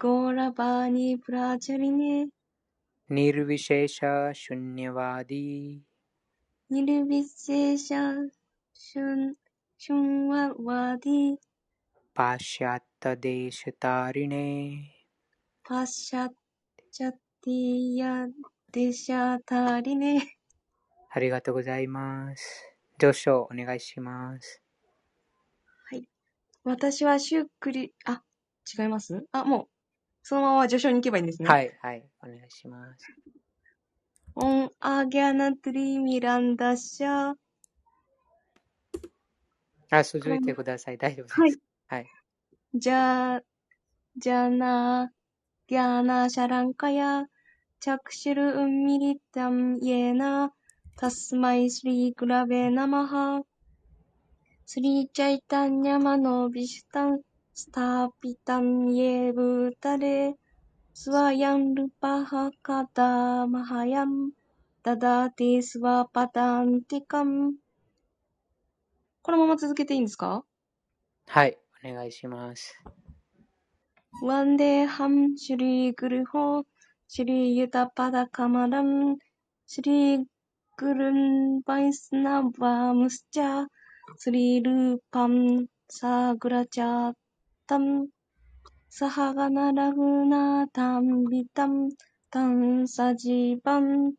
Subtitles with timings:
[0.00, 2.24] गौरवाणी प्रचलिने
[3.10, 4.00] निर्विशेष
[4.34, 5.82] शून्यवादी
[6.70, 7.88] निर्विशेष
[8.74, 9.34] शून्-
[9.78, 11.36] शून्यवादी
[12.16, 14.58] पाश्चात्य देश तारिणे
[15.68, 16.28] パッシャ
[16.90, 18.26] チャティヤ
[18.72, 20.20] デシャタリネ。
[21.10, 22.64] ありがとうございます。
[22.98, 24.62] 上昇お願いします。
[25.90, 26.08] はい。
[26.64, 28.22] 私はシュックリ、あ、
[28.78, 29.68] 違いますあ、もう、
[30.29, 31.47] そのまま序章に行けばいいんですね。。
[31.47, 33.13] はいい、はい、お願いします。
[34.35, 37.35] オンアギャナトリミランダシャ。
[39.89, 40.97] あ、続いてください。
[40.97, 41.39] 大丈夫です。
[41.39, 41.57] はい。
[41.87, 42.07] はい。
[42.73, 43.39] じゃ、
[44.17, 45.13] じゃな、
[45.65, 47.23] ギャナシャランカヤ、
[47.79, 50.51] チャクシルウンミリタンイエナ、
[50.97, 53.43] タスマイスリーグラベナマハ、
[54.65, 57.21] スリーチャイタンニャマノビシュタン、
[57.59, 60.35] スターピタンイエブタレ、
[60.93, 64.29] スワヤンルパハカダマハヤン、
[64.83, 67.55] ダダティスワパタンティカン。
[69.23, 70.43] このまま続けていいんですか？
[71.25, 72.79] はい、お願いします。
[74.21, 76.63] ワンデーハム、シュリーグルホー、
[77.07, 79.17] シュリーユタパダカマラン、
[79.65, 80.25] シュリー
[80.77, 83.67] グルンバイスナバームスチャー、
[84.15, 87.13] スリールーパン、サーグラチャー
[87.67, 88.07] タン、
[88.89, 91.89] サハガナラフナタンビタン、
[92.31, 94.13] タンサジバン、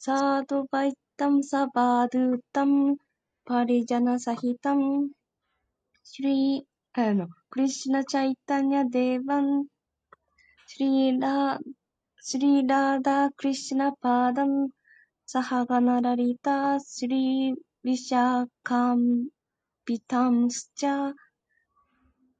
[0.00, 2.96] サードバイタンサバードゥタン、
[3.44, 5.10] パリジャナサヒタン、
[6.02, 9.66] シュリー、あの、クリシュナチャイタニャデーバン、
[10.66, 11.60] シリーラ、
[12.20, 14.70] シリーラーダクリシュナパーダン、
[15.24, 17.54] サハガナラリタ、シリー
[17.84, 19.28] ビシャカン
[19.86, 21.12] ビタムスチャ、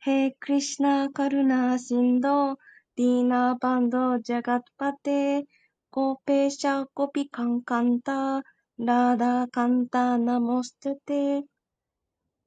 [0.03, 2.57] ヘイクリシナカルナシンド
[2.97, 5.45] ディーナバンドジャガッパテ
[5.91, 8.41] コペシャコピカンカンタ
[8.79, 11.45] ラダカンタナモステテ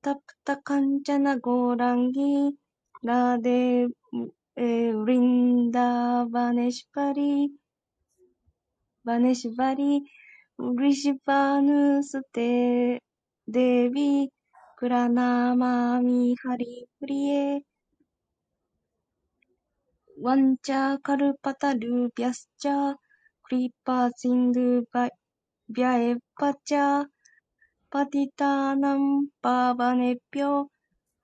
[0.01, 2.57] タプタカンチャナゴーランギ
[3.03, 3.89] ラデウ,、
[4.55, 7.51] えー、ウリンダバネシバリ
[9.05, 10.01] バネシバリ
[10.57, 13.03] ウリシバヌステ
[13.47, 14.31] デビ
[14.83, 17.61] クラナーマーミーハリプリエ。
[20.21, 22.95] ワンチャーカルパタルービャスチャー。
[23.43, 24.83] クリッパーシンドゥ
[25.69, 27.05] ビャエパチャー。
[27.89, 30.65] パティターナンパバネピョ。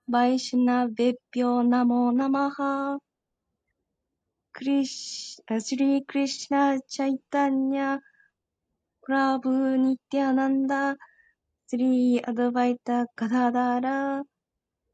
[0.08, 2.96] バイシュナベピョナモナマハ。
[4.52, 7.98] クリシ、シリークリシナチャイタニャ。
[9.02, 10.96] クラブニティアナンダ。
[11.70, 14.24] スリーアドバイタガダダラ、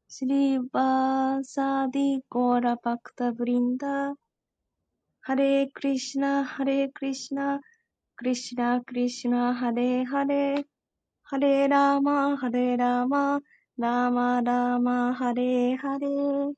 [0.07, 4.13] スリーバーサディゴーラパクタブリンダ、
[5.21, 7.61] ハレークリシナ、ハレークリシナ、
[8.15, 10.63] クリシナ、クリシナ、ハレーハレー、
[11.23, 13.39] ハレーラーマ、ハレーラーマ、
[13.79, 16.51] ラーマラーマ、ハレーハレー。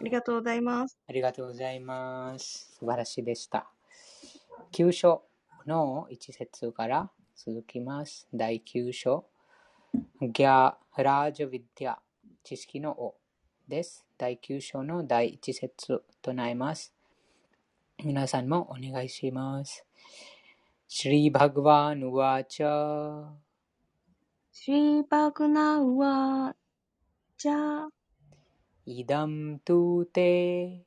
[0.00, 0.96] ありがとうございます。
[1.06, 2.74] ありがとうございます。
[2.78, 3.68] 素晴らしいでした。
[4.72, 5.24] 9章
[5.66, 8.26] の1節から続きます。
[8.32, 9.26] 第9章。
[9.94, 11.98] ギャラージャビディア、
[12.44, 13.14] 知識の王
[13.66, 14.04] です。
[14.18, 16.92] 第9章の第1節となります。
[18.04, 19.86] 皆さんもお願いします。
[20.86, 23.28] シリバグワンウワチャ
[24.52, 26.54] シリバグナウワ
[27.36, 27.86] チャ、
[28.84, 30.84] イダムトゥテ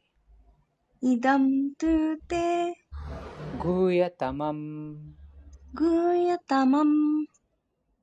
[1.02, 2.78] イダムトゥテ、
[3.64, 5.16] グヤタマン
[5.74, 7.31] グヤタマムグヤタマム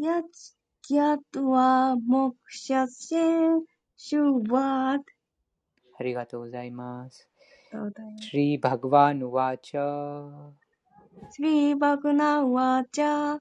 [0.02, 5.02] Yat-yat-wa moksha-se-shuvat
[5.98, 7.28] ありがとうございます。
[8.18, 10.52] シリーバグワーヌワーチ Vacha
[11.30, 13.40] Sri Bhagavan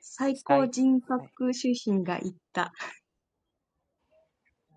[0.00, 2.72] 最高人格出身が言った。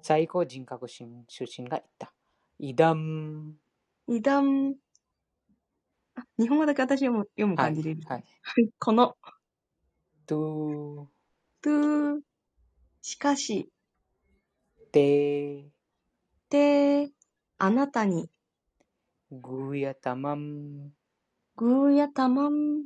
[0.02, 2.14] 最高人格出身が言った。
[2.60, 3.56] イダム。
[4.08, 4.76] イダム。
[6.38, 8.00] 日本語だけ私読む読む感じで、はい
[8.42, 9.16] はい、この。
[10.26, 11.10] と、
[11.62, 11.70] と、
[13.02, 13.70] しかし、
[14.92, 15.66] て、
[16.50, 17.12] て、
[17.58, 18.30] あなたに、
[19.32, 20.92] ぐやたまん、
[21.56, 22.86] ぐやたまん、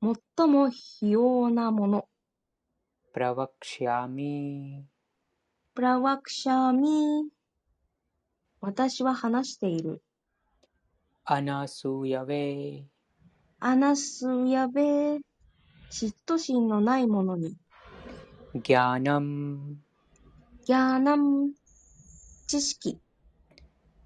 [0.00, 2.08] 最も費用なもの。
[3.12, 4.84] プラワクシャミ
[5.74, 7.30] プラワクシャミ
[8.60, 10.02] 私は話している。
[11.24, 12.84] アナスヤベ
[13.58, 15.18] アナスヤベ
[15.90, 17.56] 嫉妬心のないものに。
[18.54, 19.76] ギャーナム
[20.66, 21.52] ギャーナム
[22.46, 22.98] 知識。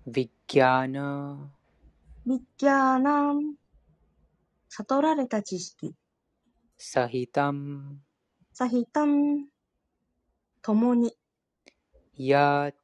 [0.08, 1.50] ヴィッギャーナ
[2.26, 3.34] ヴィッギャーナ
[4.68, 5.94] 悟られた知識。
[6.76, 8.00] サヒタン。
[8.52, 9.46] サヒタン。
[10.62, 11.14] 共に。
[12.16, 12.76] ヤート。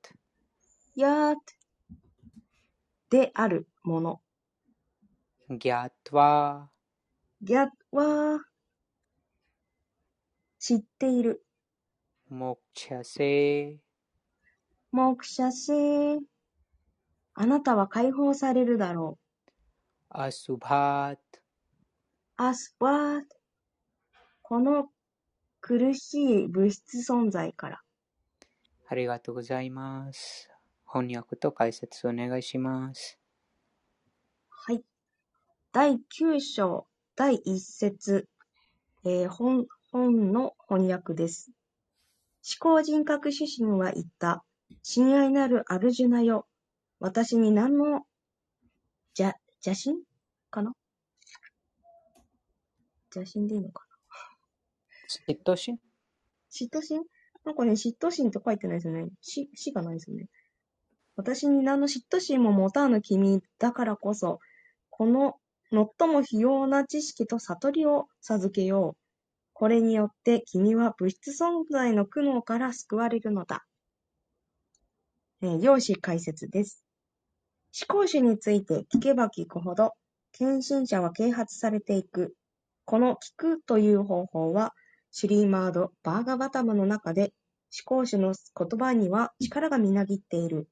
[0.95, 1.41] ヤート。
[3.11, 4.21] であるもの。
[5.51, 7.47] ギャットワー。
[7.47, 8.56] ギャットワー。
[10.67, 11.47] 知っている。
[12.29, 13.77] モクシャセ
[14.91, 16.19] モクシャセ
[17.35, 19.49] あなたは解放されるだろう。
[20.09, 21.21] アスバート。
[22.39, 23.27] アスワート。
[24.43, 24.89] この
[25.61, 27.83] 苦しい物質存在から。
[28.89, 30.51] ありがとうございます。
[30.85, 33.21] 翻訳と解説お願いします。
[34.49, 34.83] はい。
[35.71, 38.27] 第9章第1節、
[39.05, 41.51] えー、本本の翻訳です。
[42.61, 44.45] 思考人格指針は言った。
[44.83, 46.47] 親愛なるアルジュナよ。
[47.01, 48.03] 私に何の
[49.19, 49.97] 邪邪心？
[50.51, 50.73] かな？
[53.15, 53.85] 邪心でいいのか
[55.29, 55.35] な？
[55.35, 55.79] 嫉妬心？
[56.51, 57.03] 嫉妬心？
[57.45, 59.09] なんかね、嫉妬心って書いてないですよね。
[59.21, 60.27] 死、死がないですよね。
[61.15, 64.41] 私に何の嫉妬心も持たぬ君だからこそ、
[64.91, 65.37] この
[65.71, 69.06] 最も費用な知識と悟りを授けよう。
[69.59, 73.65] これによって君は物質存在の苦悩から救われるのだ。
[75.41, 76.85] えー、用紙解説です。
[77.89, 79.95] 思考主について聞けば聞くほど、
[80.33, 82.35] 献身者は啓発されていく。
[82.85, 84.75] この聞くという方法は、
[85.11, 87.33] シュリーマード・バーガバタムの中で、
[87.73, 90.69] 思考主の言葉には力がみなぎっている。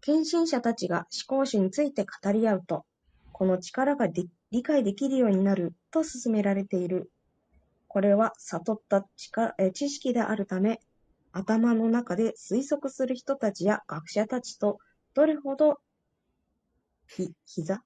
[0.00, 2.84] 献身者たちが思考主について語り合うと、
[3.32, 7.10] この力が理解できるようになると勧められている。
[7.96, 9.06] これは悟った
[9.72, 10.80] 知識であるため、
[11.32, 14.80] 頭の中で推測する人たちや学者たちと
[15.14, 15.78] どれほど
[17.08, 17.80] ひ、膝？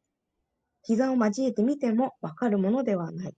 [0.83, 3.35] 膝を交えてみてもわかるものではない。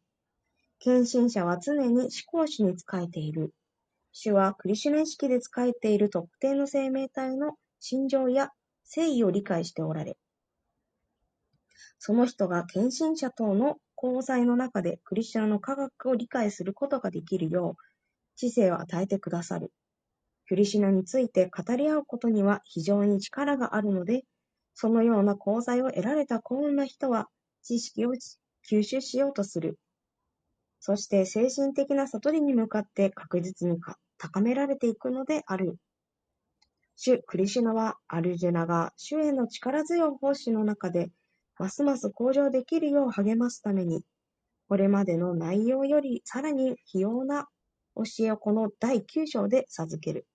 [0.78, 3.52] 献身者は常に思考主に仕えている。
[4.12, 8.48] 主はクリシュナ意識で仕えている特定の生命体の心情や
[8.96, 10.16] 誠意を理解しておられ、
[11.99, 17.82] その人が献身者等の功罪の中でクリシュナの科学を理解することができるよう、
[18.37, 19.73] 知性を与えてくださる。
[20.49, 24.25] クリシュナについて語り合うことには非常に力があるので、
[24.75, 27.29] そのような功罪を得られた幸運な人は、
[27.62, 28.12] 知識を
[28.69, 29.79] 吸収しようとする。
[30.81, 33.79] そして精神的な悟りに向かって確実に
[34.19, 35.79] 高められていくのである。
[36.96, 41.10] 主クリシュナはアルジュナが主への力強い奉仕の中で
[41.62, 44.02] ますます向上できるよう励ますために、
[44.69, 47.46] これまでの内容よりさらに費用な
[47.94, 50.26] 教えをこの第9章で授ける。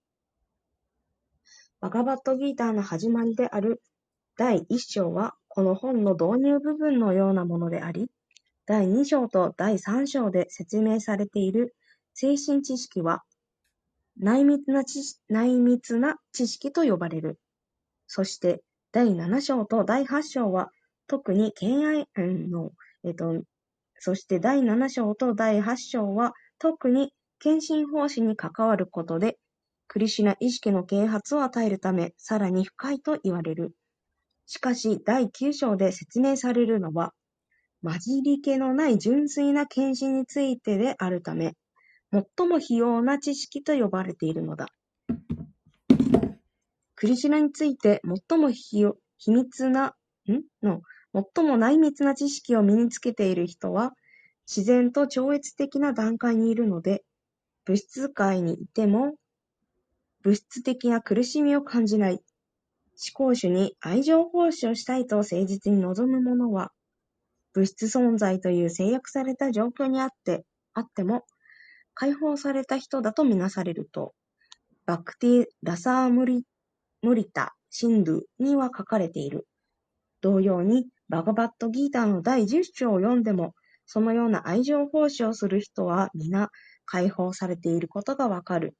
[1.81, 3.81] バガバットギーターの始まりである
[4.37, 8.09] 第1章はこの本の導入部分のようなものであり、
[8.65, 11.75] 第2章と第3章で説明されている
[12.13, 13.23] 精神知識は、
[14.17, 17.37] 内密な知内密な知識と呼ばれる。
[18.07, 20.71] そして、第7章と第8章は、
[21.07, 22.71] 特に敬愛の、
[23.03, 23.41] えっと、
[23.99, 29.37] そして第7章と第8章は、特に献身奉仕に関わることで、
[29.87, 33.73] クリシナ意識の啓発を与えるため、さらに深いと言われる。
[34.45, 37.13] しかし、第9章で説明されるのは、
[37.83, 41.53] 混じり気のない純粋な献身についてであるため、
[42.11, 44.67] 最も費用な知識と呼ばれているのだ。
[46.95, 48.85] クリシナについて最も秘
[49.27, 49.95] 密な、
[50.27, 50.41] ん？
[50.65, 50.81] の、
[51.35, 53.93] 最も内密な知識を身につけている人は、
[54.45, 57.03] 自然と超越的な段階にいるので、
[57.65, 59.15] 物質界にいても、
[60.21, 62.13] 物質的な苦しみを感じない。
[62.13, 62.21] 思
[63.13, 66.71] 考主に愛情奉仕をしたいと誠実に望む者は、
[67.53, 70.45] 物質存在という制約された状況にあって
[70.75, 71.25] あっても、
[71.95, 74.13] 解放された人だとみなされると、
[74.85, 76.45] バクティ・ラサームリ
[77.01, 79.47] ムリタ・シンドゥには書かれている。
[80.21, 86.49] 同様に、バガバットギーターの第10章を読んでも、そのような愛情奉仕をする人は皆
[86.85, 88.75] 解放されていることがわかる。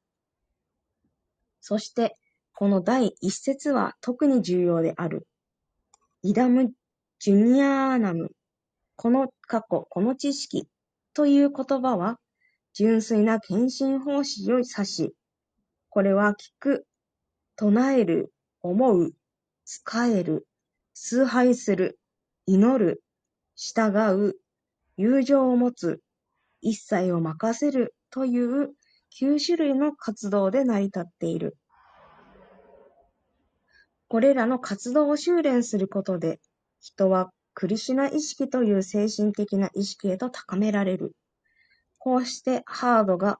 [1.61, 2.17] そして、
[2.53, 5.27] この第一節は特に重要である。
[6.23, 6.71] イダム・
[7.19, 8.31] ジュニアーナム、
[8.95, 10.67] この過去、この知識
[11.13, 12.19] という言葉は、
[12.73, 15.13] 純粋な献身奉仕を指し、
[15.89, 16.85] これは聞く、
[17.55, 19.13] 唱える、思う、
[19.65, 19.81] 仕
[20.11, 20.47] える、
[20.93, 21.99] 崇拝する、
[22.49, 23.03] 祈る、
[23.57, 24.39] 従う、
[24.95, 25.99] 友情を持つ、
[26.61, 28.73] 一切を任せるという
[29.09, 31.57] 九種類の活動で成り立っている。
[34.07, 36.39] これらの活動を修練することで、
[36.79, 41.17] 人はクリシュナ意識という精神的な意識へと高められる。
[41.97, 43.39] こうしてハードが、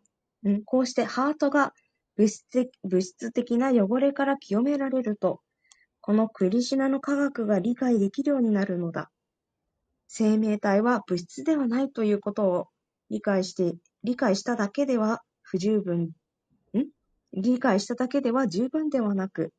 [0.65, 1.73] こうしてハートが
[2.17, 5.39] 物質的な汚れから清められると、
[6.07, 9.11] このクリシナの科学が理解できるようになるのだ。
[10.07, 12.67] 生命体は物質ではないということを
[13.09, 16.11] 理解して、理解しただけでは不十分、
[16.73, 16.87] ん？
[17.33, 19.51] 理解しただけでは十分ではなく、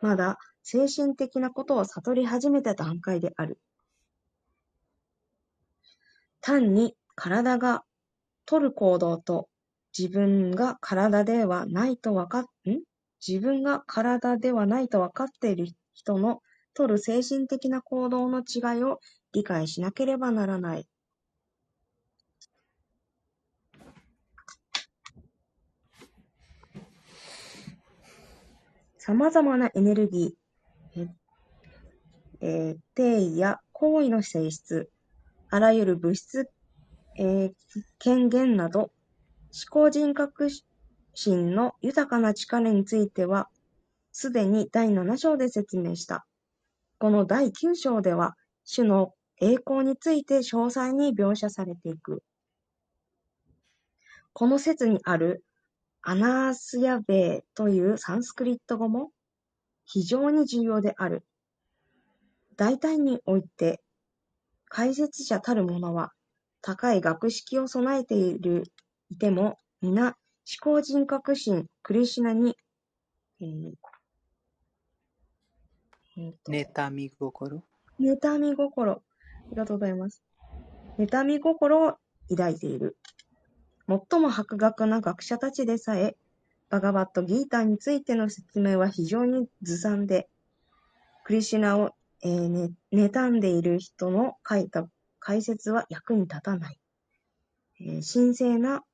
[0.00, 3.60] まだ精神的なことを悟り始めた段階である。
[6.40, 7.84] 単に体が
[8.46, 9.50] 取る行動と
[9.96, 12.80] 自分が体ではないとわかっ、ん？
[13.28, 16.40] 自分が体ではないとわかっている人の
[16.74, 19.00] 取る精神的な行動の違いを
[19.32, 20.86] 理解しなければならない。
[28.98, 31.08] 様々なエネルギー、
[32.40, 34.90] えー、定位や行為の性質、
[35.50, 36.48] あらゆる物質、
[37.18, 37.52] えー、
[37.98, 38.90] 権限など、思
[39.70, 40.48] 考人格
[41.14, 43.48] 心の豊かな力については、
[44.12, 46.26] すでに第7章で説明した。
[46.98, 52.22] この第9章では、主の栄光について詳細に描写されていく。
[54.32, 55.44] この説にある
[56.02, 59.10] アナースヤベーというサンスクリット語も
[59.84, 61.24] 非常に重要である。
[62.56, 63.80] 大体において、
[64.68, 66.12] 解説者たる者は、
[66.60, 68.64] 高い学識を備えている、
[69.10, 70.14] いても、皆、思
[70.60, 72.56] 考人格心、クリシナに、
[73.40, 73.72] えー
[76.16, 77.62] えー、妬み心
[78.00, 78.92] 妬み心。
[78.92, 79.00] あ
[79.50, 80.22] りがとうございます。
[80.98, 81.96] 妬み心を
[82.28, 82.96] 抱いている。
[83.88, 86.16] 最も博学な学者たちでさえ、
[86.70, 90.28] バガバットギーターについての説明は非常にずさんで、
[91.24, 91.90] クリシュナを、
[92.22, 94.86] えーね、妬んでいる人の書いた
[95.18, 96.78] 解説は役に立たない。
[97.80, 98.84] えー、神聖な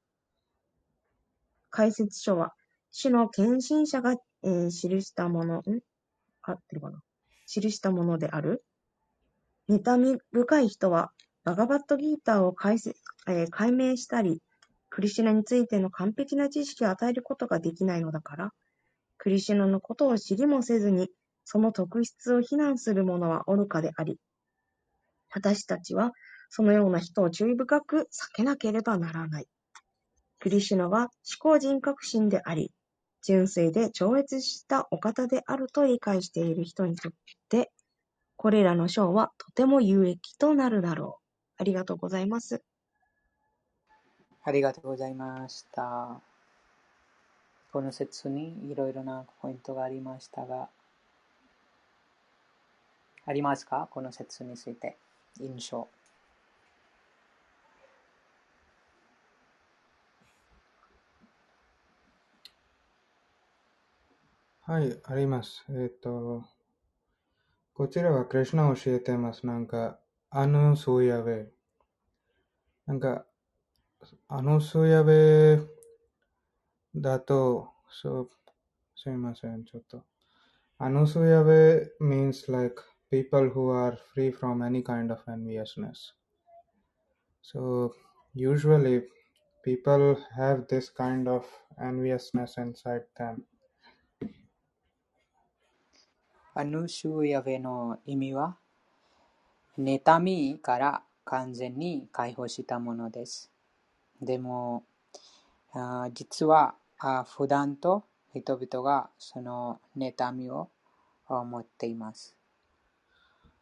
[1.70, 2.54] 解説書は、
[2.90, 5.62] 主の献身者が、えー、記したもの、ん？
[6.42, 7.02] 合ってるかな？
[7.48, 8.62] 記したものである。
[9.68, 11.12] 妬み深い人は、
[11.44, 12.78] バガバットギーターを解,、
[13.26, 14.42] えー、解明したり、
[14.90, 18.52] クリシュナについての完璧な知識を与えることができないのだから、
[19.16, 21.10] クリシュナのことを知りもせずに、
[21.44, 24.18] その特質を非難する者は愚かであり、
[25.30, 26.12] 私たちは
[26.50, 29.48] そのような人を注意深く避けなければならない。
[30.40, 32.72] クリシュナは思考人格心であり、
[33.22, 37.12] 純粋で超越したお方であると理解している人にとっ、
[38.38, 41.18] これらの章はとても有益となるだろ
[41.58, 41.60] う。
[41.60, 42.62] ありがとうございます。
[44.44, 46.20] ありがとうございました。
[47.72, 50.68] この説にいろいろなポイントがありましたが、
[53.26, 53.88] ありますか？
[53.90, 54.96] この説について。
[55.40, 55.88] 印象。
[64.62, 65.64] はい、あります。
[65.70, 66.44] えっ、ー、と、
[67.77, 69.45] こちらはクリュナを教えてます。
[69.45, 69.99] なんか、
[70.29, 71.51] アヌスーヤベ。
[72.85, 73.25] なんか、
[74.27, 75.59] アヌスヤベ
[76.95, 78.29] だと、そう、
[78.95, 80.03] すみません、ちょっと。
[80.77, 86.13] アヌスヤベ means like people who are free from any kind of enviousness.
[87.41, 87.93] So,
[88.33, 89.03] usually
[89.63, 91.45] people have this kind of
[91.79, 93.45] enviousness inside them.
[96.58, 98.56] アヌシュヤベの意味は、
[99.78, 103.52] 妬みから完全に解放したものです。
[104.20, 104.82] でも、
[106.12, 106.74] 実は
[107.36, 108.02] 普段と
[108.34, 110.68] 人々がその妬みを
[111.28, 112.34] 思っています。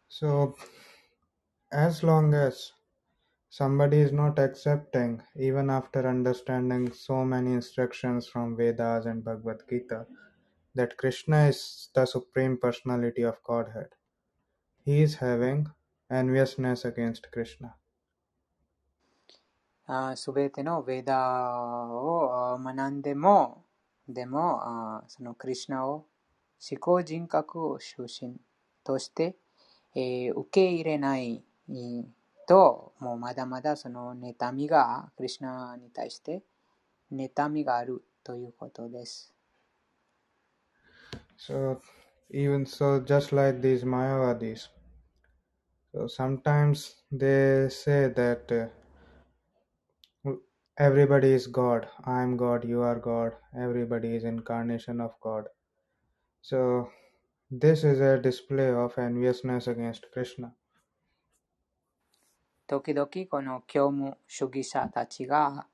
[0.09, 0.55] So,
[1.71, 2.73] as long as
[3.51, 10.07] somebody is not accepting, even after understanding so many instructions from Vedas and Bhagavad Gita,
[10.77, 13.89] that Krishna is the Supreme Personality of Godhead,
[14.85, 15.67] he is having
[16.11, 17.75] enviousness against Krishna.
[20.17, 23.65] すべてのベーダを学んでも、
[24.09, 26.07] でも、あそのクリシナを
[26.71, 28.37] 思考人格を出身
[28.85, 29.37] として、
[29.95, 31.45] えー受け入れない
[32.49, 36.43] と、もうまだまだその妬みが、クリシナに対して
[37.13, 39.36] 妬みがあるということです。
[41.38, 41.82] So,
[42.30, 44.68] even so, just like these Mayavadis,
[45.92, 48.72] so sometimes they say that
[50.28, 50.34] uh,
[50.78, 55.46] everybody is God, I am God, you are God, everybody is incarnation of God.
[56.42, 56.90] So,
[57.50, 60.54] this is a display of enviousness against Krishna.
[62.68, 65.68] 時々この教務主義者たちが、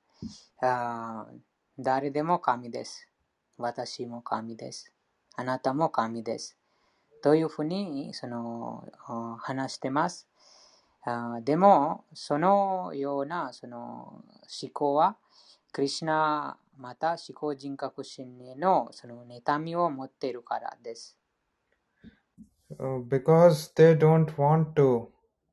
[0.61, 1.37] あー
[1.77, 3.07] 誰でも神です。
[3.55, 4.91] 私も神です。
[5.36, 6.56] あなたも神です。
[7.22, 8.88] というふうにその
[9.40, 10.26] 話してます。
[11.44, 14.22] でも、そのようなその
[14.62, 15.16] 思考は、
[15.72, 21.16] クリシナまた思考人格心へのその妬みを持っているからです。
[22.78, 25.08] Because they don't want to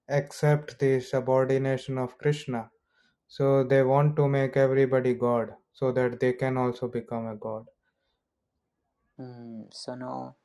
[0.08, 2.70] accept the subordination of Krishna,
[3.28, 7.66] so they want to make everybody God so that they can also become a God.
[9.20, 10.36] うん、その、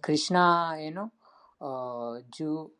[0.00, 1.12] クリシナへの
[1.60, 2.70] あ従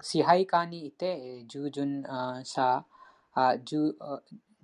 [0.00, 2.84] 支配下にいて従順あさ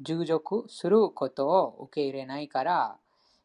[0.00, 2.98] 従属することを受け入れないから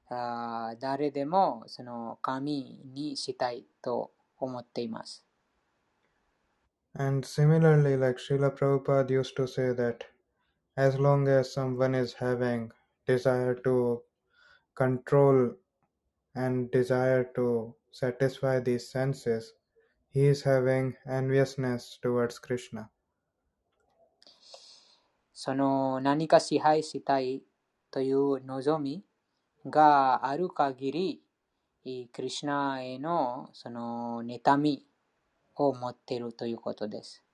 [0.09, 5.23] あ誰でもその神にしたいと思っています。
[6.99, 10.05] And similarly, like Srila Prabhupada used to say that
[10.75, 12.71] as long as someone is having
[13.05, 14.01] desire to
[14.76, 15.54] control
[16.34, 19.54] and desire to satisfy these senses,
[20.08, 22.90] he is having enviousness towards Krishna.
[25.34, 27.42] その何か支配したい
[27.90, 29.02] という望み
[29.66, 31.22] がある限り、
[31.84, 34.86] いクリシナへのその妬み
[35.56, 37.24] を持っているということです。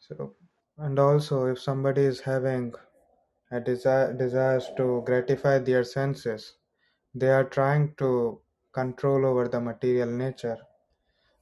[0.00, 0.30] So,
[0.78, 2.78] and also if somebody is having a
[3.59, 6.57] desire desires to gratify their senses,
[7.13, 10.57] they are trying to control over the material nature,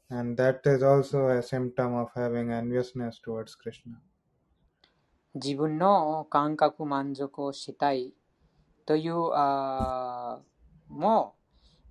[0.09, 4.01] and that is also a symptom of having enviousness towards Krishna.
[5.33, 8.13] 自分の感覚満足をしたい
[8.85, 11.35] というあーも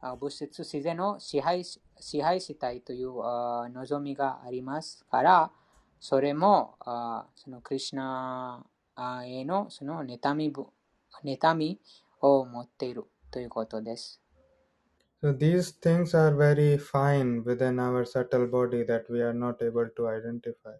[0.00, 5.52] あ物質自然を支配し支配したいというあ望みがありますから、
[5.98, 8.62] それもあそのクリシナ
[8.94, 10.52] あへのその妬み
[11.24, 11.80] 妬み
[12.20, 14.20] を持っているということです。
[15.22, 20.08] So these things are very fine within our subtle body that we are not able to
[20.08, 20.78] identify.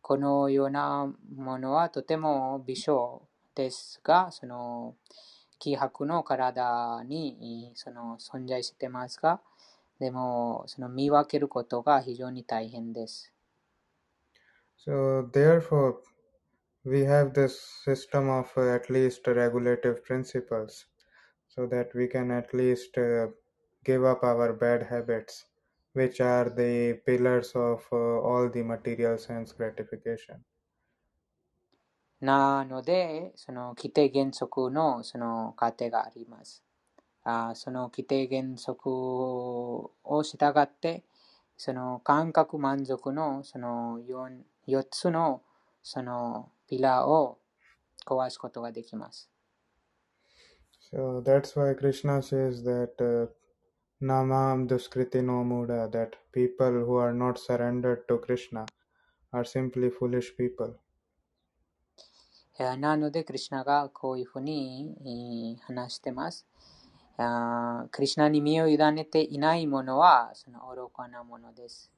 [0.00, 4.96] このようなものはとても微小ですが、その
[5.58, 9.40] 気迫の体にその存在してますが、
[10.00, 13.32] でもその見分けることが非常に大変です。
[14.84, 15.98] So therefore,
[16.87, 20.85] we have this system of uh, at least regulative principles,
[21.47, 23.27] so that we can at least uh,
[23.83, 25.45] give up our bad habits,
[25.93, 30.43] which are the pillars of uh, all the material sense gratification.
[32.19, 36.63] なので、その規定原則のその過程があります。
[37.23, 39.91] あその規定原則を
[40.23, 41.03] 従って、
[41.57, 45.43] その感覚満足のその 4, 4つの
[45.83, 47.38] その ピラーを
[48.06, 49.28] 壊すことができます。
[50.90, 53.26] So that's why Krishna says that uh,
[54.00, 58.64] Namam Duskriti no Muda, that people who are not surrendered to Krishna
[59.32, 60.78] are simply foolish people.
[62.58, 66.46] えーなので、クリシナがこういうふうにえー話してます。
[67.90, 71.92] クリシナに身を委ねていないものは、その愚かなものです。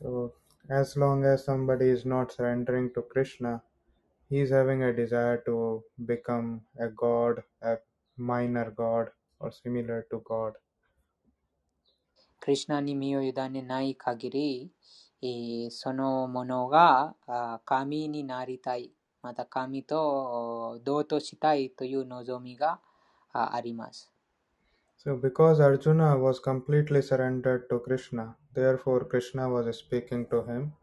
[0.00, 0.30] So,
[0.71, 3.63] as long as somebody is not surrendering to Krishna,
[4.29, 7.77] he is having a desire to become a god, a
[8.17, 10.53] minor god, or similar to God.
[12.39, 14.71] クリシナに身を委ねない限り、
[15.21, 22.79] えーそのものがあー神になりたい、また神と同等したいという望みが
[23.33, 24.10] あります。
[25.04, 30.74] so because Arjuna was completely surrendered to Krishna, therefore Krishna was speaking to him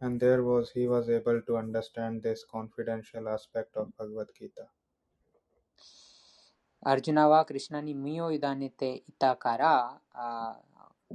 [0.00, 4.66] and there was he was able to understand this confidential aspect of Bhagavad Gita.
[6.82, 8.26] Arjuna va Krishna ni ಅರ್ಜುನವ ಕೃಷ್ಣನಿ ಮಿಯೋ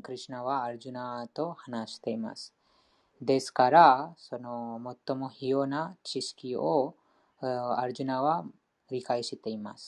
[0.04, 2.46] Krishna va Arjuna to ತೋ ಹನಾಸ್ತೆ ಮಾಸ್
[3.22, 3.76] ದೇಸ್ಕಾರ
[4.28, 5.76] ಸೊನೋ ಮೊತ್ತಮೊ ಹಿಯೋನ
[6.12, 6.72] ಚಿಸ್ಕಿಯೋ
[7.84, 8.28] ಅರ್ಜುನವ
[8.92, 9.88] ರಿಕಾಯಿಸುತ್ತೆ ಮಾಸ್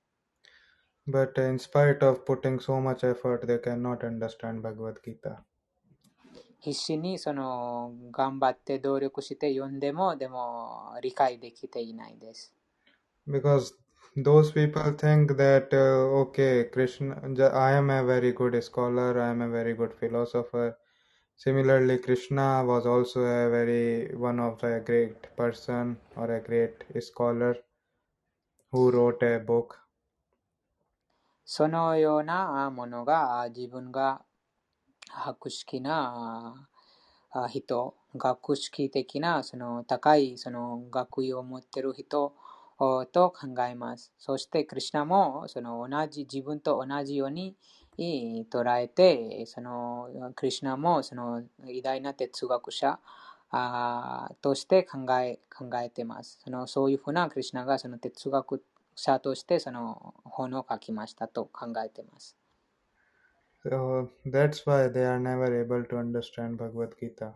[1.10, 5.44] But in spite of putting so much effort, they cannot understand Bhagavad Gita.
[6.58, 12.52] 必死にその頑張って努力して読んでもでも理解できていないです。
[13.28, 13.74] Because
[14.16, 17.20] those people think that uh, okay, Krishna,
[17.52, 20.76] I am a very good scholar, I am a very good philosopher.
[21.36, 27.56] Similarly, Krishna was also a very one of a great person or a great scholar
[28.72, 29.78] who wrote a book.
[31.45, 34.21] そのようなものが自分が
[35.09, 36.67] 博識な
[37.49, 42.33] 人、学識的なその高いその学位を持っている人
[43.11, 44.13] と考えます。
[44.17, 47.55] そして、クリュナもその同じ自分と同じように
[47.97, 52.99] 捉えて、そのクリュナもその偉大な哲学者
[54.41, 56.39] として考え考えています。
[56.43, 58.63] そのそういうふうなクリュナがその哲学
[58.95, 62.37] 者としてその本を書きましたと考えています。
[63.63, 67.33] So that's why they are never able to understand Bhagavad Gita.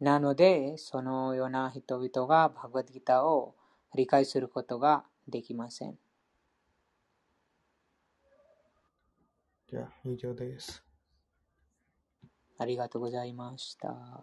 [0.00, 3.54] なので、そのような人々がバグワッドギターを
[3.94, 5.96] 理解することができません。
[9.68, 10.82] じゃあ、以上です。
[12.58, 14.22] ありがとうございました。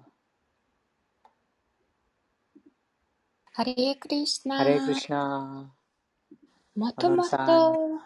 [3.55, 4.57] ハレークリシナ。
[4.57, 5.71] ハレークリシナ。
[6.75, 7.99] もともと、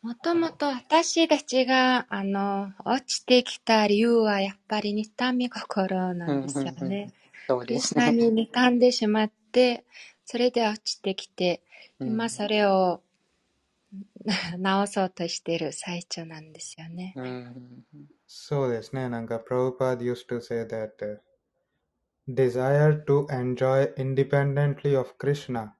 [0.00, 7.12] もともと私たちが、あの、落ちてきた理由はやっぱり妬み心なんですよね。
[7.46, 8.10] そうですね。
[8.10, 9.84] に妬んでしまって、
[10.24, 11.60] それで落ちてきて、
[12.00, 13.02] 今それを
[14.58, 17.14] 直そうとしている最中なんですよね。
[18.26, 19.10] そうですね。
[19.10, 21.20] なんか、プロパー used to say that、
[22.28, 25.74] desire to enjoy independently of Krishna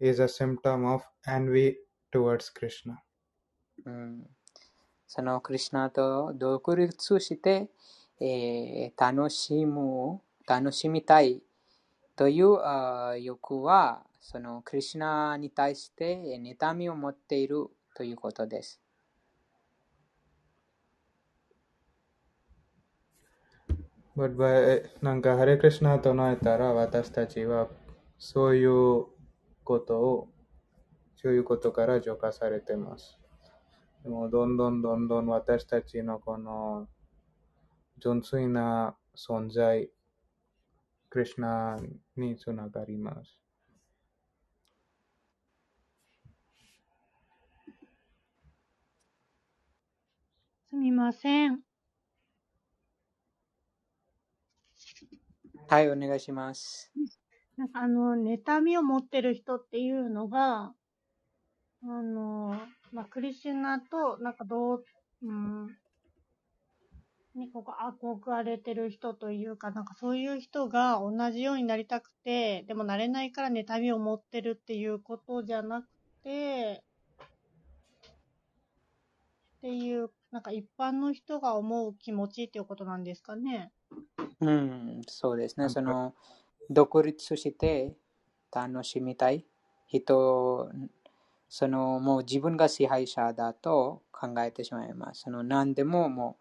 [0.00, 1.76] is a symptom of envy
[2.12, 2.98] towards Krishna.
[3.84, 4.26] うん、
[5.06, 7.68] そのクリュナと独立して、
[8.20, 11.42] えー、楽しむ、楽しみたい
[12.14, 18.80] というあ欲は、そのクリュナに対して妬みを持っているということです。
[24.16, 27.68] But by なんか、ハレクリシナと唱えたら、私たちは
[28.18, 29.04] そういう
[29.62, 30.28] ことを、
[31.16, 33.18] そういうことから浄化されてます。
[34.02, 36.88] でも、どんどんどんどん私たちのこの
[37.98, 39.90] 純粋な存在、
[41.10, 41.76] クリシナ
[42.16, 43.38] につながります。
[50.70, 51.65] すみません。
[55.68, 56.92] はい、お願いします。
[57.56, 60.72] なんかあの、妬みを持ってる人っていうのが、
[61.82, 62.60] あの、
[62.92, 64.84] まあ、クリシュナと、なんかどう、
[65.22, 65.76] うん、
[67.34, 75.88] にここ憧れてる人というか、なんかそういう人が同じようになりたくて、でもなれないから妬みを持ってるっていうことじゃなく
[76.22, 76.82] て、
[79.58, 83.72] っていう、なんか一般の人が思う気持ちっていうことなんですかね。
[84.40, 85.68] うん、そうですね。
[85.68, 86.14] その、
[86.70, 87.94] 独立して
[88.52, 89.44] 楽しみたい
[89.86, 90.70] 人、
[91.48, 95.22] その、もう自分が支配者だと考えてしまいます。
[95.22, 96.36] その、何でもも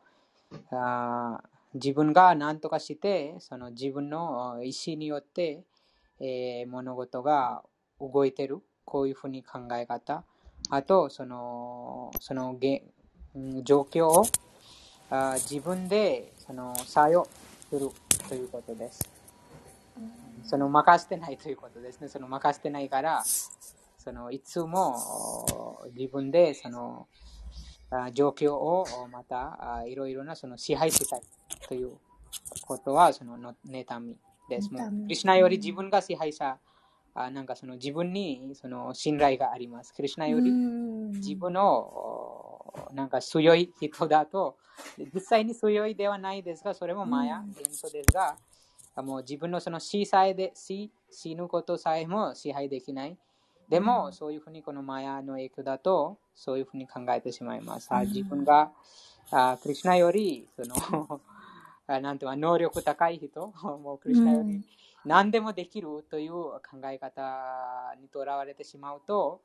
[0.52, 1.42] う、あ
[1.74, 5.64] 自分が何とかして、その自分の意思によって、
[6.20, 7.64] えー、物事が
[8.00, 8.62] 動いてる。
[8.86, 10.24] こういうふうに考え方。
[10.70, 12.56] あと、その、その
[13.64, 14.26] 状況を
[15.10, 17.28] あ自分でその作用
[17.78, 17.92] する
[18.30, 19.02] ということです。
[20.44, 22.08] その任せてないということですね。
[22.08, 23.24] その任せてないから、
[23.98, 24.96] そのいつも
[25.96, 27.08] 自分でその
[28.14, 31.22] 状況をまたいろいろなその支配したい
[31.68, 31.98] という
[32.66, 34.16] ことはその妬み
[34.50, 34.72] です。
[34.72, 36.58] もうクリュナより自分が支配者、
[37.14, 39.94] あなんかその自分にその信頼があります。
[39.94, 42.25] クリュナより自分の
[42.94, 44.58] なんか強い人だと、
[45.14, 48.36] 実際に強いではないですが、それもマヤ、幻想ですが、
[48.98, 53.18] もう自分のその死さえで死死ぬことさえも支配できない。
[53.70, 57.90] でも、そういうふうにこのマヤの影響だと、そういうふうに考えてしまいます。
[58.08, 58.72] 自分が
[59.32, 61.22] あクリュナよりその
[61.88, 64.64] なんていう能力高い人、もうクリュナより
[65.06, 69.42] 何でもできるという考え方にとらわれてしまうと、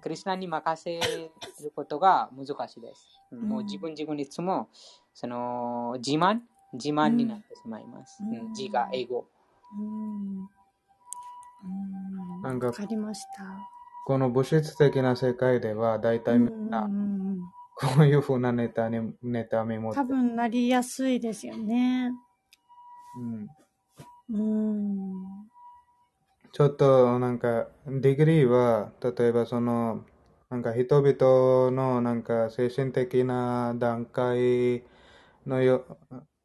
[0.00, 1.30] クリュナに任せる
[1.74, 3.20] ことが難しいです。
[3.32, 4.68] もう自分自分にいつも
[5.14, 6.40] その自慢？
[6.72, 8.22] 自慢になってしまいます。
[8.22, 9.24] うん、自我、英語。
[12.42, 13.44] なんか、わかりました。
[14.04, 16.88] この物質的な世界では、大体みんな、
[17.76, 22.12] こういうふうなネタに、ネタメモ多分なりやすいですよね。
[23.16, 23.48] うん。
[24.28, 25.48] うん。
[26.56, 30.06] ちょっとなんか、 degree は、例えばその、
[30.48, 34.82] なんか人々のなんか精神的な段階
[35.46, 35.98] のよ、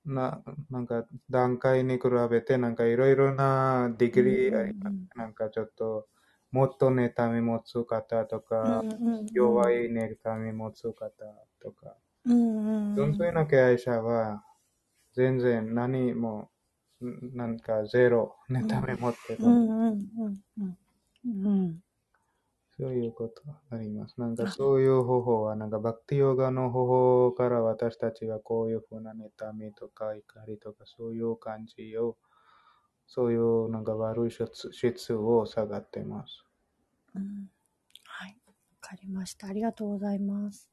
[0.05, 4.97] な、なんか段階に比べてなんかいろいろな degree あります。
[5.15, 6.09] なんかちょっと、
[6.51, 8.85] もっと妬み持つ方とか、
[9.33, 11.07] 弱い妬み持つ方
[11.61, 11.95] とか、
[12.95, 14.45] 純粋な経営者は
[15.13, 16.51] 全然何も、
[17.01, 19.39] なんかゼロ妬み持ってる。
[22.77, 24.19] そういうことあります。
[24.19, 32.17] なんかそういう方法は、なんかバクティヨガの方法から私たちはこういうふうな妬みとか怒りとかそういう感じを
[33.05, 36.43] そういうなんか悪い質を下がってます。
[37.13, 37.49] うん、
[38.05, 38.37] はい。
[38.47, 39.47] わかりました。
[39.47, 40.69] ありがとうございます。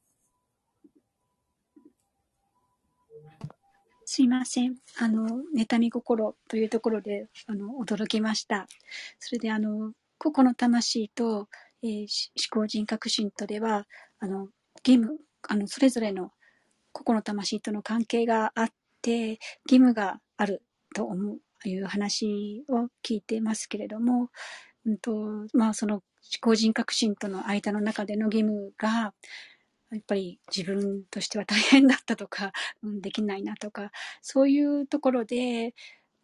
[4.11, 4.75] すいません。
[4.99, 8.66] あの、妬み心というところで、あの、驚きました。
[9.18, 11.47] それで、あの、個々の魂と、
[11.83, 12.07] えー、
[12.51, 13.87] 思考人格心とでは、
[14.18, 14.49] あの、
[14.83, 16.33] 義務、あの、それぞれの
[16.92, 18.68] 個々の魂との関係があっ
[19.03, 19.38] て、義
[19.73, 20.62] 務がある
[20.94, 24.31] と思ういう話を聞いてますけれども、
[24.87, 25.12] うんと
[25.53, 26.03] まあ、その思
[26.40, 29.12] 考人格心との間の中での義務が、
[29.90, 33.90] やっぱり自分としては大変だったとか、 うん、できないなとか、
[34.22, 35.74] そういうところで、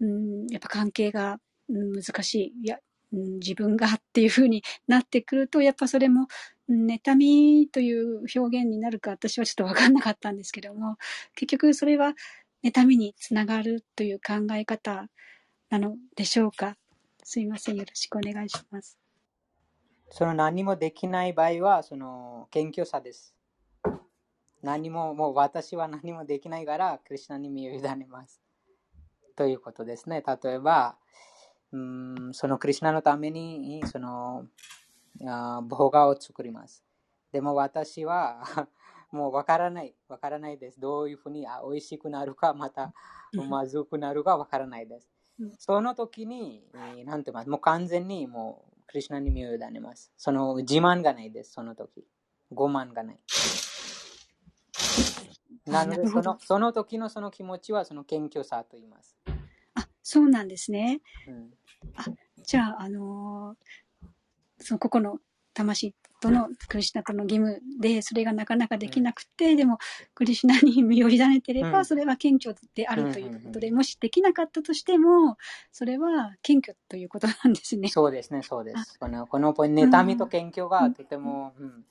[0.00, 2.64] うん、やっぱ関係が、うん、難しい。
[2.64, 2.78] いや、
[3.12, 6.28] うん、自分がっていうふうになってくると、やっぱそれも、
[6.68, 10.96] 妬みという表現になるか私はちょっとわかんなかったんですけども、
[11.34, 12.14] 結局それは
[12.62, 15.10] 妬みにつながるという考え方
[15.68, 16.76] なのでしょうか？
[17.22, 17.76] すいません。
[17.76, 18.98] よろしくお願いします。
[20.10, 23.33] その何もできない場合は、その謙虚さです。
[24.64, 28.40] 何も、もう私は何もできないから、クリュナに身を委ねます。
[29.36, 30.22] ということですね。
[30.42, 30.96] 例えば、
[31.72, 34.46] うんそのクリュナのために、その、
[35.68, 36.82] 動画を作ります。
[37.30, 38.42] でも私は
[39.12, 39.94] もうわからない。
[40.08, 40.80] わからないです。
[40.80, 42.94] どういうふうにあ美味しくなるか、また
[43.48, 45.10] まずくなるかわからないです。
[45.58, 46.64] その時に、
[47.04, 47.50] なんて言います？
[47.50, 50.12] もう完全にもう、クリュナに身を委ねます。
[50.16, 52.06] その自慢がないです、その時。
[52.52, 53.20] 傲慢がない。
[55.66, 59.16] なのでその、その時のその気持ちはその謙虚さと言います。
[59.74, 61.00] あ、そうなんですね。
[61.28, 61.50] うん、
[61.96, 62.04] あ
[62.42, 65.18] じゃあ、あのー、そのここの
[65.54, 69.78] 魂とのクリシュナとの義務で、それがなかなかできなくて、でも、
[70.14, 75.36] クリシュナに身を委ねてれば、それは謙虚であるということで、もしできなかったとしても、
[75.70, 77.88] それは謙虚ということなんですね。
[77.88, 78.98] そうですね、そうです。
[78.98, 81.84] この、この妬みと謙虚がとても、うん、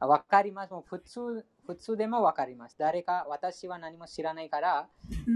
[0.00, 0.72] わかります。
[0.72, 2.76] もう普通、普通でもわかります。
[2.78, 4.88] 誰か、私は何も知らないから、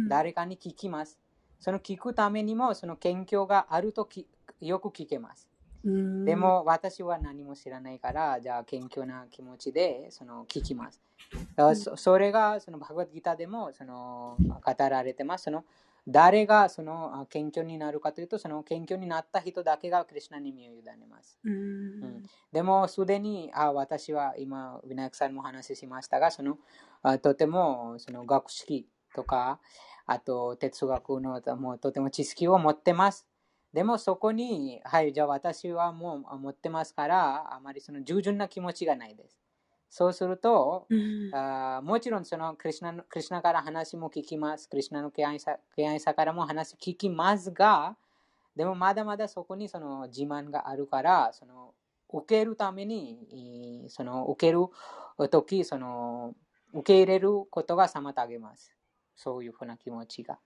[0.09, 1.19] 誰かに聞きます。
[1.61, 4.27] その聞くためにも、その謙虚があるとき
[4.59, 5.47] よく聞けます。
[5.85, 11.03] でも私は何も知らないから、じゃあ謙虚な気持ちでその聞きます。
[11.75, 15.45] そそれがそのバグワッドギターでもその語られてます。
[15.45, 15.67] その
[16.09, 21.39] 誰がその謙虚になるかというと、その謙虚になった人だけがクリュナに身を委ねます。
[21.45, 26.59] うん、でも、すでにあ私は今、ウィナヤクさんも話しましたが、その
[27.03, 29.61] あとてもその学識とか、
[30.07, 33.27] あと哲学のもうとても知識を持ってます。
[33.73, 39.42] でもそこに、はい、じゃあ私はもう持ってますから、あまりその従順な気持ちがないです。
[39.95, 44.67] そうすると、うん、あもちろんそのクリュナクリュナから話も聞きます。
[44.71, 47.95] クリュナの敬愛さ敬愛さからも話聞きますが、
[48.57, 51.75] でもまだまだそこにその自慢があるから、その
[52.11, 54.61] 受けるために、その受ける
[55.29, 56.35] とき、その
[56.73, 58.75] 受け入れることが妨げます。
[59.15, 60.39] そういうふうな気持ちが。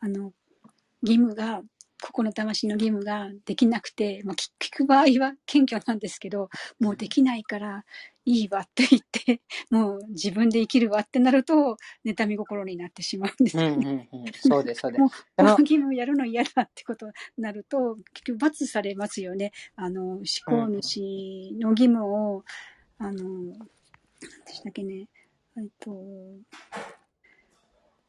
[0.00, 0.32] あの、
[1.02, 1.60] 義務が
[2.02, 6.48] ここの魂の義務ができなくて、まあ、聞く場合は謙虚なんですけど、
[6.80, 7.84] もうできないから
[8.26, 14.08] いいわって言って、もう自分で生きるわってなると、妬み心になってしまうんですよね。
[14.12, 15.00] うんうんうん、そうです、そうです。
[15.00, 19.52] もう、この義務やるの嫌だってことになると、結局罰されますよね。
[19.76, 22.44] あの、思考主の義務を、
[22.98, 23.58] あの、何
[24.44, 25.06] でしたっけね、
[25.56, 25.90] えっと、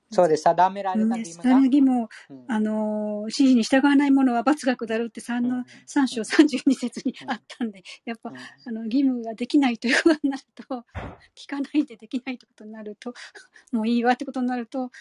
[0.10, 0.44] そうです。
[0.44, 1.66] 定められた義務が。
[1.66, 8.32] 義務を、うん、あの、指示に従わない者は罰が下るって3の、3章32節にあったんで、やっぱ、
[8.66, 10.64] あの、義務ができないということになると、
[11.36, 13.14] 聞かないでできないということになると、
[13.74, 14.92] もういいわってことになると、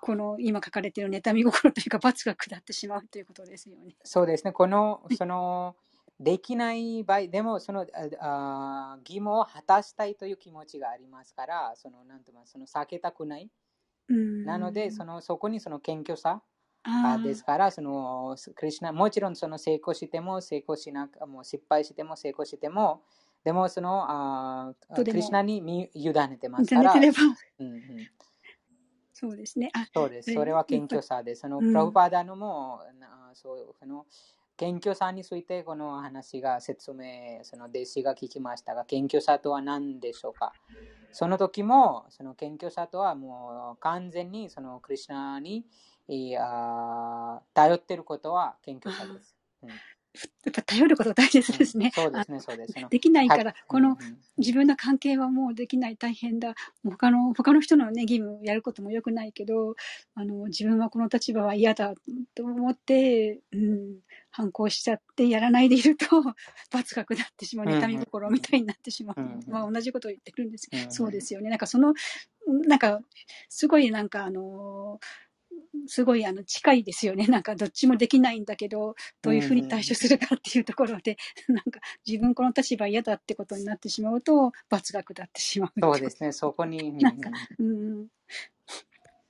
[0.00, 3.94] この今書かれている妬み心というか罰が下ってしまうということですよね。
[4.02, 4.52] そうですね。
[4.52, 5.76] この、その、
[6.18, 7.86] できない場合、でもその
[8.20, 13.50] あ義務を果たしたいという気持ちがありますから、その、なんていうその避けたくない。
[14.08, 16.42] なので、そのそこにその謙虚さ
[17.22, 23.02] ですから、そのクリシナもちろんその成功しても成功しなくもう失敗しても成功しても、
[23.44, 26.92] でもそのあクリシナに委ねてますから。
[26.92, 27.82] うんうん、
[29.12, 29.70] そうですね。
[29.74, 30.32] あそうです。
[30.32, 31.42] それは謙虚さです。
[31.42, 34.06] そのプラブパーダのも、うん、そうその
[34.56, 40.52] 謙虚さについてこの話が説明、その弟子が聞きましたが、謙虚さとは何でしょうか？
[41.12, 45.64] その時も、その謙虚さとはもう完全にそのクリュナに
[47.54, 49.36] 頼っていることは謙虚さです。
[49.62, 49.70] うん
[50.44, 51.90] やっぱ頼ること大切ですね。
[51.94, 52.74] そうですね、そうです。
[52.90, 53.96] できないから、この
[54.36, 56.54] 自分の関係はもうできない、大変だ。
[56.84, 59.74] 他の、他の人のね、義務やることも良くないけど、
[60.14, 61.94] あの、自分はこの立場は嫌だ
[62.34, 64.00] と思って、うん、
[64.32, 66.06] 反抗しちゃってやらないでいると、
[66.72, 69.50] 罰が下ってしまう、妬み心みたいになってしまう。
[69.50, 71.50] まあ同じことを言ってるんですけど、そうですよね。
[71.50, 71.94] なんかその、
[72.66, 73.00] なんか、
[73.48, 74.98] すごいなんかあの
[75.86, 77.26] すごいあの近いですよね。
[77.26, 81.16] なんかどっちもできないんだけど、どういうふうに対処するかっていうところで、
[81.48, 85.80] うん、なんか自分この立場嫌だってことになってしまうと、罰が下ってしまう。
[85.80, 86.92] そうですね、そこに。
[86.98, 88.06] なんか、うん、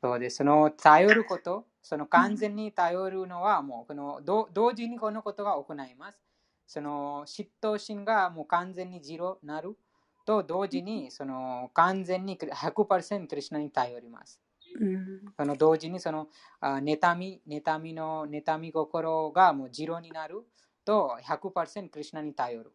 [0.03, 0.37] そうです。
[0.37, 6.19] その頼ること、その完全に頼るのはもうこの同時にこのことが行います。
[6.67, 9.77] その嫉妬心がもう完全にゼロになる
[10.25, 14.41] と同時にその完全に100%クリュナに頼ります。
[14.81, 16.29] うん、その同時にその
[16.63, 20.45] 妬み、妬みの妬み心がもうジロになる
[20.85, 22.73] と100%クリュナに頼る。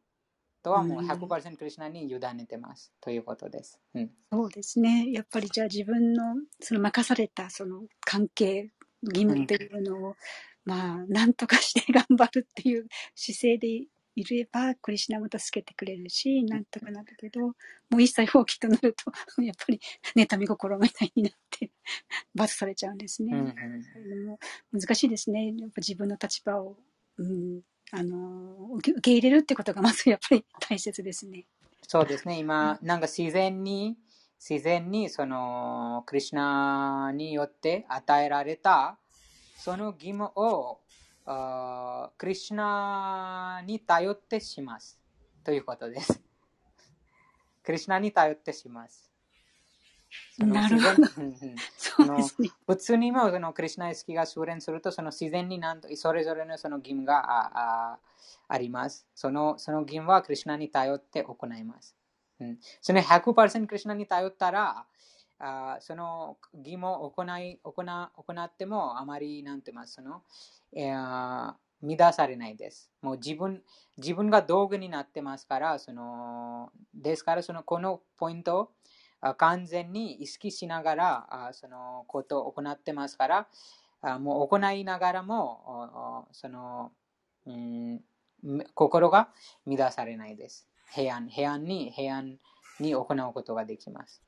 [0.63, 4.11] とはもう100%クリュナに委ねてます、ということです、うん。
[4.31, 5.11] そうですね。
[5.11, 8.71] やっぱりじゃあ自分のその任されたその関係、
[9.03, 10.15] 義務っていうのを、うん、
[10.65, 17.53] まあ、なんとかして頑張るっていう姿勢でいれば、クリシナも助けてくれるし、なんとかなるけど、も
[17.97, 19.11] う一切放棄となると、
[19.43, 19.79] やっぱり
[20.15, 21.69] 妬み心みたいになって、
[22.33, 23.31] 罰されちゃうんですね。
[23.33, 24.33] うん
[24.71, 25.53] うん、難しいですね。
[25.55, 26.77] やっぱ自分の立場を、
[27.17, 31.45] うん、あの、受け入れるってことがまずやっぱり大切ですね。
[31.83, 32.39] そうですね。
[32.39, 33.97] 今、なんか自然に、
[34.39, 38.97] 自然にその、クリュナによって与えられた、
[39.57, 40.79] その義務を
[41.29, 44.97] あクリュナに頼ってします
[45.43, 46.21] ということです。
[47.63, 49.11] クリュナに頼ってします。
[50.39, 51.07] なるほど。
[51.75, 52.49] そうですね。
[52.65, 57.99] 普通にもそのクリュナ意識が修練すると、その自然になんとそれぞれのその義務がああ
[58.47, 59.05] あります。
[59.13, 61.93] そのその義務はクリュナに頼って行います。
[62.39, 64.85] うん、その100%クリュナに頼ったら、
[65.39, 70.23] あその義務を行い行行ってもあまりなんてますその、
[70.73, 72.91] えー、乱されないです。
[73.01, 73.61] もう自分
[73.97, 78.71] 自分が道具になってますから、そのですからそのこのポイント
[79.21, 83.47] を完全に意識しながらあそのことを行ってますから、
[84.01, 86.91] あもう行いながらもその、
[87.45, 88.01] うん、
[88.73, 89.29] 心が
[89.65, 90.67] 乱されないです。
[90.91, 92.37] 平安平安に平安
[92.79, 94.21] に行うことができます。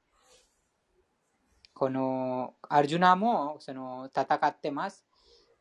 [1.73, 5.05] このアルジュナもその戦ってます。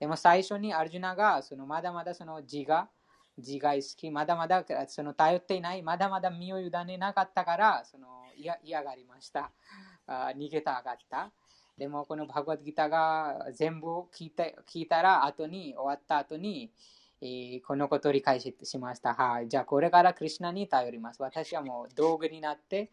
[0.01, 2.89] でも最初にアルジュナがそのまだまだその自我、
[3.37, 9.51] 自我意識、まだまだその頼っていない、まだまだ身を委ねなかったからその嫌がりました。
[10.07, 11.31] あ逃げたがった。
[11.77, 16.73] でもこのバグワッドギターが全部聞いた聞いたら後に終わった後に、
[17.21, 19.15] えー、このことを理解しました。
[19.15, 19.49] はい。
[19.49, 21.23] じゃあこれからクリュナに頼ります。
[21.23, 22.91] 私はもう道具になって、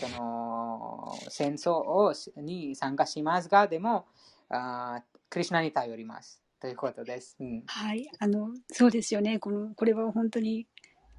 [0.00, 4.06] その戦争をに参加しますが、でも、
[4.48, 6.42] あクリュナに頼ります。
[6.60, 7.36] ということです。
[7.38, 8.08] うん、はい。
[8.18, 9.38] あの、そうですよね。
[9.38, 10.66] この、これは本当に、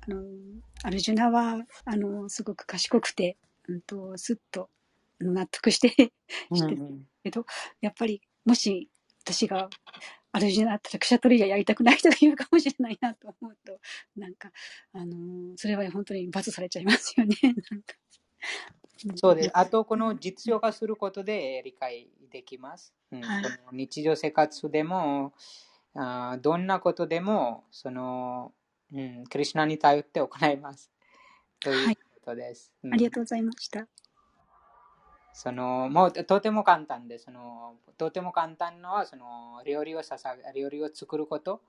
[0.01, 0.23] あの、
[0.83, 3.37] アルジュナは、あの、すごく賢くて、
[3.67, 4.69] うんと、すっと
[5.19, 5.89] 納得して
[6.53, 7.45] してるけど、
[7.81, 8.89] やっぱり、もし
[9.23, 9.69] 私が
[10.31, 13.79] アルジュナだったらクシャトリがやりたくない人がいるかもしれないなと思うと、
[14.15, 14.51] なんか、
[14.93, 17.35] あのーそれは本当に罰されちゃいますよね。
[17.43, 17.95] なんか
[19.15, 19.51] そうです。
[19.53, 22.93] あと、この実用化することで理解できます。
[23.11, 25.33] うん、はいこの日常生活でも、
[25.95, 28.53] あーどんなことでも、その、
[28.93, 30.91] うん、クリシュナに頼って行います。
[31.59, 32.71] ということです。
[32.83, 33.87] うんありがとうございました。
[35.37, 41.61] そのもうとても簡単でそのとても簡単のはその料理をささ料理を作ること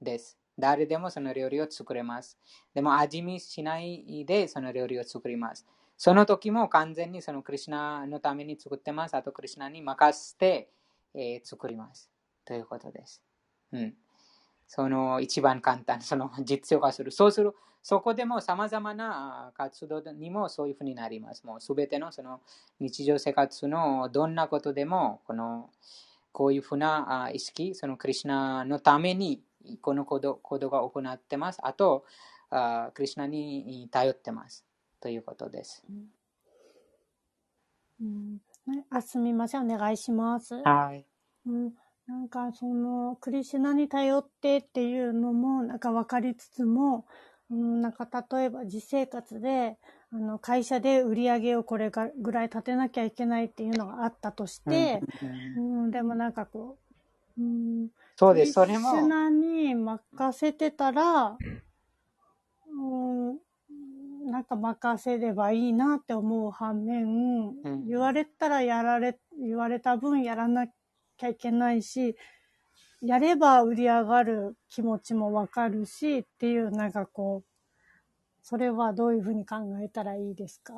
[0.00, 0.38] です。
[0.56, 2.38] 誰でもその料理を作れます。
[2.72, 5.66] でも味見しないでその料理を作ります。
[5.96, 9.16] その時も完全にそのクリシュナのために作ってます。
[9.16, 10.68] あとクリシュナに任せて、
[11.12, 12.08] えー作ります。
[12.44, 13.20] ということです。
[13.72, 13.94] うん。
[14.72, 17.10] その一番簡単、その実用化する。
[17.10, 21.44] そうする、そこでも様々なあ活動にもそういうふうになります。
[21.44, 22.40] もうすべてのその
[22.78, 25.70] 日常生活のどんなことでも、この
[26.30, 29.42] こういうふうなあ意識、そのクリシュナのために
[29.80, 31.58] この行動行動が行ってます。
[31.64, 32.04] あと、
[32.50, 34.64] あクリシュナに頼ってます。
[35.00, 35.82] ということです。
[38.00, 39.68] うんねあ、すみません。
[39.68, 40.54] お願いします。
[40.62, 41.04] はい。
[41.46, 41.72] うん、
[42.10, 47.04] なんかそのクリシュナに頼ってっていうのもなんか分かりつつも、
[47.52, 49.78] うん、なんか例えば実生活で
[50.12, 55.00] あの会社で売り上げをこれがぐらい立てなきゃいけないっていうのがあったとして、
[55.56, 56.78] うんうんうん、でもなんかこ
[57.38, 58.54] う、うん、そうです。
[58.54, 61.36] それクリシュも、ナに任せてたら、
[62.66, 70.66] うん、なんか任せればいいなって思う反面、ん言われたらやられ、言われた分やらな
[71.20, 72.16] きゃいけないし、
[73.02, 77.50] やれば売り上がる気持ちもわかるしっていう、なんかこう、
[78.42, 80.74] それはどういうふうに考えたらいいですか？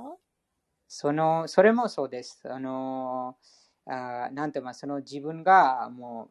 [0.88, 2.43] その、それもそうです。
[2.53, 3.36] あの、
[3.86, 6.28] あなんて言いますその自分がも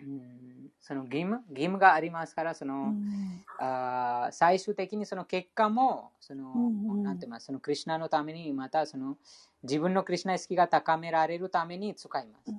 [0.00, 3.44] う、うん、その義務、義務がありますから、その、うん。
[3.62, 7.02] あー最終的にその結果もその、うんうん。
[7.02, 9.18] なんて言いますそのクリュナのためにまたその
[9.62, 12.54] 自分のクリュナ意識が高められるために使います。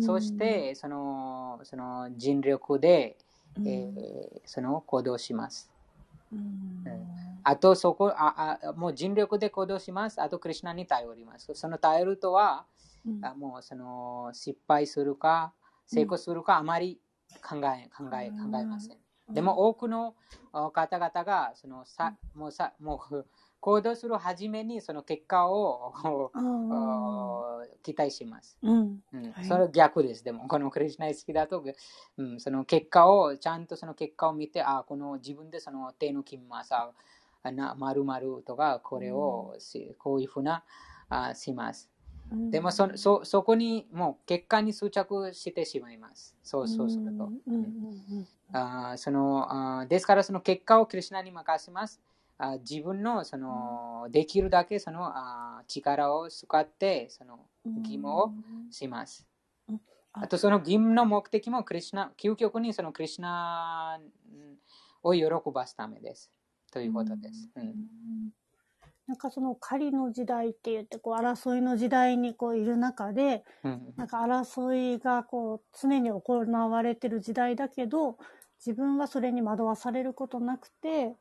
[0.00, 3.16] そしてそのその尽力で、
[3.58, 5.70] うんえーその行動します。
[6.32, 6.84] うん
[7.44, 10.22] あとそこああ、もう尽力で行動します。
[10.22, 11.52] あとクリュナに頼ります。
[11.54, 12.64] その頼るとは、
[13.06, 15.52] うんあもうその失敗するか
[15.86, 17.00] 成功するかあまり
[17.42, 18.98] 考え考え考えません。
[19.34, 20.14] でも多くの
[20.52, 23.26] あ方々がそのさもうさもう
[23.62, 25.94] 行動する初めにその結果を
[27.84, 28.58] 期待します。
[28.60, 30.24] うんうんはいそれ逆です。
[30.24, 31.62] でも、このクリシュナ意識だと、
[32.16, 36.74] うん、その結果を、ちゃんとその結果を見て、あ、この自分でその手抜きます。
[36.74, 36.92] あ
[37.52, 40.64] な、まるまるとか、これをし、こういうふうな、
[41.08, 41.88] あします。
[42.32, 46.34] うんでもそ、そ、そこにもう結果に執着してしまいます。
[46.42, 47.30] そうそうすると。
[47.46, 47.66] うんうんう
[48.22, 52.00] んあーそのあーですからその結果をクリシュナに任せます。
[52.42, 57.76] あー自分のそのできるだけそのあー力を使ってそのうん。
[57.76, 58.32] 義務を
[58.70, 59.24] します。
[59.68, 59.80] うん。
[60.12, 60.26] あ。
[60.26, 64.00] とその義務の目的もクリシュナ、究極にそのクリシュナ
[64.32, 64.58] うん
[65.04, 66.32] を喜ばすためです。
[66.72, 67.48] ということです。
[67.54, 67.74] うん。
[69.06, 73.94] なんかその狩りの時代って言ってこう争いの時代にこういる中でうん。
[73.96, 76.22] なんか争いがこう常に行
[76.70, 78.18] われてる時代だけど
[78.58, 81.14] 自分はそれに惑わされることなくて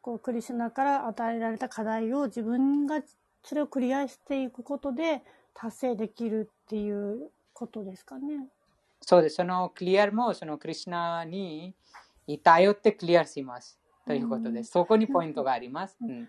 [0.00, 3.00] こうクリシュナから与えられた課題を自分が
[3.42, 5.22] それをクリアしていくことで
[5.54, 8.46] 達成できるっていうことですかね。
[9.00, 9.36] そうです。
[9.36, 11.74] そのクリアもそのクリシュナに
[12.42, 13.78] 頼ってクリアします。
[14.06, 14.70] ということです。
[14.70, 15.96] そこにポイントがあります。
[16.00, 16.28] うん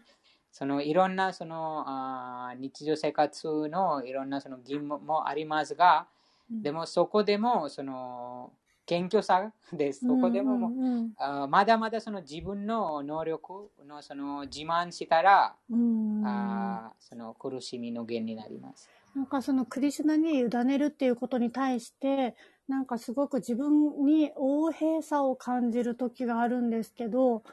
[0.52, 6.08] そのいろんなそのあー日常生活のいろんなその義務もありますが、
[6.52, 8.52] うんでもそこでもその
[8.90, 10.08] 謙虚さです。
[10.08, 18.90] そこでももう、うんうんあーまだまだその自分の能力のその自慢したら、うんあーその苦しみの源になります。
[19.16, 22.36] なんかそのクリシュナに委ねるっていうことに対して、
[22.68, 27.44] なんかすごく自分に横平さを感じる時があるんですけど、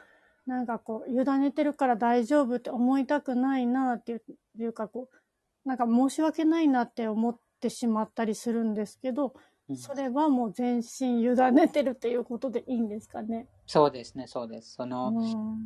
[0.47, 4.21] なんかこう、委ねてるから大丈夫って思いたくないなっていう
[4.59, 9.33] いうかこう、なんか申し訳ないなって思ってしまったりするんですけど、
[9.75, 13.47] それはもう全身委ねてるっていうことでいいんですかね。
[13.65, 14.75] そうですね、そうです。
[14.75, 15.11] その、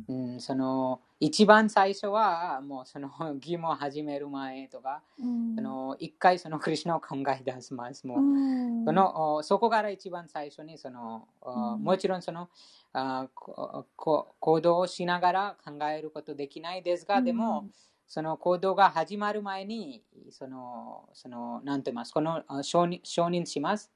[0.08, 8.04] うんうん、その、一番最初は、もうその義務を始める前とか、うんその一回そのクリュナを考え出します。
[8.06, 11.28] もう、うんそのおそこから一番最初にその、
[11.78, 12.48] もちろんその
[12.92, 17.68] あここ行動をしながら考えることできないですが、でも、
[18.06, 23.90] その行動が始まる前に、その、その、なんと言います、このあ承認承認します。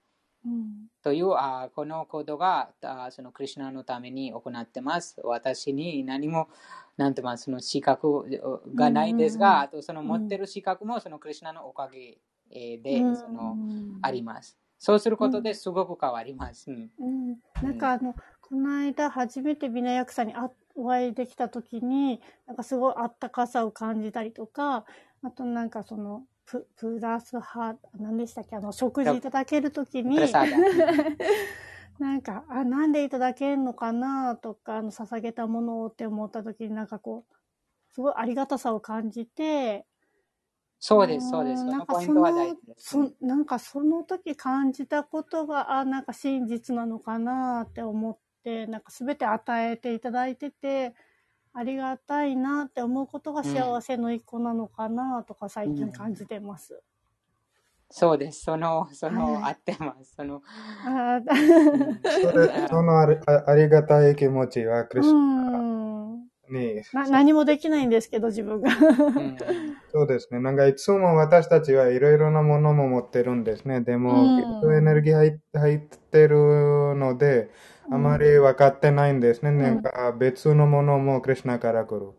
[0.44, 0.86] うん。
[1.02, 5.20] というあこの行動があそのクリュナのために行ってます。
[5.22, 6.48] 私に何も、
[6.96, 8.24] なんて言います、その資格
[8.74, 12.18] がないですが、あとその持ってる資格もそのクリュナのおかげ
[12.50, 13.16] えーで、うん。
[13.16, 13.56] その
[14.02, 14.58] あります。
[14.78, 16.70] そうすることですごく変わります。
[16.70, 16.90] うん。
[16.98, 24.84] うん、なんかあの、この間初めてビナヤクさんにあお会いできた時に、なんかすごいあったかさを感じたりとか、
[25.22, 30.38] あとなんかその、ププラスハ何でしたっけあの、食事いただける時に
[31.98, 37.34] なんか、あ、なんでいただけるのかなとか、あの、捧げたものをって思った時になんかこう、
[37.90, 39.86] すごいありがたさを感じて、
[40.80, 41.64] そうです、そうです。
[41.64, 42.86] そなんかのポイントは大事です。
[42.90, 48.20] そなんかその時感じたことが、あ、なんか真実なのかなって思って、
[48.66, 50.94] なんか全て与えていただいてて、
[51.52, 56.82] ありがたいなって思うことが幸せの一個なのかなとか最近感じてます。
[57.90, 58.42] そうです。
[58.44, 60.14] その、その、はい合ってます。
[60.16, 60.42] その、
[60.84, 61.20] あ
[62.22, 65.65] それそのありあありがたい気持ちはクリスうん
[66.50, 68.70] に、な何もできないんですけど、自分が。
[68.70, 69.36] うん
[69.92, 70.40] そうですね。
[70.40, 73.80] なんかいつも私たちはいろいろなものも持ってるんですね。
[73.80, 76.36] でも、うんエネルギー入っ入ってる
[76.96, 77.50] ので、
[77.90, 79.50] あまり分かってないんですね。
[79.50, 82.12] んなんか別のものもクリスナから来る。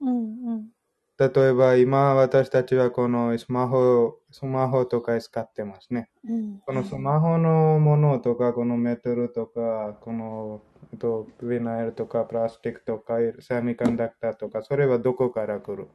[0.00, 0.79] うんうん
[1.20, 6.08] 例えば今私たちはこのスマホ、スマホとか使ってますね。
[6.26, 10.62] うんこのスマホのものとか、このメタルとか、この
[10.98, 15.88] とビナイルとか、プラスチックとか、セミコンダクターとか、それはどこから来る？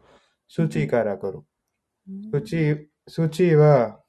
[0.48, 1.42] 数値から来る。
[2.32, 4.00] 数値、数値は、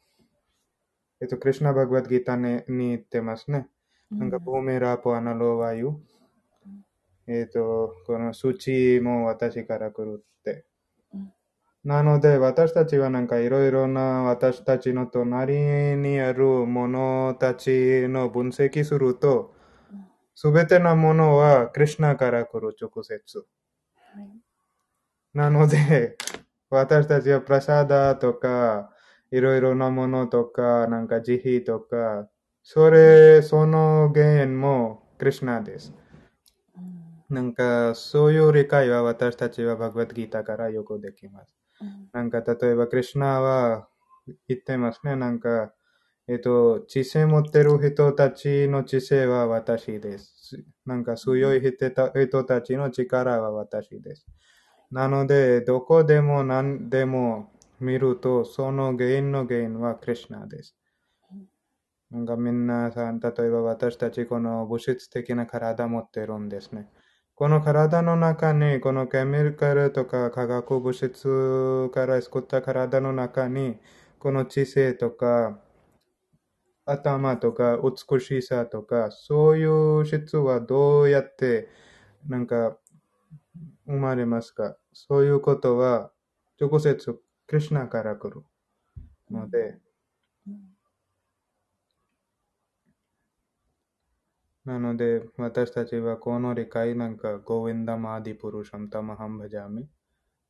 [1.23, 3.69] えっと、クリシュナ・バグワッドギターにに言ってますね。
[4.11, 5.93] なんか、ボーメラポアナロワユ。
[7.27, 10.25] えっと、この数値も私から来る
[11.87, 15.55] なので、私たちはなんかいろいろな私たちの隣
[15.97, 19.55] にあるものたちの分析すると、
[20.35, 23.39] すべてのものはクリシュナから来る直接。
[23.39, 24.27] はい
[25.33, 26.17] なので、
[26.71, 28.91] 私たちはプラサダとか、
[29.31, 32.29] いろいろなものとか、なんか慈悲とか、
[32.63, 35.93] それ、その原因もクリシュナです。
[37.29, 41.66] なんか、そういう理解は私たちはバグワッドギーターからよくできます。
[42.13, 43.89] なんか、例えば、クリシュナは
[44.49, 45.17] 言ってますね。
[45.17, 45.75] なんか、
[46.29, 50.65] えっと、知性持ってる人たちの知性は私です。
[50.87, 54.27] なんか、強い人た人たちの力は私です。
[54.91, 60.77] なので、どこでも何でも見ると、その原因の原因はクリシュナです。
[62.11, 66.89] なんかみんなさん、例えば私たちこの物質的な体持ってるんですね。
[67.39, 73.77] この体の中に、このケミカルとか化学物質から作った体の中に、
[74.19, 75.61] この知性とか、
[76.87, 81.69] 頭とか美しさとか、そういう質はどうやって、
[82.29, 82.79] なんか、
[83.87, 84.77] 生まれますか？
[84.95, 86.13] そういうことは、
[86.61, 88.45] 直接、クリュナから来る
[89.31, 89.79] ので、
[94.66, 99.90] なので、私たちはこの理解なんか、ゴーヴィンダマーディプルシャムタマハンバジャミ。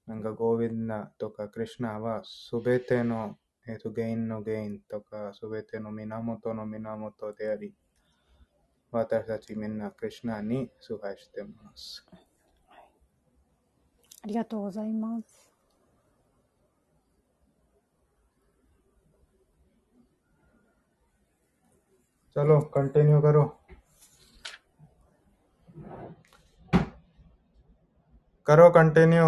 [0.05, 7.73] なんか、ゴーヴィンダとかクリシュナは、すべての、えっと、原因の原因とか、すべての源の源であり、
[8.91, 12.05] 私たちみんなクリシュナに崇拝しています。
[14.23, 15.51] ありがとうございます。
[22.33, 23.54] चलो कंटिन्यू करो
[28.45, 29.27] करो continue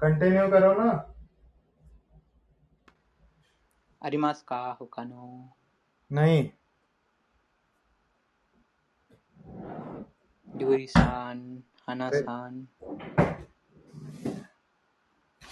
[0.00, 0.90] continue करो ना
[4.04, 5.54] ありますか他の。
[6.10, 6.50] नहीं
[10.56, 12.66] りゅうりさん、はなさん、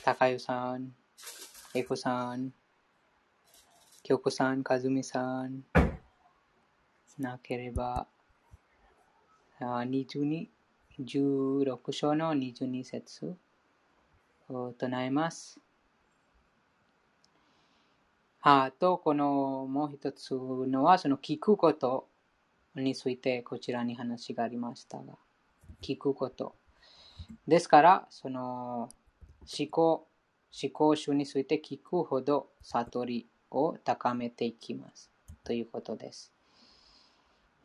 [0.04, 0.40] たかゆ
[10.99, 13.37] 16章の22節
[14.49, 15.57] を唱えます。
[18.41, 22.09] あと、このもう一つのは、その聞くこと
[22.75, 25.13] についてこちらに話がありましたが、
[25.81, 26.57] 聞くこと。
[27.47, 28.89] ですから、その
[29.41, 30.05] 思考、
[30.51, 35.09] 思考集について聞くほど悟りを高めていきます。
[35.45, 36.34] ということです。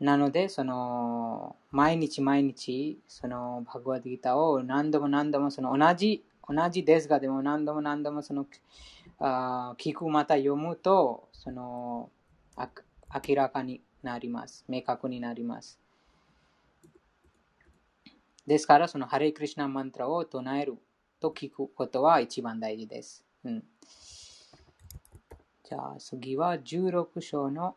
[0.01, 8.47] なので、その、毎日毎日、その、バグワディギタを何度も何度も、その、同じ、同じですが、でも何度も何度も、その、
[9.19, 12.11] あ聞く、また読むと、その、
[12.57, 14.65] 明らかになります。
[14.69, 15.79] 明確になります。
[18.47, 20.79] ですから、その、ハレイクリシナマントラを唱える
[21.21, 23.23] と聞くことは一番大事です。
[23.45, 23.65] うん、
[25.63, 27.77] じゃあ、次は16章の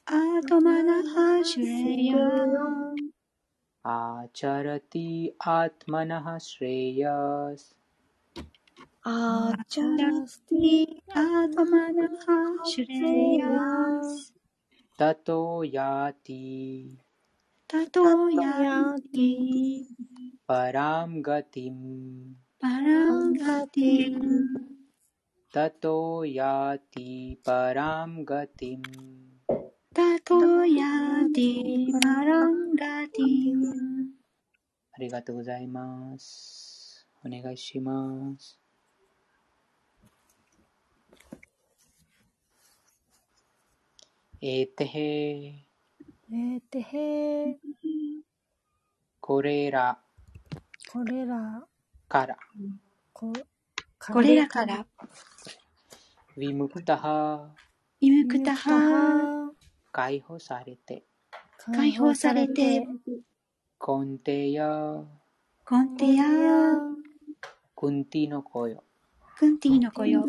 [0.10, 2.96] आत्मनः श्रेयः
[3.86, 7.74] आचरति आत्मनः श्रेयस्।
[9.04, 13.48] あちゃらすてぃあたまなはしれや
[14.04, 14.32] す
[14.96, 16.98] たとやてぃ
[17.68, 19.86] たとやてぃ
[20.46, 24.46] パラムガティムパラムガティム
[27.40, 28.86] パラムガティム
[29.96, 33.74] たとやてぃパラムガティム
[34.94, 38.61] ありがとうございますお願いします
[44.44, 45.68] えてへ
[46.34, 47.58] えてへ
[49.20, 50.00] これら。
[50.92, 51.64] これら。
[52.10, 52.38] から。
[53.14, 53.32] こ
[54.00, 54.88] これらから。
[56.36, 57.52] ウィムクタハ
[58.00, 59.52] イムクタハ
[59.92, 61.04] 解放されて。
[61.76, 62.88] 解放されて。
[63.78, 65.04] コンテヤ
[65.64, 66.24] コンテヤ
[67.76, 68.84] クンティの子よ
[69.38, 70.24] クンティの子よ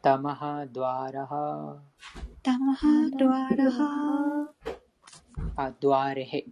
[0.00, 1.76] タマハドアラハ。
[2.14, 2.86] タマハ
[3.18, 4.48] ドアラハ
[5.56, 6.46] あドアレヘ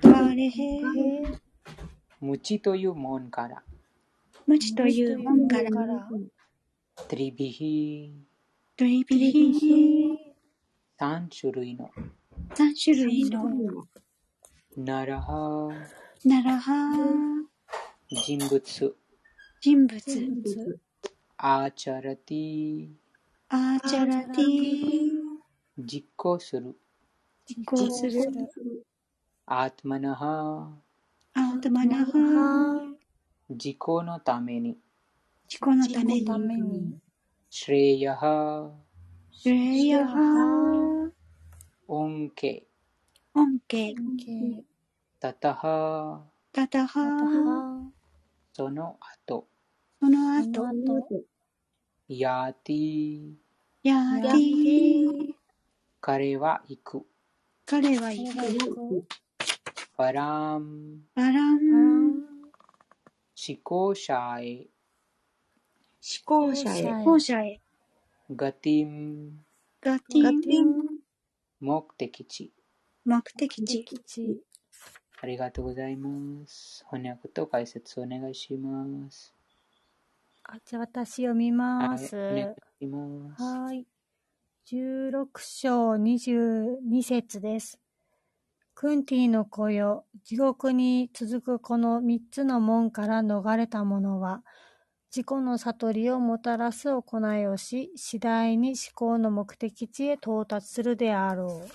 [0.00, 0.80] ドアレヘ
[2.20, 3.62] ムチという門から
[4.46, 5.70] ムチという門から
[7.08, 8.12] トリビヒ
[8.76, 10.16] त्रिभिः
[10.98, 11.90] 三種類の
[12.54, 13.44] 三種類の
[14.76, 16.72] नरः नरः
[18.10, 18.96] 人物
[19.60, 20.80] 人物
[21.38, 22.88] आचरति
[23.48, 25.15] आचरति
[25.78, 26.74] 実行する。
[27.46, 28.22] 実行する。
[29.44, 30.72] आत्मनः
[31.34, 32.80] आत्मनः
[33.50, 34.78] 自己のために。
[35.48, 36.02] 自己のた
[36.38, 36.98] めに。
[37.50, 38.70] シレイヤハ
[39.30, 41.10] シレイヤハ
[41.88, 42.66] 恩恵。
[43.34, 43.94] 恩恵。
[45.20, 46.24] タタハ。
[46.52, 47.00] タタハ。
[48.54, 49.46] その後。
[50.00, 51.24] その後。
[52.08, 53.34] ヤーティ
[53.82, 55.35] ヤーティ
[56.06, 57.02] 彼は行く。
[57.66, 59.04] 彼は行く。
[59.96, 61.00] バラン。
[61.16, 62.12] バラン。
[63.34, 64.68] 思考者へ。
[65.98, 66.84] 思考者へ。
[66.84, 67.60] 思考者へ。
[68.30, 69.44] ガティン。
[69.82, 71.00] ガティン。
[71.58, 72.52] 目的地。
[73.04, 73.84] 目的地。
[75.20, 76.84] ありがとうございます。
[76.88, 79.34] 翻訳と解説お願いします。
[80.44, 82.14] あじゃあ私読みます。
[82.14, 83.42] はい、お願いします。
[83.42, 83.95] はい。
[84.68, 87.78] 16章22節です。
[88.74, 94.42] クンティの子よ、地獄に続くこの三つの門から逃れた者は、
[95.14, 101.70] 自己の悟りをもたらす行いをし、次第に思考の目的地へ到達するであろう。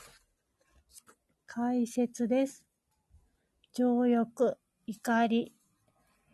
[1.46, 2.66] 解説です。
[3.74, 5.54] 情欲、怒り、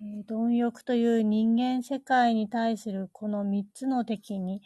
[0.02, 4.64] えー貪欲という人間世界に対するこの三つの敵に、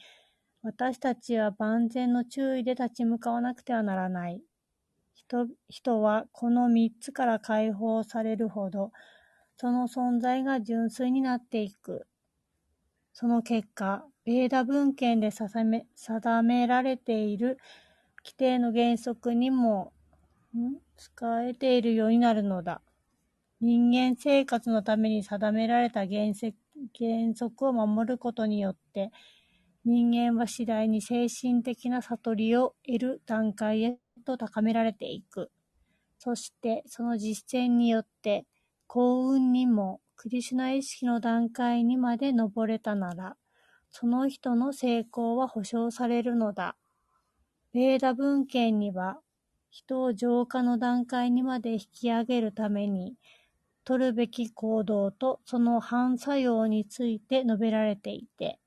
[0.64, 4.42] 私たちは万全の注意で立ち向かわなくてはならない。
[5.70, 8.92] 人はこの三つから解放されるほど、
[9.58, 12.06] その存在が純粋になっていく。
[13.14, 17.58] その結果、ベーダ文献で定められている
[18.24, 19.94] 規定の原則にも
[20.98, 22.82] 使えているようになるのだ。
[23.62, 26.34] 人間生活のために定められた原
[27.34, 29.12] 則を守ることによって、
[29.84, 35.50] 人間は次第に精神的な悟りを得る段階へと高められていく。
[36.20, 38.46] そして、その実践によって、
[38.86, 43.38] 幸運にもクリシュナ意識の段階にまで登れたなら、
[43.90, 46.76] その人の成功は保証されるのだ。
[47.74, 49.20] ベーダ文献には、
[49.72, 53.16] 人を浄化の段階にまで引き上げるために、
[53.84, 58.60] 取るべき行動とその反作用について述べられていて、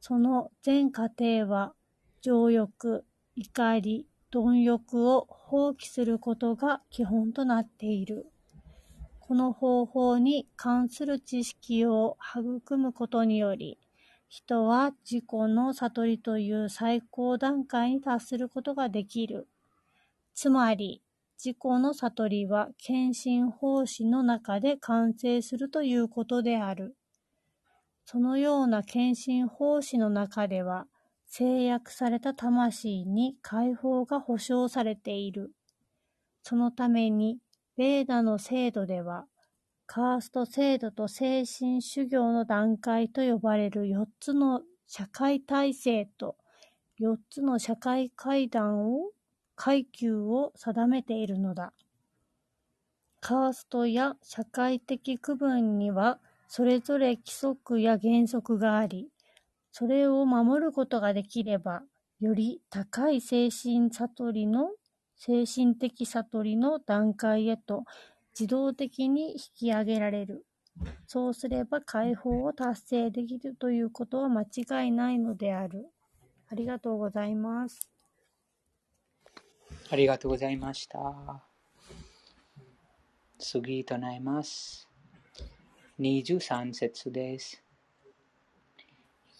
[0.00, 1.74] その全過程は、
[2.22, 3.04] 情欲、
[3.36, 8.26] 怒り、貪欲を放棄することが基本となっている。
[9.18, 13.78] この方法に関する知識を育むことにより、
[14.28, 19.48] 人は自己の悟りという最高段階に達することができる。
[20.34, 21.02] つまり、
[21.36, 26.96] 自己の悟りは献身奉仕の中で完成するということである。
[28.12, 30.88] そのような献身奉仕の中では、
[31.26, 35.52] 制約された魂に解放が保障されている。
[36.42, 37.38] そのために、
[37.76, 39.26] ベーダの制度では、
[39.86, 46.34] カースト制度と精神修行の段階と呼ばれる4つの社会体制と
[47.00, 49.12] 4つの社会階段を、
[49.54, 51.72] 階級を定めているのだ。
[53.20, 56.18] カーストや社会的区分には
[56.52, 59.06] それぞれ規則や原則があり、
[59.70, 61.84] それを守ることができれば、
[62.18, 64.70] より高い精神悟りの
[65.16, 67.84] 精神的悟りの段階へと
[68.36, 70.44] 自動的に引き上げられる。
[71.06, 75.86] そうすれば解放を達成できるということは間違いないのである。
[76.50, 77.78] ありがとうございます。
[79.88, 81.44] ありがとうございました。
[83.38, 84.89] 次となります。
[86.00, 87.60] नीजु सांसत्सु देश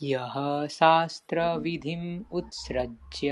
[0.02, 3.26] यः शास्त्रविधिम् उत्सृज्य।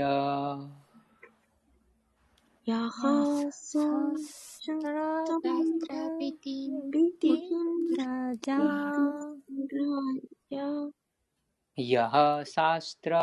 [11.79, 13.13] यः शास्त्र।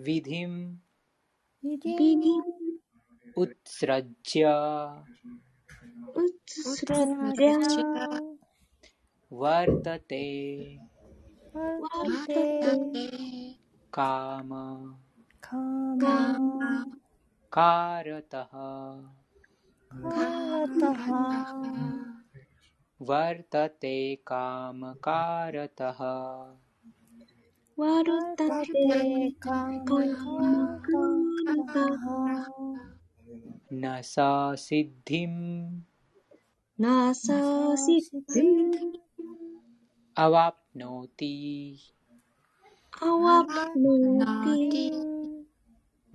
[0.00, 0.76] विधिम्
[3.38, 4.52] उत्सृज्य
[6.22, 7.52] उत्सृज्य
[9.42, 10.24] वर्तते
[13.94, 14.50] काम
[17.58, 18.52] कारतः
[23.10, 23.96] वर्तते
[24.32, 26.00] कामकारतः
[33.72, 34.54] न सा
[36.80, 38.74] न सा सिद्धिम्
[40.16, 41.78] अवाप्नोति।
[43.02, 44.90] अवाप्नोति।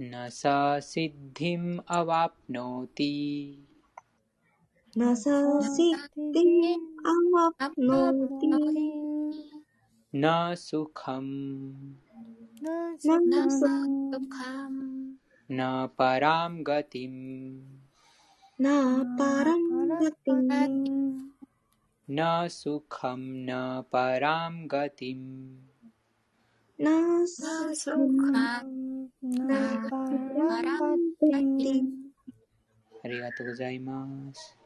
[0.02, 3.58] न सा सिद्धिम् अवाप्नोति।
[4.98, 8.52] न सा सिद्धिम् अवाप्नोति।
[10.16, 11.94] न सुखम्।
[12.64, 12.98] न
[13.50, 14.95] सुखम्।
[15.51, 17.21] न परां गतिम्
[18.61, 18.67] न
[19.19, 19.65] परं
[20.01, 20.51] गतिम्
[22.11, 25.27] न सुखं न परां गतिम्
[26.81, 26.87] न
[27.27, 28.31] सुखम्
[29.25, 29.51] न
[29.91, 32.11] परं गतिम्
[33.03, 34.59] ありがとうございます。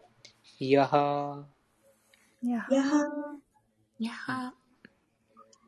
[0.59, 1.47] やは
[2.43, 3.39] ややは
[3.99, 4.55] やは、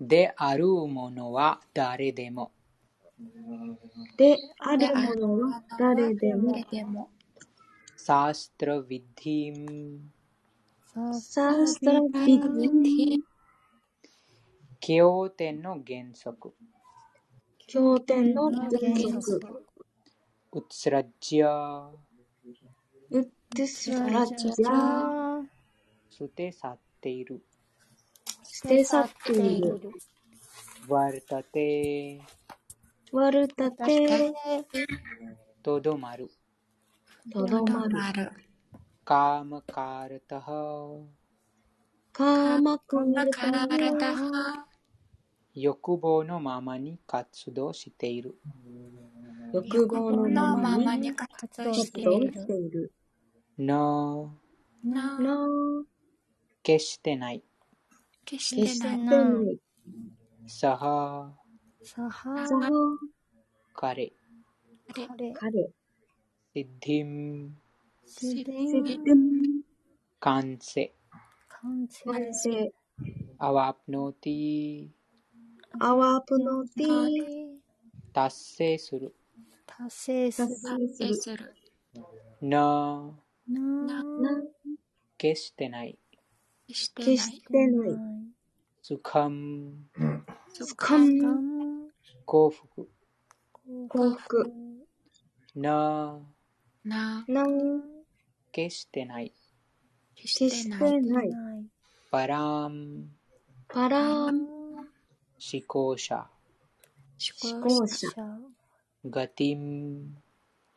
[0.00, 2.50] であるものは誰でも。
[4.17, 6.51] であるものは誰でも。
[6.51, 7.09] 誰でも、
[7.95, 9.99] サーストラビディム。
[10.93, 13.19] サーストラビディ
[14.80, 16.53] 経典の原則。
[17.67, 19.39] 経典の原則
[20.53, 21.89] ウツラジャ
[23.11, 25.43] ウッドスラジャー。
[26.09, 27.41] 捨て去っている。
[28.43, 29.80] 捨て去っている。
[30.88, 32.19] ワルタテ
[33.12, 34.34] ワルタテ
[35.62, 36.30] とどまる。
[37.32, 38.32] とどまるある。
[39.03, 40.97] カーマカルタハ
[42.14, 44.16] カーマクルタ体
[45.53, 48.36] 欲望のままに活動している。
[49.51, 52.34] 欲望のままにに活動活して動いる。
[52.34, 52.93] している。
[53.59, 54.38] の、
[54.86, 55.84] な、の、
[56.64, 57.43] 決してない。
[58.24, 58.99] 決しててない。
[58.99, 59.59] ない。
[60.47, 61.40] さは、
[61.84, 62.69] さは、さは、
[63.73, 64.13] 彼、
[64.93, 65.69] あれ、彼、彼、
[66.53, 69.61] シッディシデン、
[70.19, 70.93] カンセ、
[71.47, 72.73] 完成、完成、
[73.39, 74.89] アワプノティ、
[75.79, 77.61] アワープノティ、
[78.13, 79.15] 達成する。
[79.65, 80.47] 達成する。
[80.49, 81.38] 達成する。
[81.38, 81.55] 達成する。
[82.41, 83.11] な、
[83.47, 84.43] な、な、
[85.17, 85.97] 決してない。
[86.67, 87.41] 決してない。
[87.41, 87.99] てない。
[88.84, 89.73] スカム、
[90.53, 91.50] スカン、
[92.32, 92.89] 幸福。
[93.89, 94.53] 幸福。
[95.53, 96.17] な、
[96.86, 97.45] な、な、
[98.53, 99.34] 決してない。
[100.15, 101.01] 決決ししてない。
[101.01, 101.29] てない。
[102.09, 103.09] パラン、
[103.67, 104.45] パラーン、
[104.77, 104.88] 思
[105.67, 106.29] 考者。
[107.43, 108.07] 思考者。
[109.09, 110.15] ガティン、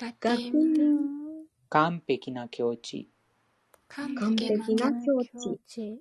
[0.00, 3.08] ガティィン、ン、完璧な境地。
[3.86, 5.24] 完完璧な璧な境
[5.68, 6.00] 地。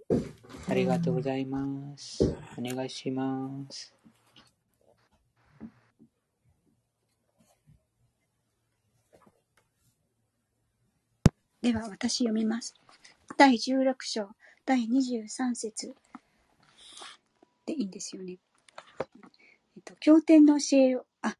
[0.67, 2.35] ありがとうございます。
[2.57, 3.93] お願いします。
[11.63, 12.75] では私読みます。
[13.37, 14.27] 第16章、
[14.65, 15.95] 第23節
[17.65, 18.37] でいいんですよね。
[19.77, 21.37] えっと、経典の教えを、あ、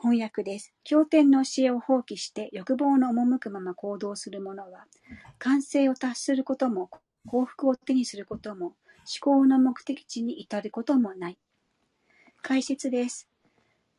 [0.00, 0.72] 翻訳です。
[0.84, 4.86] 経典の教えを放棄して欲望の赴くまま行動する者は、
[5.38, 6.88] 完成を達することも、
[7.26, 8.76] 幸福を手にすることも、思
[9.20, 11.38] 考の目的地に至ることもない。
[12.40, 13.28] 解説です。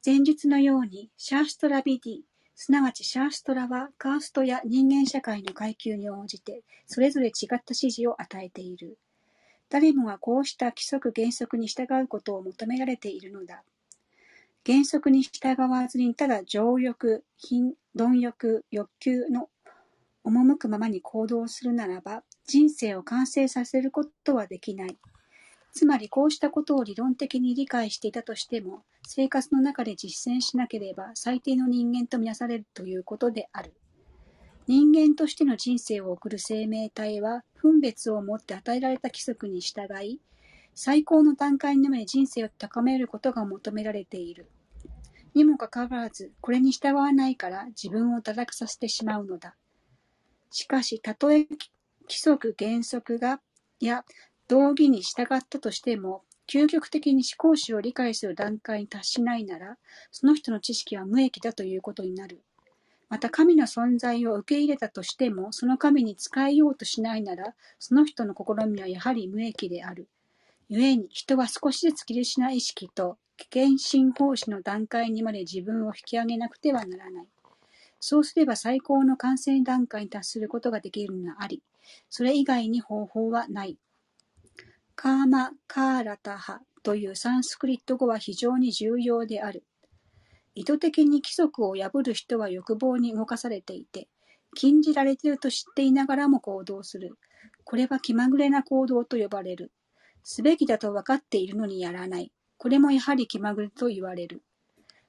[0.03, 2.21] 前述のように、シャーストラビディ、
[2.61, 8.97] すなわちシャーストラはカーストや人間社会の階級に応じてそれぞれ違った指示を与えている。
[9.69, 13.63] 誰もがこうした規則原則に従うことを求められているのだ。
[14.65, 19.47] 原則に従わずにただ情欲、貧貪欲、欲求の
[20.25, 24.97] 赴くままに行動するならば人生を完成させることはできない。
[25.73, 33.73] つまりこうしたことを理論的に理解していたとしても、生活の中で実践しなければ最低の人間とみなされるということである。
[34.67, 40.21] 人間としての人生を送る生命体は、分別をもって与えられた規則に従い、
[40.75, 44.47] 最高の段階のまで人生を高めることが求められている。
[45.33, 49.55] にもかかわらず、これに従わないから自分を堕落させてしまうのだ。
[50.51, 53.41] しかし、たとえ規則原則が、
[53.79, 54.05] や、
[54.49, 59.77] 道義に従ったとしても、究極的に思考史を理解する段階に達しないなら、
[60.11, 62.41] その人の知識は無益だということになる。
[63.09, 70.07] また神の存在を受け入れたとしても、その神に仕えようとしないなら、その人の試みはやはり無益である。
[70.67, 77.27] 故に人は少しずつキリシナ意識と危険信奉師の段階にまで自分を引き上げなくてはならない。
[77.99, 81.61] そうすれば最高の完成段階に達することができるのがあり、
[82.09, 83.77] それ以外に方法はない。
[85.01, 89.63] カーマ・カーラタハというサンスクリット語は非常に重要である。
[90.55, 94.09] 意図的に規則を破る人は欲望に動かされていて、
[94.57, 97.17] 禁じられていると知っていながらも行動する。
[97.63, 99.71] これは気まぐれな行動と呼ばれる。
[100.25, 102.33] すべきだと分かっているのにやらない。
[102.57, 104.43] これもやはり気まぐれと言われる。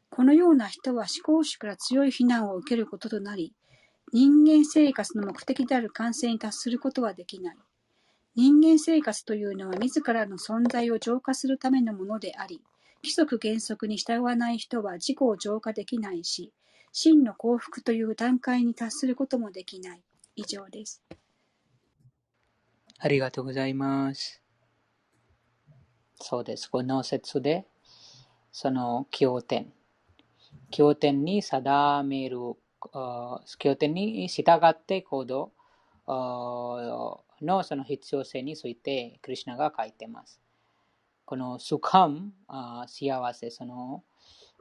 [0.08, 3.54] このような人は思考主から強い非難を受けることとなり、
[4.12, 7.56] 人間生活の目的である完成に達することはできない。
[8.36, 12.62] 人間生活というのは自らの存在を浄化するためのものであり、
[13.02, 16.52] 規則原則に従わない人は自己を浄化できないし、
[16.92, 20.02] 真の幸福という段階に達することもできない。
[20.36, 21.02] 以上です。
[22.98, 24.42] ありがとうございます。
[26.16, 26.70] そうです。
[26.70, 27.66] この説で、
[28.52, 29.72] その経典。
[30.70, 32.38] 経典に定める、
[33.58, 35.52] 経典に従って行動
[37.42, 40.40] のその必要性について、クリュナが書いてます。
[41.24, 42.32] このスカム、
[42.86, 44.02] 幸せ、その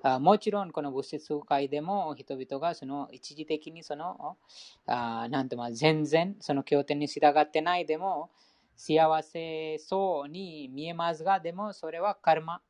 [0.03, 4.37] もちろんこの物質界でも人々がその一時的にその
[4.85, 8.29] あなんてまあ全然その経典に従ってないでも
[8.77, 12.61] 幸せそうに見えますがでもそれはカルマ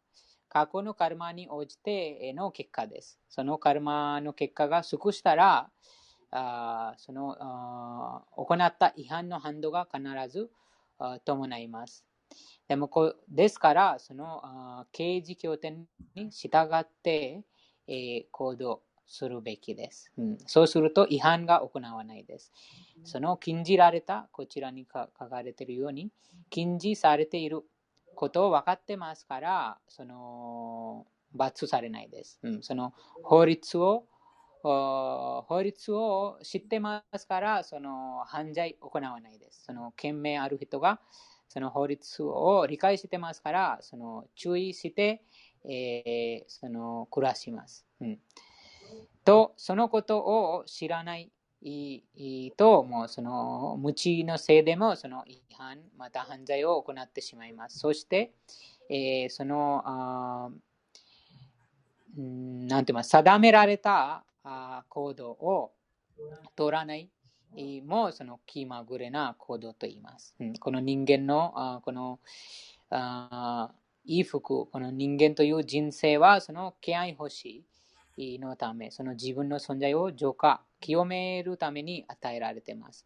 [0.49, 5.69] 過去のカルマに応じての結果ですそのカルマの結果が尽くしたら
[6.31, 10.49] あそのあ行った違反の反動が必ず
[11.25, 12.05] 伴います
[12.67, 17.41] でもこですから、そのあ刑事経典に従って、
[17.87, 20.37] えー行動するべきです、うん。
[20.45, 22.51] そうすると違反が行わないです。
[23.03, 26.11] その禁じられた、こちらに書かれているように、
[26.51, 27.63] 禁じされている
[28.13, 32.39] ことを分かってますから、その罰されないです。
[32.43, 34.05] うん、その法律を
[34.61, 39.63] 法律を知ってますから、その犯罪行わないです。
[39.65, 40.99] その賢明ある人が、
[41.47, 45.23] その法律を理解してますから、その注意して、
[45.65, 47.85] えー、その暮らします。
[48.01, 48.19] うん、
[49.23, 51.31] と、そのことを知らない
[52.55, 57.79] と、もうその無知のせいでもその違反、また犯罪を行ってしまいます。
[57.79, 58.33] そして、
[58.89, 60.49] えー、その、あ
[62.17, 65.71] なんています、定められた行動を
[66.55, 67.09] 取らない
[67.85, 70.35] もその気まぐれな行動と言います。
[70.39, 72.19] うん、この人間のあこの
[72.89, 73.71] あ
[74.05, 77.63] いい服、この人間という人生はその気合欲し
[78.17, 83.05] いのため、その自分の存在を浄化、清めるために与えられています。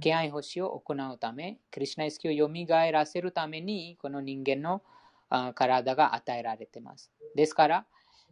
[0.00, 4.82] 気合欲しいを行うため、クリュナ意識を蘇らせるために、この人間の
[5.54, 7.10] 体が与えられています。
[7.34, 7.86] ですから、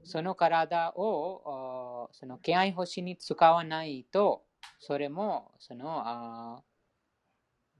[0.04, 4.44] その体をその気合星に使わないと、
[4.78, 6.62] それもその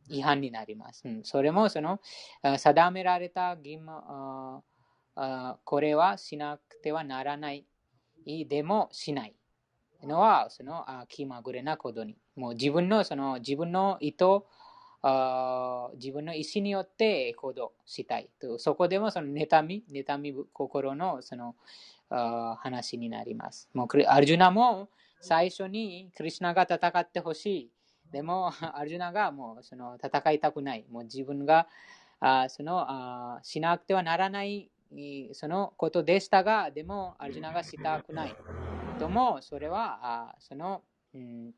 [0.09, 1.03] 違反になります。
[1.25, 2.01] それもその
[2.59, 4.62] 定められた義務
[5.64, 7.66] これはしなくてはならない。
[8.25, 9.35] でもしない。
[10.05, 12.16] のは、その気まぐれなことに。
[12.35, 14.25] もう自分のその自分の意図、
[15.03, 18.59] 自分の意思によって行動したいと。
[18.59, 21.57] そこでもその妬み、妬み心のその
[22.09, 23.68] 話になります。
[23.74, 24.88] もうアルジュナも
[25.20, 27.70] 最初にクリュナが戦ってほしい。
[28.12, 30.84] でも、 アルジュナがもうその戦いたくない。
[30.90, 31.68] もう自分が
[32.20, 34.70] あそのあしなくてはならない
[35.32, 38.36] そのことでしたが、でも、アルジュナがしたくない。
[38.98, 39.98] とも、それは
[40.30, 40.82] あその、
[41.14, 41.55] うん、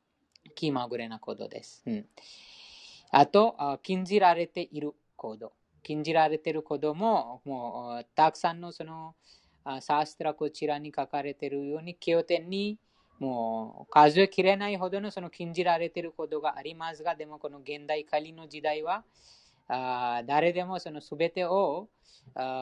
[0.55, 1.83] 気まぐれなことです。
[1.87, 2.07] うん、
[3.11, 5.53] あと、禁じられている行動。
[5.83, 9.15] 禁じられていることも、もうたくさんのその
[9.81, 12.79] サーストラこちらに書かれているように、経典に
[13.19, 19.05] もう数えきれないほどのその禁じられていることがありますが、でもこの現代仮の時代は、
[19.69, 21.89] あ誰でもその全てを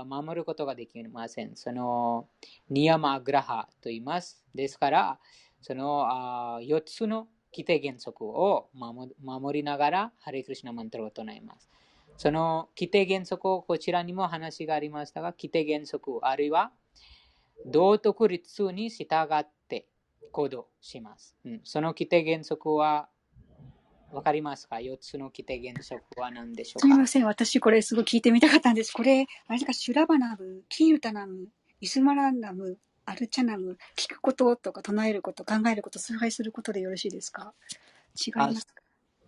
[0.07, 1.57] 守ることができません。
[1.57, 2.29] その
[2.69, 4.45] ニヤマグラハと言います。
[4.55, 5.19] ですから、
[5.61, 11.69] そのあ4つの規定原則を守りながら、ハレクリシナマントルを唱えます。
[12.17, 16.73] その規定原則をこちらにも話がありましたが、規定原則あるいは
[17.67, 19.87] 道徳律に従って
[20.31, 21.37] 行動します。
[21.45, 23.09] うん、その規定原則は
[24.13, 26.81] わかりますか ?4 つの規定原則は何でしょうか？
[26.81, 27.25] すみません。
[27.25, 28.93] 私これすごい聞いてみたかったんです。
[28.93, 31.49] これ、あれですか、シュラバナム、キーユタナム、
[31.81, 37.55] イスマランナム、アルチャナム、聞くこととか唱えること、考えること、崇拝することでよろしいですか？
[38.15, 38.75] 違いますか？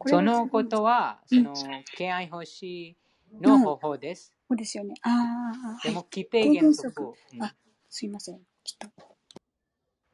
[0.07, 1.55] そのことは、その、
[1.97, 2.97] 敬愛欲しい
[3.41, 4.33] の方法です。
[4.49, 4.95] そうですよね。
[5.03, 7.14] ああ、でも、規定原則。
[7.41, 7.55] あ、
[7.89, 8.41] すいません。
[8.62, 9.16] ちょっと。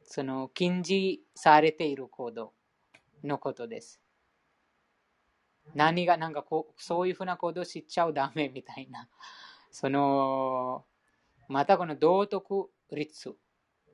[0.03, 2.53] その、禁じされている行動
[3.23, 4.01] のことです。
[5.75, 9.07] 何がなんかこう、そういうふうな行動しちゃうダメみたいな。
[9.71, 10.85] その、
[11.47, 13.35] またこの道徳律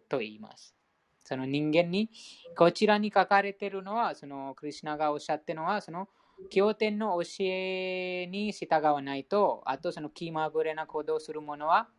[0.10, 0.74] と言います。
[1.24, 2.10] その人間に、
[2.58, 6.08] こちらに書かれているのは、そのクリュナがおっしゃってるのは、その
[6.50, 11.90] 経典の教えに従わないと、あとその気まぐれな行動をする者は、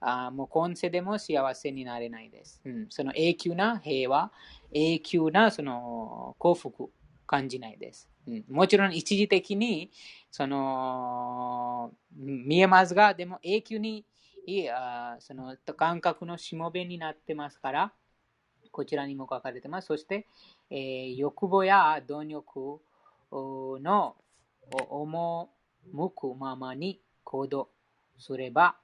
[0.00, 2.60] あもう今世でも幸せになれないです。
[2.64, 4.32] うん、その永久な平和、
[4.72, 6.90] 永久なその幸福
[7.24, 8.08] 感じないです。
[8.26, 9.92] うん、もちろん一時的に
[10.30, 14.04] その見えますが、でも永久に
[14.70, 17.92] あその感覚のしもべになってますから、
[18.70, 19.86] こちらにも書かれてます。
[19.86, 20.26] そして、
[20.70, 22.80] えー、欲望や貪欲
[23.30, 24.16] の
[24.70, 27.68] 赴くままに行動
[28.18, 28.76] すれば、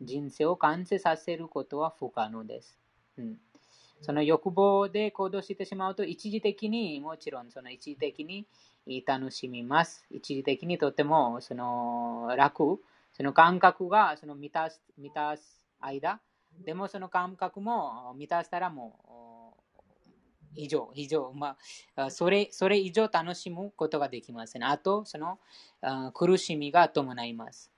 [0.00, 2.78] 人生を完成させることは不可能です。
[3.18, 3.38] うん
[4.02, 8.46] その欲望で行動してしまうと、一時的に、もちろんその一時的に
[9.06, 10.04] 楽しみます。
[10.10, 12.80] 一時的にとてもその楽、
[13.16, 16.20] その感覚がその満たす満たす間、
[16.66, 19.56] でもその感覚も満たしたらも
[20.46, 21.56] う以上、以上、ま
[21.96, 24.64] あ、それそれ以上楽しむことができません。
[24.64, 25.38] あと、その
[26.12, 27.70] 苦しみが伴います。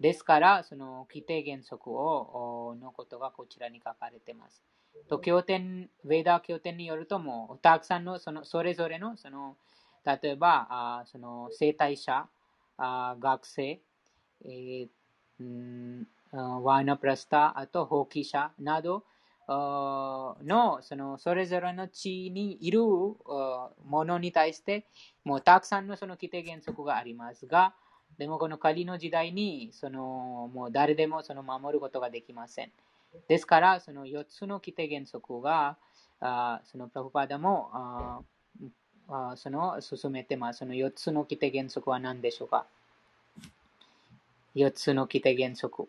[0.00, 4.62] ですから、その規定原則をのことがこちらに書かれています。
[5.08, 9.56] と経典、ウェーダー経典によるとも、たくさんのそのそれぞれのその
[10.04, 12.28] 例えば、あその生体者、
[12.76, 13.80] あ学生、
[14.44, 19.04] えー、ワーナプラスタ、あと放棄者など
[19.48, 24.86] のそのそれぞれの地にいるものに対して、
[25.24, 27.74] もうたくさんのその規定原則がありますが、
[28.18, 32.72] でもこの仮の時代にそのもう誰でもその守ることができません。
[33.28, 35.76] ですから、その4つの規定原則が
[36.20, 38.20] あそのプラブパダもあ
[39.08, 40.58] あその進めてます。
[40.58, 42.66] その4つの規定原則は何でしょうか？
[44.56, 45.88] ?4 つの規定原則。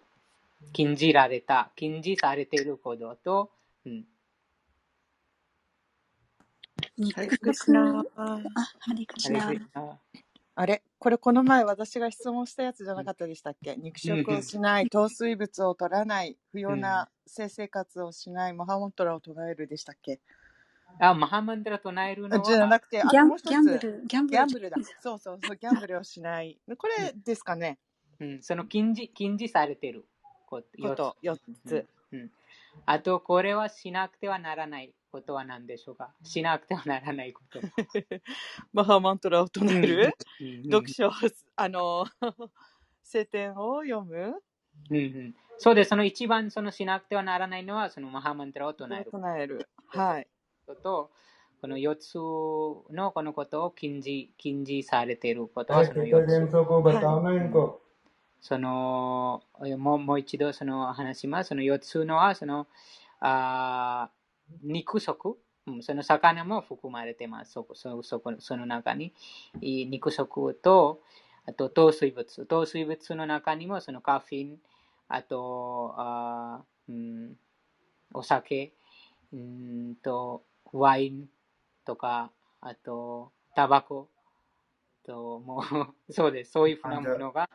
[0.73, 3.51] 禁じられた、禁じされていることと、
[3.85, 4.05] うん。
[7.15, 8.03] ハリクシナ。
[8.15, 8.41] あ、
[8.79, 9.51] ハリクシナ。
[10.55, 10.81] あれ？
[10.97, 13.75] これこの前私が質問したやつじゃなかったでしたっけ？
[13.75, 20.19] 肉食をしない、糖水物を取らない、不要な性生活をしない、マハモントラを唱えるでしたっけ？
[20.99, 24.37] あ、マハマントラ唱えるのはじゃなくて、ギャンギャンブル、ギャンブル。
[24.37, 24.77] ギャンブルだ。
[24.99, 26.57] そうそうそう、ギャンブルをしない。
[26.75, 27.77] これですかね？
[28.19, 30.05] うん、その禁じ、禁じされてる
[30.47, 31.15] こと。
[31.23, 31.87] 4つ。
[32.11, 32.31] うん。
[32.85, 36.11] あと、これはしなくてはならないことは何でしょうか？
[36.23, 37.59] しなくてはならないこと。
[38.73, 40.13] マハマントラを唱える、
[40.63, 41.11] 読書、
[41.55, 42.05] あの、
[43.03, 44.41] 聖典を読む、
[44.89, 45.89] うんうん、そうです。
[45.89, 49.11] その一番そのしなくてはならないのは、そのマハマントラを唱える。
[49.11, 49.69] 唱える。
[49.87, 50.27] はい。
[50.83, 51.11] と、
[51.61, 52.15] この4つ
[52.93, 56.27] のこのことを禁じ禁じされていることはその4つ。
[58.41, 59.41] その
[59.77, 61.49] ももう一度その話します。
[61.49, 62.67] その4つのはその
[63.19, 64.09] あ
[64.63, 67.53] 肉食、うん、その魚も含まれてます。
[67.53, 69.13] そこそそその中に
[69.61, 71.01] 肉食と、
[71.45, 72.45] あと糖水物。
[72.45, 74.57] 糖水物の中にもそのカフィン、
[75.07, 77.35] あとあ、うん、
[78.13, 78.73] お酒、
[79.33, 81.29] うんとワイン
[81.85, 82.31] とか、
[82.61, 84.09] あとタバコ
[85.05, 85.63] と、も
[86.07, 86.51] う そうです。
[86.51, 87.49] そういうふうなものが、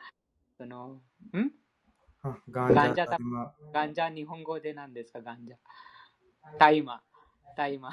[0.62, 1.00] その、
[1.34, 1.50] ん？
[2.48, 3.06] ガンジャ、
[3.72, 5.56] ガンジャ、日本語で何ですか、ガンジャ。
[6.56, 7.02] 大麻、
[7.56, 7.90] 大麻。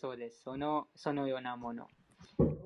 [0.00, 0.42] そうです。
[0.42, 1.86] その、そのようなもの。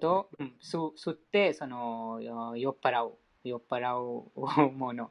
[0.00, 2.20] と、うん、吸吸って、その、
[2.56, 5.10] 酔っ払う、酔っ払うもの。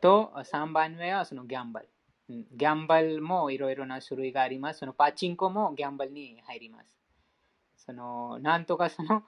[0.00, 1.88] と、3番目はそのギャンブル。
[2.30, 4.78] うん、ギャンブルもいろいろな種類があります。
[4.78, 6.98] そのパチンコもギャンブルに入ります。
[7.76, 9.24] その、なんとかその、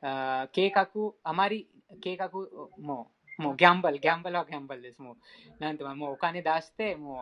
[0.00, 0.88] あ計画、
[1.22, 1.68] あまり
[2.00, 2.30] 計画
[2.78, 3.10] も
[3.40, 5.00] もうギャンブル、ギャンブルはギャンブルです。
[5.00, 5.16] もう、
[5.58, 7.20] なんとかもうお金出して、も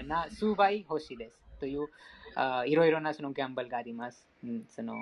[0.00, 1.42] うな数倍欲しいです。
[1.58, 1.88] という、
[2.36, 4.26] あいろいろなそのギャンブルがあります。
[4.44, 4.94] うん、その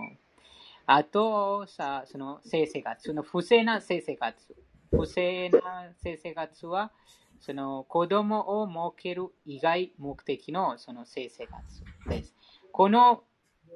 [0.87, 4.57] あと、さその性生活、その不正な性生活。
[4.91, 6.93] 不正な性生活は、
[7.41, 11.63] その子供を設ける以外目的のその性生活
[12.09, 12.35] です。
[12.73, 13.23] この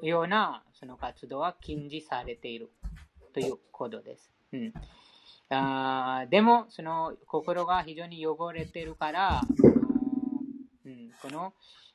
[0.03, 2.71] ようなその活動は禁じされている
[3.35, 4.31] ということです。
[4.53, 4.73] うん
[5.51, 9.41] あでも、その心が非常に汚れてるから、
[10.85, 11.55] うん、この、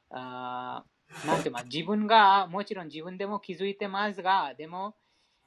[0.10, 0.84] あ
[1.28, 4.96] なんていうか、自分が、もちろん自分でも気づいてますが、でも、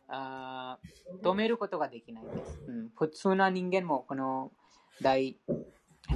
[0.09, 0.78] あ
[1.24, 2.61] 止めることができないです。
[2.68, 4.52] うん、普通な人間も、この
[5.02, 5.36] 大、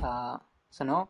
[0.00, 1.08] あその、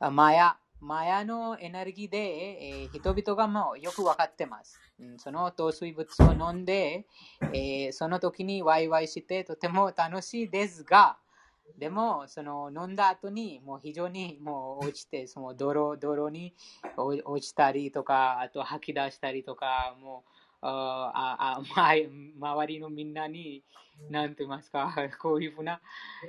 [0.00, 4.80] マヤ、マヤのエネルギーで、えー、人々がもうよく分かってます。
[5.00, 7.06] うん、その糖水物を飲んで、
[7.52, 11.16] えー、その時にワイワイしてとても楽しいですが、
[11.76, 16.54] でも、その飲んだ後にもう非常にもう落ちて、その泥泥に
[16.96, 23.62] 落ちたりとか、あと吐き出したりとか、もう、ああ周りのみんなに、
[24.10, 25.80] なんて言いますか、 こういうふうな、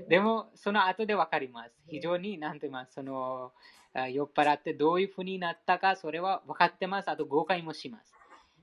[0.08, 1.72] でも、その後でわかります。
[1.88, 3.54] 非常に、なんて言います、その、
[3.94, 7.10] 酔っ払ってどういうふうになったか、それは分かってます。
[7.10, 8.14] あと誤解もします。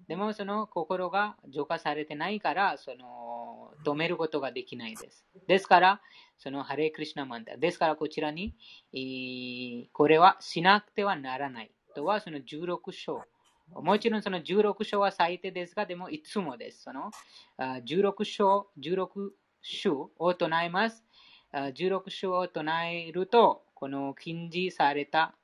[0.08, 5.26] でもその心が浄化されてないから、その止めることができないです。
[5.48, 6.00] ですから、
[6.38, 7.56] そのハレクリシナマンダ。
[7.56, 8.54] ですからこちらに、
[9.92, 11.72] これはしなくてはならない。
[11.94, 13.22] とはその16章。
[13.72, 16.82] もちろんその16章は最低ですが、でもいつもです。
[16.84, 17.10] その
[17.58, 19.30] 16章、16
[19.60, 21.04] 章を唱えます。
[21.52, 25.34] 16章を唱えると、この禁じされた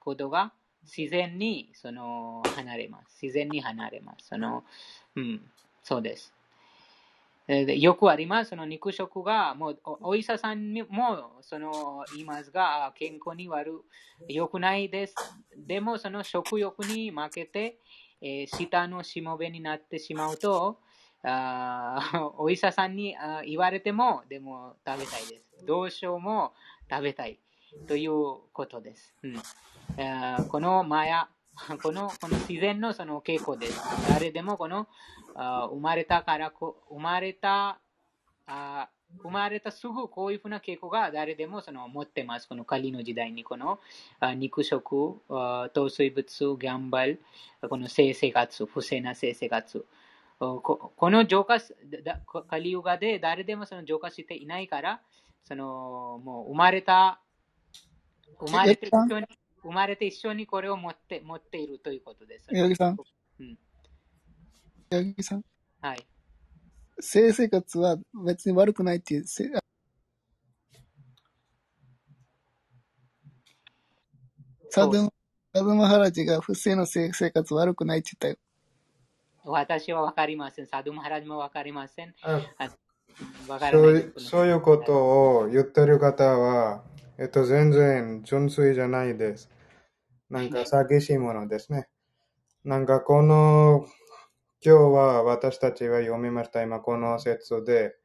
[0.00, 0.52] ことが
[0.82, 3.18] 自然にその離れます。
[3.22, 4.26] 自然に離れます。
[4.26, 4.64] その
[5.14, 5.40] うん、
[5.82, 6.34] そうです。
[7.48, 8.50] よくあります。
[8.50, 13.84] その肉食が、もうお医者さんにもその言いますが、健康に悪
[14.28, 15.14] 良くないです。
[15.56, 17.78] でも、その食欲に負けて、
[18.20, 20.80] えー、舌のしもべになってしまうと、
[21.22, 25.64] あお医者さんにあ言われても、でも食べたいです。
[25.64, 26.52] どうしようも
[26.90, 27.38] 食べたい
[27.86, 28.12] という
[28.52, 29.14] ことです。
[29.22, 29.34] うん
[30.48, 31.28] このマヤ、
[31.82, 33.80] このこの自然のその傾向です。
[34.10, 34.88] 誰でもこの
[35.34, 37.78] 生まれたからこ生まれた
[38.46, 38.88] あ
[39.22, 42.48] 生まれたすぐこういうふうな傾向が誰でもその持ってます。
[42.48, 43.78] このカリの時代にこの
[44.36, 47.22] 肉食、糖水物、ギャンバル、
[47.68, 49.86] この性生活、不正な性生活。
[50.38, 51.58] この浄化、
[52.48, 55.00] カリウガで誰でもその浄化していないから、
[55.44, 57.20] そのもう生まれた、
[58.40, 59.26] 生まれてる人に
[59.62, 62.46] 生まれて一緒にこれを持って持っているということです。
[62.54, 62.96] 八木さん、
[63.40, 63.58] うん、
[64.90, 65.44] 八木さん、
[65.80, 66.06] はい。
[67.00, 69.50] 性生活は別に悪くないっていう、せ
[74.70, 75.10] サドゥ、
[75.54, 78.38] サドゥマハラジが不正の性生活悪くないって言ったよ。
[79.44, 80.66] 私はわかりません。
[80.66, 82.14] サドゥマハラジもわかりません。
[82.22, 82.40] あ。
[84.18, 86.82] そういうことを言ってる方は、
[87.17, 89.49] えっと、全然純粋じゃないです。
[90.29, 91.87] なんか詐欺しいものですね。
[92.63, 93.85] なんかこの、
[94.63, 96.61] 今日は私たちは読みました。
[96.61, 97.95] 今この説で、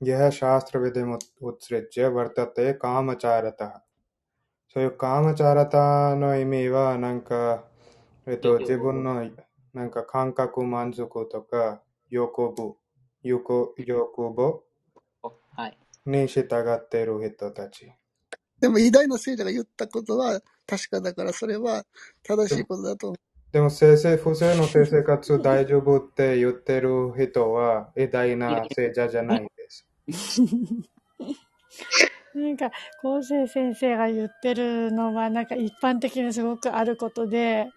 [0.00, 1.02] यह शास्त्र विधि
[1.40, 3.84] उत्सृज्य वर्तते कामचारता
[4.74, 7.64] そういうカーマチャラタの意味は、なんか、
[8.26, 9.24] えっと、自分の
[9.72, 11.80] なんか感覚満足とか、
[12.10, 12.76] 欲望、
[13.22, 14.64] 欲欲望
[15.56, 15.78] はい。
[16.06, 17.92] に従っている人たち。
[18.59, 21.83] でも偉大な聖者が言ったことは確かだから、それは
[22.23, 23.19] 正しいことだと思う。
[23.51, 29.87] でも、先生、不正の性生活大丈夫って言ってる人は偉大な聖者じゃないです。
[32.35, 32.69] なんか、
[33.01, 37.67] 昴生先生が言ってるのは、なんか一般的にすごくあることで、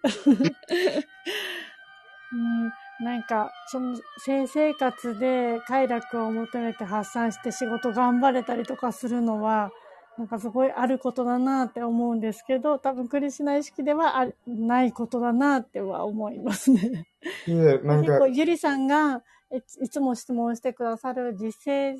[2.31, 2.71] うん、
[3.03, 9.71] なんか、その、性生活で快楽を求めて発散して仕事頑張れたりとかするのは、
[10.17, 17.07] なんかすごいあることだなって思うんですけど、多分クリシュナ意識ではあないことだなっては思いますね。
[17.47, 21.95] いえ、なんか結構、、ゆりさんがいいつも質問してくださる実生、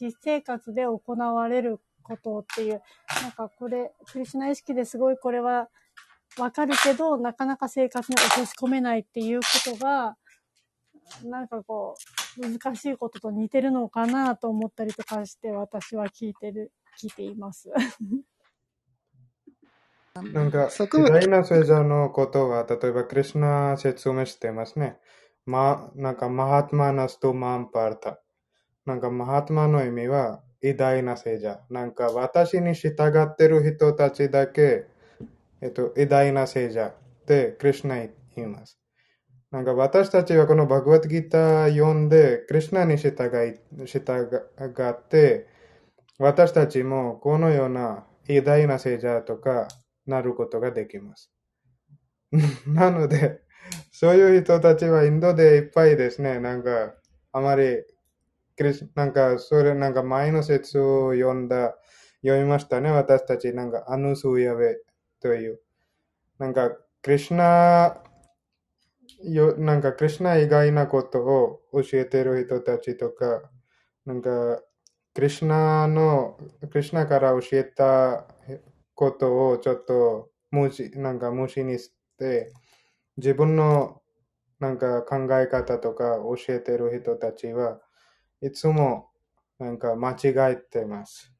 [0.00, 2.82] 実生活で行われることっていう、
[3.22, 5.68] なんかこれ、クリシュナ意識ですごいこれは
[6.38, 10.16] わかるけど、なかなか生活に落とし込めないっていうことが、
[11.24, 11.94] なんかこ
[12.38, 17.70] う、難しいことと似てるのかなと思ったりとかして、私は聞いてる、聞いています。
[20.32, 24.96] なんか、そこま偉大な聖者のことは、例えば、クリシュナ説明してますね。
[25.44, 28.20] ま、なんか、マハトマナストマンパータ。
[28.86, 31.60] なんか、マハトマの意味は、偉大な聖者。
[31.70, 34.86] なんか、私に従ってる人たちだけ、
[35.60, 38.78] えっと、偉大な聖者って、クリシュナ言います。
[39.50, 43.10] なんか、私たちはこのバグワッドギター読んで、クリシュナに従
[43.46, 44.08] い、従
[44.90, 45.46] って、
[46.18, 49.68] 私たちもこのような偉大な聖者とか
[50.06, 51.30] なることができます。
[52.66, 53.40] なので、
[53.92, 56.40] そういう人たちはインドでいっぱいですね。
[56.40, 56.94] なんか、
[57.32, 57.84] あまり、
[58.94, 61.76] なんか、それ、なんか前の説を読んだ、
[62.22, 62.90] 読みましたね。
[62.90, 64.78] 私たち、なんか、アヌスウヤベ
[65.20, 65.60] という。
[66.38, 66.70] なんか、
[67.02, 68.02] クリシナ、
[69.22, 73.42] よなんか、クリシナ以外なことを教えてる人たちとか、
[74.06, 74.62] なんか、
[75.16, 76.36] クリシュナの、
[76.70, 78.26] クリシュナから教えた
[78.94, 82.52] ことをちょっと無視、なんか無視にして、
[83.16, 84.02] 自分の
[84.60, 87.80] なんか考え方とか教えてる人たちは
[88.42, 89.08] いつも
[89.58, 91.32] なんか間違えてます。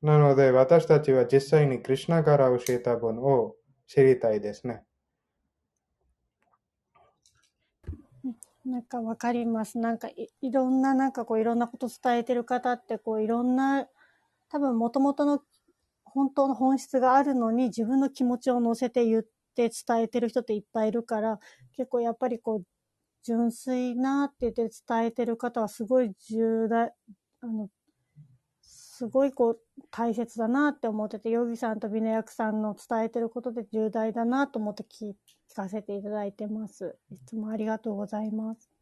[0.00, 3.56] なので私たちは実際にクリシュナから教えた分を
[3.88, 4.84] 知りたいですね。
[8.64, 9.78] なんかわかります。
[9.78, 13.86] なんかいいろんな、なんかこういろんなこと伝えてる方ってこういろんな、
[14.50, 15.42] 多分元々の
[16.04, 19.22] 本当の本質があるのに自分の気持ちを乗せて言っ
[19.54, 21.38] て伝えてる人っていっぱいいるから、
[21.76, 22.64] 結構やっぱりこう
[23.24, 26.92] 純粋なって言って伝えてる方はすごい重大、
[27.42, 27.68] あの、
[28.62, 29.60] すごいこう
[29.90, 35.16] 大切だなって思ってて、ヨギさんとビネヤクさんの伝えてることで重大だなと思って聞い
[35.54, 36.96] 聞かせていただいてます。
[37.12, 38.72] いつもありがとうございます。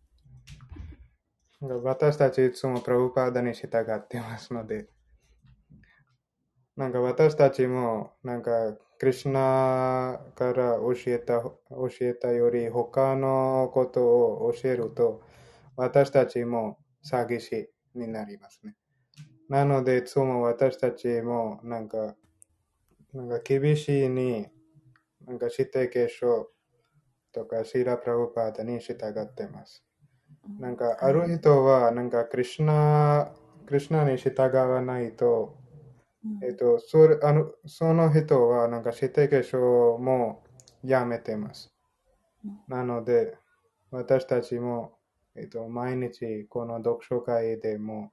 [1.60, 4.88] 私たちいつもプラブパーダに従ってますので、
[6.74, 11.54] なんか私たちもなんかクリシュナから教えた教
[12.00, 15.22] えたより他のことを教えると
[15.76, 18.76] 私たちも詐欺師になりますね。
[19.50, 22.16] なのでいつも私たちもなんか
[23.12, 24.46] なんか厳しいに
[25.26, 26.48] なんか指定継承
[27.32, 29.84] とかシーラ・プラブパーダに従ってます。
[30.58, 33.32] なんかある人はなんかクリシュナ
[33.66, 35.62] クリシュナに従わないと
[36.42, 40.44] えっと、それあのその人はなんか指定継承も
[40.84, 41.74] やめてます。
[42.68, 43.36] なので、
[43.90, 44.98] 私たちも、
[45.36, 48.12] えっと、毎日この読書会でも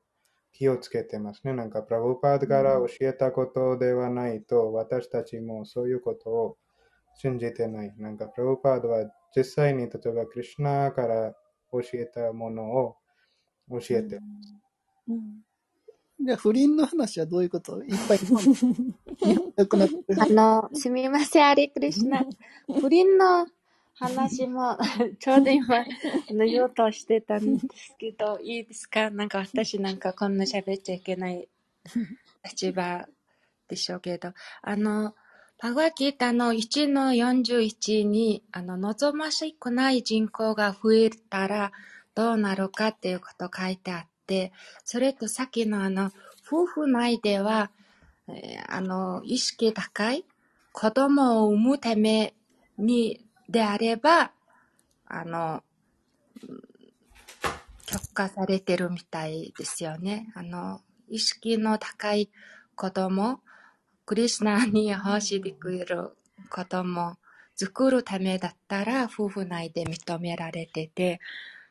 [0.53, 1.53] 気をつけてますね。
[1.53, 6.57] なんか、プラブパードから教えたことではないと、私たちもそういうことを
[7.21, 7.93] 信じてない。
[7.97, 11.33] なんか、プラブパードは実際に、例えば、クリシュナから
[11.71, 12.95] 教えたものを
[13.69, 14.55] 教えてます。
[15.09, 15.43] うん
[16.21, 17.81] じゃあ不倫の話はどういうこと？
[17.81, 18.93] いっぱい日本
[19.57, 20.21] 良くなってる。
[20.21, 22.25] あの、すみません、アリクリシュナ。
[22.81, 23.47] 不倫の
[23.93, 24.77] 話も、
[25.19, 25.85] ちょうど今、あ
[26.33, 29.09] の言おうとしてたんですけど、いいですか？
[29.11, 31.47] なんか私なんかこんな喋っちゃいけない
[32.43, 33.07] 立場
[33.69, 35.15] でしょうけど、あの、
[35.61, 41.73] パグワキータの1の41に、あの、望ましくない人口が増えたら
[42.15, 44.53] どうなるかっていうこと書いてあって、
[44.85, 46.11] それとさっきのあの、
[46.47, 47.71] 夫婦内では、
[48.29, 50.23] えーあの、意識高い
[50.71, 52.33] 子供を産むため
[52.77, 54.31] に、であれば、
[55.07, 55.61] あの、
[57.85, 60.31] 許可されてるみたいですよね。
[60.35, 60.79] あの、
[61.09, 62.29] 意識の高い
[62.75, 63.41] 子供、
[64.09, 66.17] クリスナーに欲しでくる
[66.49, 67.17] 子供
[67.55, 71.19] 作るためだったら夫婦内で認められてて、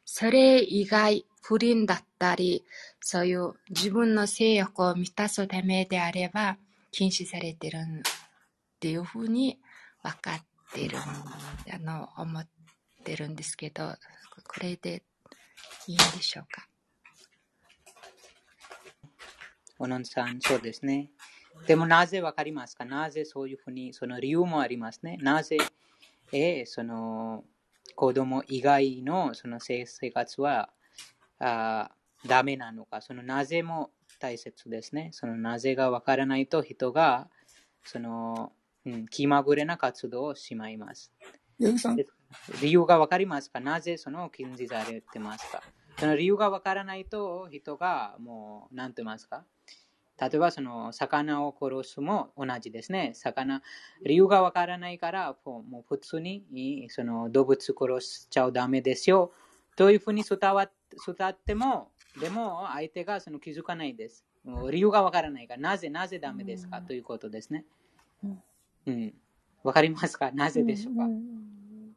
[0.05, 2.63] それ以外、不倫だったり、
[3.01, 6.59] そういう自分の性欲を満たすためであれば
[6.93, 7.83] 禁止されてるっ
[8.79, 9.59] ていうふうに
[10.05, 10.43] 分かっ
[10.73, 12.47] てる、あの、思っ
[13.03, 13.97] てるんですけど、
[14.47, 15.03] これで
[15.89, 16.69] いいんでしょうか？
[19.81, 21.11] おのんさん、そうですね。
[21.67, 22.85] でもなぜわかりますか？
[22.85, 25.19] なぜそういうふうに、その理由もありますね。
[25.21, 25.59] なぜ、
[26.33, 27.45] えーその
[27.95, 30.71] 子供以外のその性生活は
[31.41, 35.11] あーダメなのか、そのなぜも大切ですね。
[35.13, 37.29] そのなぜがわからないと人が
[37.85, 38.53] その、
[38.87, 41.13] うん、気まぐれな活動をしまいます。
[42.61, 43.61] 理由がわかりますか？
[43.61, 45.63] なぜその禁じされてますか？
[45.99, 49.45] その理由がわからないと人がもう、なんて言いますか？
[50.21, 53.13] 例えばその魚を殺すも同じですね。
[53.15, 53.63] 魚、
[54.03, 59.33] 理由がわからないから、もう普通にその動物殺しちゃダメですよ。
[59.77, 64.25] というふうに伝わっても、でも相手がその気づかないです。
[64.71, 66.81] 理由がわからないから、なぜ、なぜダメですか？
[66.81, 67.65] ということですね。
[68.87, 69.15] うん。
[69.63, 70.33] わかりますか？
[70.33, 71.95] なぜでしょうか、んん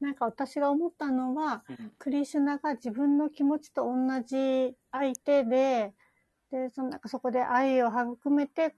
[0.00, 5.94] なんか私が思ったのは、うんクリシュナが自分の気持ちと同じ相手で、
[6.54, 8.76] で、そのなんかそこで愛を育めて、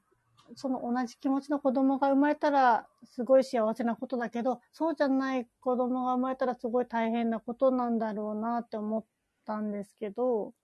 [0.55, 9.05] その同じ気持ちの子供が生まれたらすごい幸せなことだけど、そうじゃない子供が生まれたらすごい大変なことなんだろうなって思っ
[9.45, 10.55] たんですけど、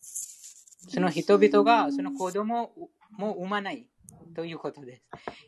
[0.00, 2.72] その人々がその子供
[3.12, 3.86] も産まない
[4.34, 5.02] ということです。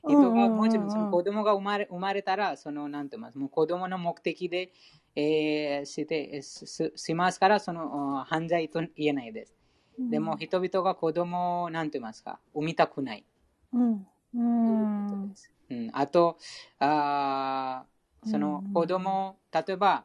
[0.07, 4.71] 人がもちろんその子供が生まれ生まれたら、そのなんて言いますもう子供の目的で、
[5.17, 9.58] えーしてししますから、そのあ犯罪と言えないです。
[9.99, 13.25] でも人々が子供をなんて言いますか、産みたくない。
[13.73, 13.93] うん。
[13.93, 13.97] う
[14.35, 15.29] ということん。
[15.29, 15.51] です。
[15.71, 16.39] うん、あと
[16.79, 20.05] あー、その子供、例えば、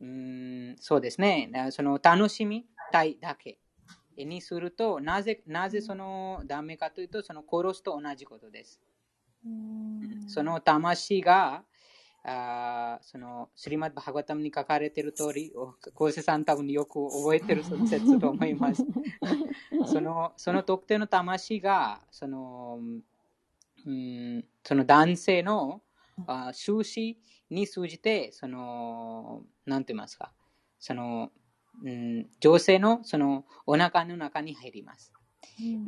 [0.00, 3.58] うん、そうですね、その楽しみたいだけ。
[4.16, 8.80] にすると、なぜ、なぜそのダメかというと、その殺すと同じことです。
[9.44, 10.28] うん。
[10.28, 11.64] その魂が、
[12.24, 18.84] あーそのスリマッバハガタムに書かれている通り、おコーセさん多分よく覚えてるその説と思います。
[19.86, 22.78] そのその特定の魂が、その、
[23.84, 25.82] うん、その男性の
[26.26, 27.18] あ収支
[27.50, 30.32] に通じて、その、なんて言いますか、
[30.78, 31.32] その、
[31.84, 35.12] うん、女性のそのお腹の中に入ります。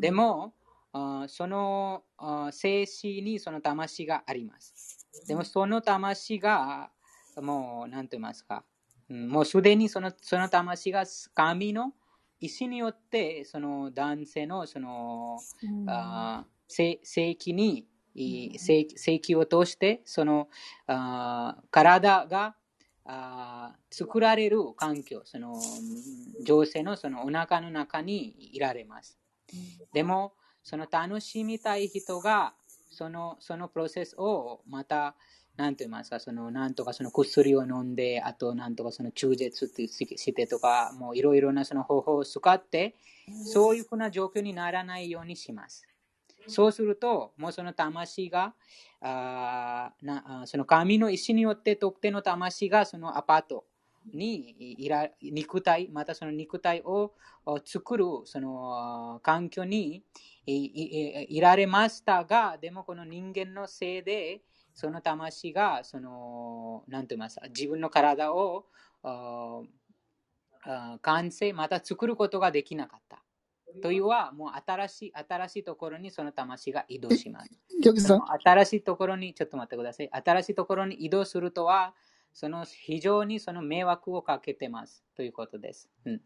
[0.01, 0.52] でも、
[0.93, 5.04] あそのあ精子にその魂があります。
[5.27, 6.91] でもその魂が、
[7.36, 8.65] もう、なんて言いますか、
[9.09, 11.05] うんもうすでにそのその魂が
[11.35, 11.93] 神の
[12.41, 15.39] 意志によって、その男性のその、
[15.86, 20.49] あ性性器に、い性性器を通して、その
[20.86, 22.57] あ体が
[23.05, 29.19] あ作られる環境、そのうん女性のそのお腹の中にいられます。
[29.93, 32.55] でも、その楽しみたい人が、
[32.95, 35.15] そのそのプロセスをまた、
[35.57, 42.97] なんて言いますか、そのなんとかその薬を飲んで、あとなんとかその中絶ってしてとか、もういろいろなその方法を使って、
[43.45, 45.87] そういうふうな状況にならないようにします。
[46.47, 48.55] そうすると、もうその魂が、
[49.01, 53.65] あなあその神の意志によって特定の魂がそのアパート
[54.12, 57.12] にいら肉体、またその肉体を
[57.65, 60.03] 作るその環境に
[60.47, 64.43] いいいられましたが、でもこの人間のせいで、
[64.75, 68.66] その魂がその、なんて言いますか、自分の体を
[71.03, 73.23] 完成、また作ることができなかった。
[73.83, 77.51] というは、もう新しい、新しいところにその魂が移動します。
[78.45, 80.11] 新しいところに、ちょっと待ってください。
[80.12, 81.95] 新しいところに移動するとは、
[82.35, 85.89] その非常にその迷惑をかけてますということです。
[86.05, 86.21] うん、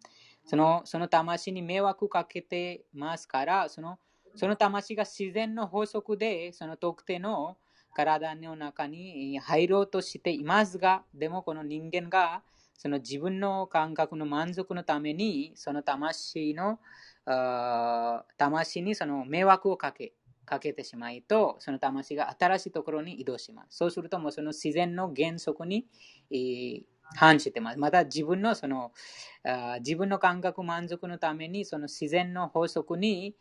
[0.46, 3.98] そのその魂に迷惑かけてますから、その
[4.38, 7.56] その魂が自然の法則で、その特定の
[7.92, 12.42] 体の中に入ろうとしていますが、でもこの人間が
[12.74, 16.78] その自分の感覚の満足のために、その魂の
[18.36, 20.12] 魂にその迷惑をかけ
[20.44, 23.76] かけてしまいと、その魂が新しいところに移動します。
[23.76, 25.84] そうすると、もうその自然の原則に、
[26.30, 26.82] えー、
[27.16, 27.78] 反してます。
[27.78, 28.92] また自分のその
[29.80, 33.34] 自分の感覚満足のために、その自然の法則に、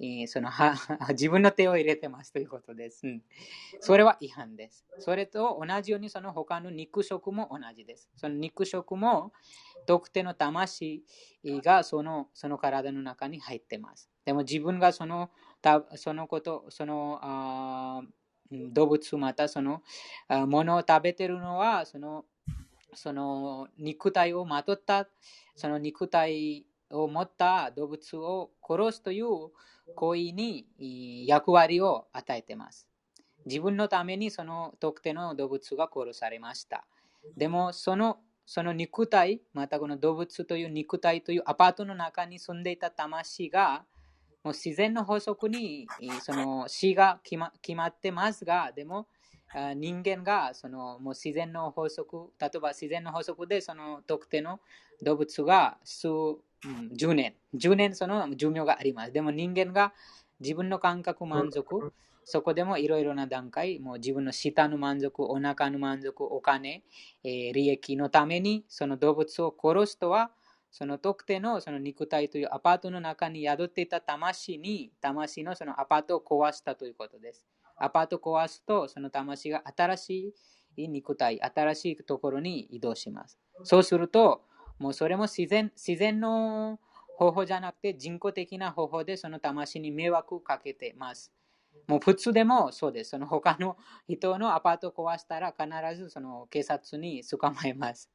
[0.00, 0.74] えー、そのは
[1.10, 3.22] 自分の手を入れてますということです、うん。
[3.80, 4.86] それは違反です。
[4.98, 8.08] それと同じようにその他の肉食も同じです。
[8.16, 9.32] その肉食も
[9.86, 11.04] 特定の魂
[11.44, 14.10] がそのその体の中に入ってます。
[14.24, 15.30] でも自分がその
[15.60, 18.02] たそのこと、そのあ
[18.50, 19.82] 動物またその
[20.28, 22.24] ものを食べてるのはその
[22.94, 25.08] その肉体をまとった
[25.56, 29.26] その肉体を持った動物を殺すという
[29.94, 30.66] 行為に
[31.26, 32.88] 役割を与えています。
[33.46, 36.84] 自分のためにその特定の動物が殺されました。
[37.36, 38.18] でもその
[38.50, 43.84] その肉体、またこの動物という肉体というアパートの中に住んでいた魂が
[44.42, 45.86] もう自然の法則に
[46.22, 49.06] その死が決ま決まってますが、でも
[49.76, 54.60] 人間がそのもう自然の法則、例えば自然の法則でその特定の
[55.02, 56.08] 動物が数、
[56.64, 59.12] 10年、10年その寿命があります。
[59.12, 59.92] でも人間が
[60.40, 61.92] 自分の感覚満足、
[62.24, 66.82] そこでもいろいろな段階、もう自分の舌の満足、お腹の満足、お金、
[67.24, 70.30] えー、利益のためにその動物を殺すとは、
[70.70, 77.46] その特定のその肉体というアパートの中に宿っていた魂に、魂のそのアパートを壊したということです。
[77.76, 80.34] アパート壊すと、その魂が新し
[80.76, 83.38] い肉体、新しいところに移動します。
[83.62, 84.42] そうすると、
[84.78, 86.80] もうそれも自然自然の
[87.16, 91.32] 方法じゃなくて人工的な方法でその魂に迷惑をかけてます。
[91.88, 93.10] もう普通でもそうです。
[93.10, 98.10] その他の人のアパートを壊したら必ずその警察に捕まえます。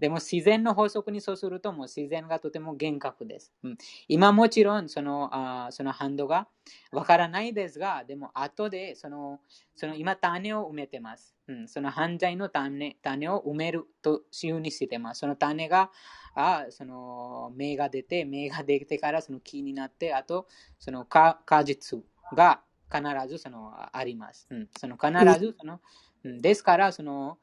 [0.00, 3.52] でも自然の法則にそうするともう自然がとても厳格です。
[3.62, 3.78] うん、
[4.08, 6.48] 今もちろんそのあそのハンドが
[6.90, 9.40] わからないですが、でも後でその
[9.76, 11.34] その今種を埋めてます。
[11.48, 15.18] うん、その犯罪の種種を埋めるというにしてます。
[15.18, 15.90] その種が
[16.34, 20.46] あその芽が出て、芽が出てからその木になって、あと
[20.78, 21.98] その果実
[22.34, 22.62] が
[22.92, 24.46] 必ずそのあります。
[24.50, 25.80] うん、その必ずその、
[26.24, 27.38] うん、ですから、その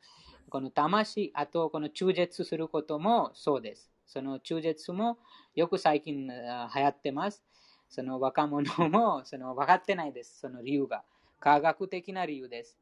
[0.49, 3.91] この魂、あとこの中絶することもそうです。
[4.05, 5.17] その中絶も
[5.55, 7.43] よく最近流行ってます。
[7.89, 10.39] その若者も その分かってないです。
[10.39, 11.03] その理由が。
[11.39, 12.77] 科学的な理由です。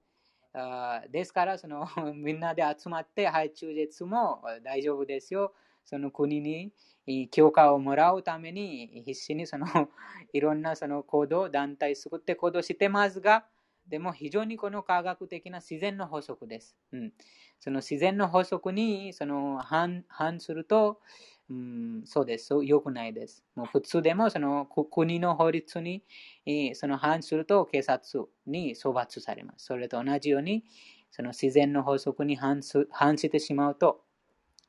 [0.53, 5.53] あですからその、 みんなで集まって、はい、中絶も大丈夫ですよ。
[5.85, 6.71] その国に
[7.29, 9.67] 許可をもらうために必死にその
[10.31, 13.45] いろんなその行動、団体作って行動してますが、
[13.87, 16.77] でも非常にこの科学的な自然の法則です。
[16.93, 17.13] うん、
[17.59, 21.01] その自然の法則にその反反すると、
[21.49, 22.53] うん、そうです。
[22.63, 23.43] 良くないです。
[23.55, 26.01] もう普通でもその国の法律に
[26.75, 29.65] その反すると警察に処罰されます。
[29.65, 30.63] それと同じように
[31.11, 34.05] その自然の法則に反す反してしまうと、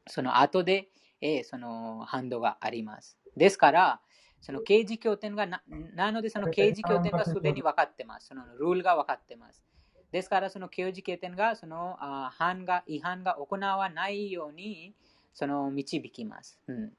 [0.08, 0.88] その後で
[1.20, 3.18] えその反動があります。
[3.36, 4.00] ですから、
[4.40, 5.62] その刑事協定がな
[5.94, 8.28] なので、その刑事協定がすでに分かってます。
[8.28, 9.64] そのルールが分かってます。
[10.12, 14.94] ですから、その刑事協定がそのあ反が違反が行わないように
[15.32, 16.60] その導きます。
[16.68, 16.92] うん、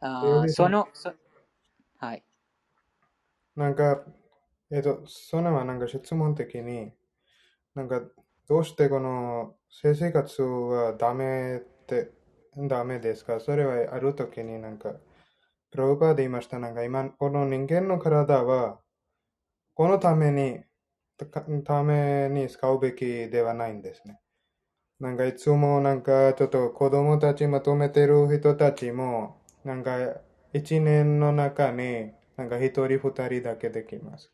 [0.00, 1.12] あそのそ、
[1.98, 2.22] はい。
[3.56, 4.02] なんか、
[4.70, 6.92] えっ、と、それはなんか質問的に、
[7.74, 8.02] なんか、
[8.48, 12.12] どうしてこの性生活はダメって
[12.56, 13.40] ダメですか？
[13.40, 14.94] それはあるときになんか、
[15.70, 16.58] プロパーで言いました。
[16.58, 18.78] なんか今、この人間の体は、
[19.74, 20.60] このために、
[21.64, 24.20] ために使うべきではないんですね。
[25.00, 29.98] なんかいつもなんかちょっと子供たちまとめてる人たちも、なんか
[30.52, 34.30] 一年の中になんか一人二人だけできます。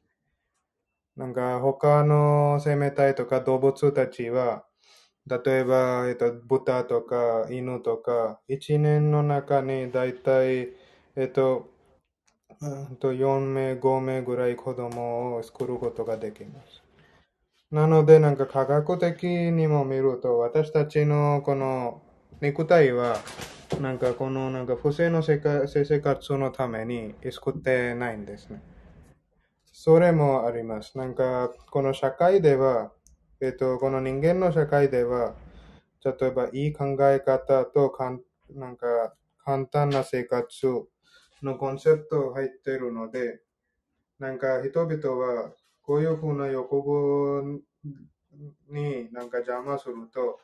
[1.16, 4.64] なんか他の生命体とか動物たちは、
[5.30, 10.68] 例えば、えっと、豚とか犬とか、一年の中にだいたい、
[11.16, 11.70] えっと、
[13.02, 16.82] 4名、5名ぐらい子供を作ることができます。
[17.70, 22.02] なので、なんか科学的にも見ると、私たちのこの
[22.40, 23.16] 肉体は、
[23.80, 28.60] なんかこのなんか不正の生活のために作ってないんですね。
[29.72, 30.98] それもあります。
[30.98, 32.90] なんかこの社会では、
[33.42, 35.34] えっと、この人間の社会では、
[36.04, 40.86] 例えばいい考え方とかんなんか簡単な生活
[41.42, 43.40] のコンセプト入ってるので、
[44.18, 47.60] なんか人々はこういうふうな欲望
[48.68, 50.38] になんか邪魔すると、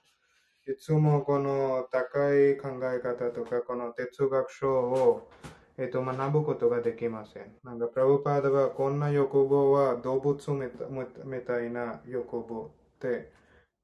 [0.66, 5.30] いつもこの高い考え方とか、この哲学書を、
[5.76, 7.52] えっと、学ぶことができません。
[7.62, 10.86] なんか、プラブパーダはこんな欲望は動物みた
[11.24, 13.30] みたいな欲望って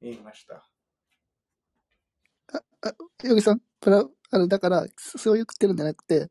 [0.01, 0.67] 言いました。
[2.83, 6.29] あ、ヨギさん、プラ、あの、だから、そう言ってるんじゃなくて、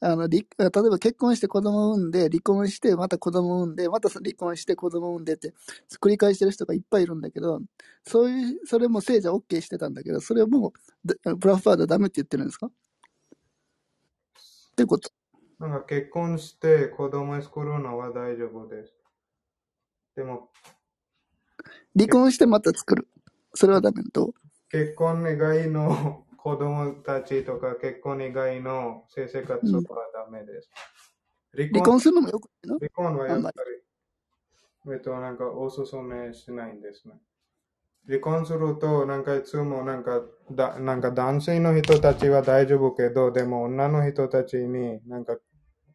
[0.00, 5.52] あの、り例えば結婚して子供を産んで、離婚して、また子供を産んで、また離婚して子供を産んでって、
[6.00, 7.60] 繰り返してる人がいっぱいいるんだけど、
[8.06, 10.72] そういう、それも聖者 OK してたんだけど、それをも
[11.04, 12.68] う、でプラフパードはダメって言ってるんですか？
[12.68, 12.70] っ
[14.74, 15.10] てこと。
[15.58, 18.94] なんか結婚して子供を作るのは大丈夫です。
[20.16, 20.50] でも、
[21.98, 23.08] 離婚してまた作る。
[23.54, 24.34] それはダメと。
[24.70, 29.74] 結婚以外の 子供たちとか結婚以外の性生活うん。
[29.74, 29.82] は
[30.14, 30.70] ダメです。
[31.52, 32.78] 離離婚、婚するのもよくないの？
[32.78, 33.54] 離婚はやっぱり。
[34.86, 37.14] り、えっと、なんかおすすめしないんですね。
[38.06, 45.36] 離婚すると、なんかいつもなんかだ、なんか男性の人たちは大丈夫けど、でも女の人たちになんか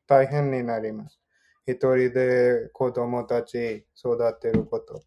[0.07, 1.19] 大変になります。
[1.65, 5.01] 一人で子供たち育てること。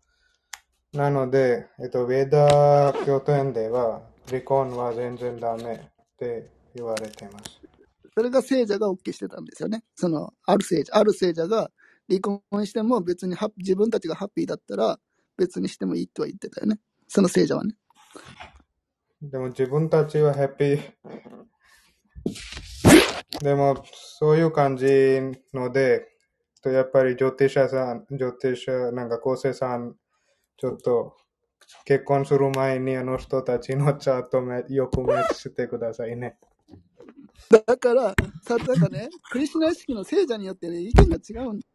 [0.92, 5.78] なので、えっと、ヴェダ経典では、離婚は全然ダメっ
[6.18, 7.60] て言われています。
[8.14, 9.84] それが聖者が OK してたんですよね。
[9.94, 11.70] その、ある聖者、ある聖者が
[12.08, 14.98] 離婚しても別に自分たちがハッピーだったら
[15.36, 16.80] 別にしてもいいとは言ってたよね。
[17.06, 17.74] その聖者はね。
[19.22, 20.80] でも自分たちはハッピー。
[23.40, 25.20] でも、そういう感じ
[25.52, 26.08] ので、
[26.62, 29.94] とやっぱりジョティシャさん、ジョティシャ、なんか、コセさん、
[30.58, 31.16] ちょっと
[31.84, 36.36] 結婚する前にあの人たちのチャートめよくメしてくださいね。
[37.50, 41.66] だから、さ、なんかね、クリシュナ意識の聖者によってね、意見が違うんだ。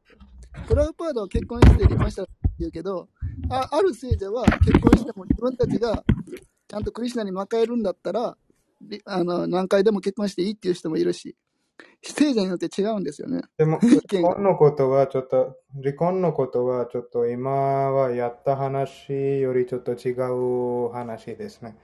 [0.67, 3.07] プラウパードは結婚して離婚したって言うけど、
[3.49, 6.03] あある聖者は結婚しても自分たちが
[6.67, 8.37] ちゃんとクリシュナに負けるんだったら、
[9.05, 11.37] あの、何回でも結婚していいっていう人もいるし、
[12.01, 13.41] 聖者によって違うんですよね。
[13.57, 13.79] でも。
[13.79, 17.49] 離婚のことはちょっと、離婚のことはちょっと今
[17.91, 21.77] はやった話よりちょっと違う話ですね。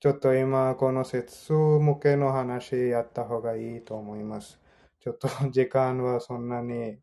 [0.00, 4.60] ちょっと今この節向けの話やった方がいいと思います。
[5.00, 6.98] ちょっと時間はそんなに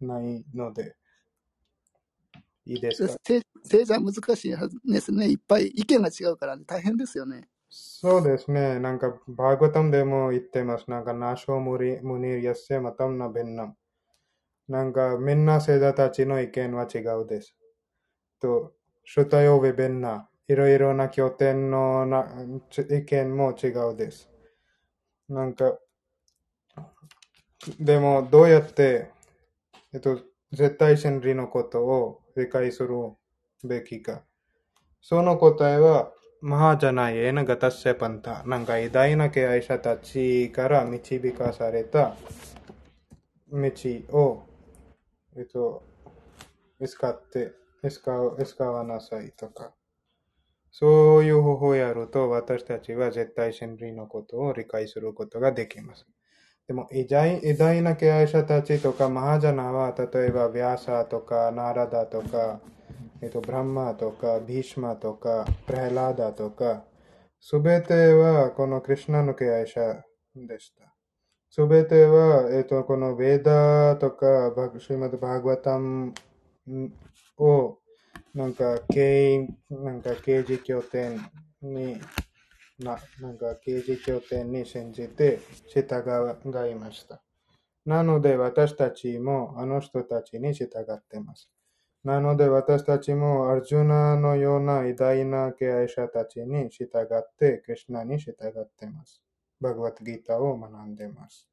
[0.00, 0.96] ないので、
[2.66, 3.14] いいですか？
[3.24, 5.28] 聖聖者は難しいはずですね。
[5.28, 7.48] いっぱい意見が違うから、ね、大変ですよね。
[7.74, 8.78] そうですね。
[8.80, 10.90] なんか、バーガタムでも言ってます。
[10.90, 13.76] なんか、ナショムリムニーヤッセマタムナベンナム。
[14.68, 17.56] なんか、みんな聖者たちの意見は違うです。
[18.40, 18.74] と、
[19.06, 20.28] シュタヨベベンナ。
[20.48, 22.26] いろいろな拠点のな
[22.90, 24.28] 意見も違うです。
[25.30, 25.78] なんか、
[27.80, 29.10] でも、どうやって、
[29.94, 30.20] えっと、
[30.52, 32.90] 絶対真理のことを理解する
[33.64, 34.24] べきか。
[35.00, 36.12] その答えは、
[36.44, 38.42] マハジャナイエナガタッセパンタ。
[38.42, 42.16] なんか偉大な敬愛者たちから導かされた
[43.48, 43.70] 道
[44.10, 44.42] を、
[45.36, 45.84] えっと、
[46.84, 47.52] 使って、
[47.88, 48.02] 使
[48.44, 49.72] 使わなさいとか。
[50.72, 56.08] そういう方法をやると、私たちは絶対真理のことを理解することができます。
[56.66, 62.58] でも、偉大偉大な敬愛者たちとか、マハジャナは、例えば、ビャーサとか、ナラダとか、
[63.20, 66.84] えっと、ブランマーとか、ビーシマとか、プレヘラーダとか、
[67.40, 70.04] すべてはこのクリュナの敬愛者
[70.36, 70.94] でした。
[71.50, 76.14] すべては、えっと、このベーダーとか、バグシュマド・バーグワタム
[77.36, 77.78] を、
[78.32, 81.20] なんか、経なんか、刑事拠点
[81.60, 82.00] に、
[82.78, 85.82] ななんか、刑事拠点に信じて従
[86.70, 87.22] いました。
[87.84, 91.50] なので、私たちもあの人たちに従っています。
[92.04, 99.22] なので私たちもアルジュナのような偉大な敬愛者たちに従って、クリュナに従っています。
[99.60, 101.48] バグワッドギターを学んでいます。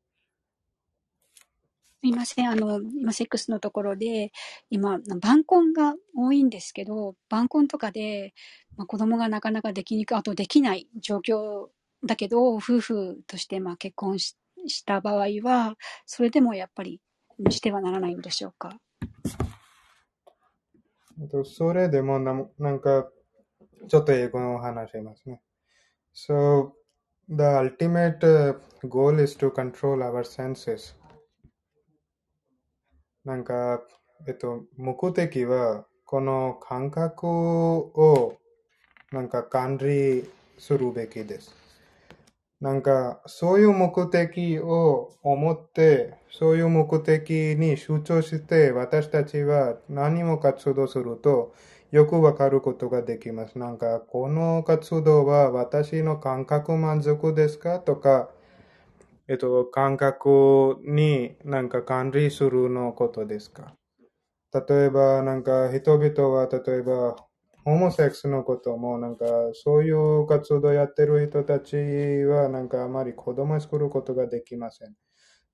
[2.01, 2.49] すいません。
[2.49, 4.31] あの、今、セックスのところで、
[4.71, 8.33] 今、晩婚が多いんですけど、晩婚とかで、
[8.75, 11.67] まあ、子供がなかなかできにくい、あとできない状況
[12.03, 14.35] だけど、夫婦としてまあ結婚し
[14.85, 15.75] た場合は、
[16.07, 17.01] それでもやっぱり
[17.49, 18.79] してはならないんでしょうか
[21.45, 23.09] それでもななんか、
[23.87, 25.41] ちょっと英語を話しますね。
[26.13, 26.71] So,
[27.27, 28.19] the ultimate
[28.83, 30.95] goal is to control our senses.
[33.25, 33.81] なんか、
[34.27, 38.39] えっと、目的は、この感覚を
[39.11, 40.27] なんか管理
[40.57, 41.68] するべきです。
[42.61, 51.53] なんか、そういう目的を思って、そういう目的に集中して、私たちは何も活動すると、
[51.91, 53.57] よくわかることができます。
[53.57, 57.79] なんか、この活動は私の感覚満足ですか？
[57.79, 58.29] とか、
[59.29, 63.75] えっと、感覚になんか管理するのことですか？
[64.53, 67.15] 例えば、なんか人々は、例えば、
[67.65, 74.95] ホモセックスのことも、なんか、そういう活動をやってる人たちは、なんかあまり子供を作ることができません。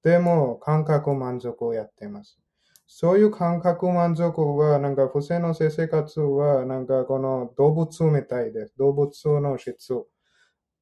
[0.03, 2.39] でも、感覚満足をやっています。
[2.87, 8.77] そういう感覚満足は、なんか、不正の性生活は、なんか、この動物みたいです。
[8.77, 9.11] 動物
[9.41, 10.05] の質。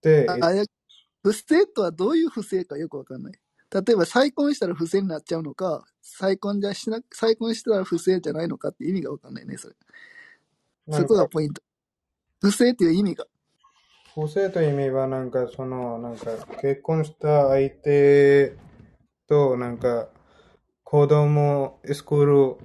[0.02, 0.28] で、
[1.24, 3.34] 不正とはどういう不正かよくわかんない。
[3.72, 9.76] 例えば再婚したら不正になっちゃうのか、再婚じゃしな、再婚したら不正じゃないのかって意味がわかんないね、それ。
[10.92, 11.62] そこがポイント。
[12.42, 13.26] 不正っていう意味が。
[14.14, 16.32] 不正という意味は、なんか、その、なんか、
[16.62, 18.56] 結婚した相手
[19.28, 20.10] と、なんか、
[20.84, 22.58] 子供を作る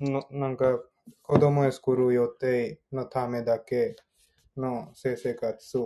[0.00, 0.80] の、なんか、
[1.22, 3.96] 子供を作る予定のためだけ
[4.56, 5.78] の性生活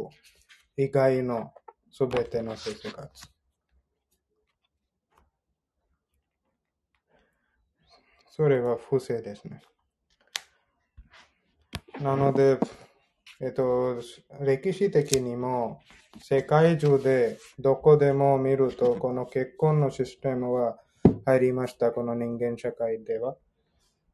[0.77, 1.53] 以外の
[1.91, 3.09] すべての性生活。
[8.31, 9.61] それは不正ですね。
[12.02, 12.59] なので、
[13.40, 14.01] えっと、
[14.40, 15.81] 歴史的にも
[16.22, 20.78] 世界中でどこでも見ると、この結婚のシステムは
[21.27, 23.36] 入りました、この人間社会では。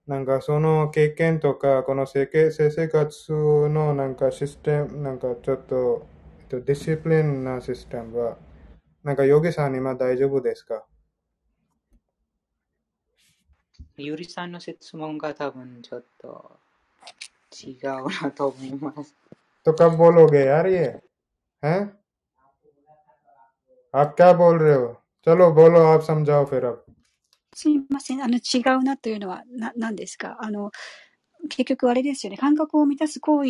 [0.06, 3.32] なんかその経験とか、この性性生活
[3.68, 6.06] のなんかシステム、なんかちょっと、
[6.40, 8.36] えっと、ディシプリンなシステムは、
[9.04, 10.84] なんかヨギさん今大丈夫ですか？
[13.96, 16.58] ゆりさんの質問が多分ちょっと
[17.55, 19.15] 違うなと思います。
[19.65, 20.85] तो कब बोलोगे यार ये
[21.63, 21.81] हैं
[23.93, 24.87] आप क्या बोल रहे हो
[25.25, 26.85] चलो बोलो आप समझाओ फिर अब
[27.53, 28.23] すいません。
[28.23, 30.71] あの、違うなというのは、な、何ですかあの、
[31.49, 32.37] 結局あれですよね。
[32.37, 33.49] 感覚を満たす行為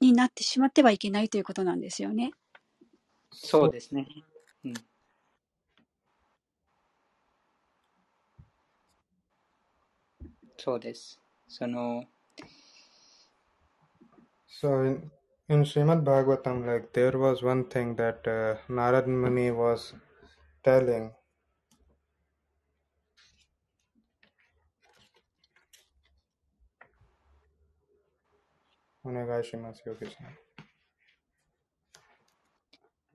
[0.00, 2.30] になってしまってはいけないということなんですよね。
[3.32, 4.06] そうですね。
[4.64, 4.74] うん、
[10.56, 11.20] そうです。
[11.48, 12.04] その、
[14.61, 15.09] So in,
[15.49, 19.93] in Srimad Bhagavatam, like there was one thing that uh, Narad Muni was
[20.63, 21.11] telling.
[29.03, 30.37] Onegaishimasu, Yogi-san.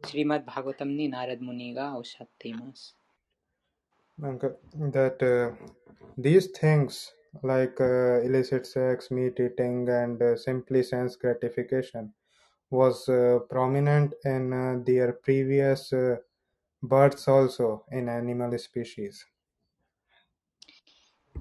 [0.04, 2.96] シリマッバーガタムにナラドムニがおっしゃっています。
[4.20, 4.50] Like, uh,
[4.90, 5.54] that uh,
[6.18, 7.12] these things
[7.43, 12.13] like uh, illicit sex, meat eating, and uh, simply sense gratification
[12.69, 16.17] was uh, prominent in uh, their previous uh,
[16.81, 19.27] births also in animal species.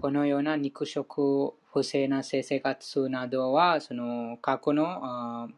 [0.01, 5.55] このような肉食、不正な性生活などは、その過去のあー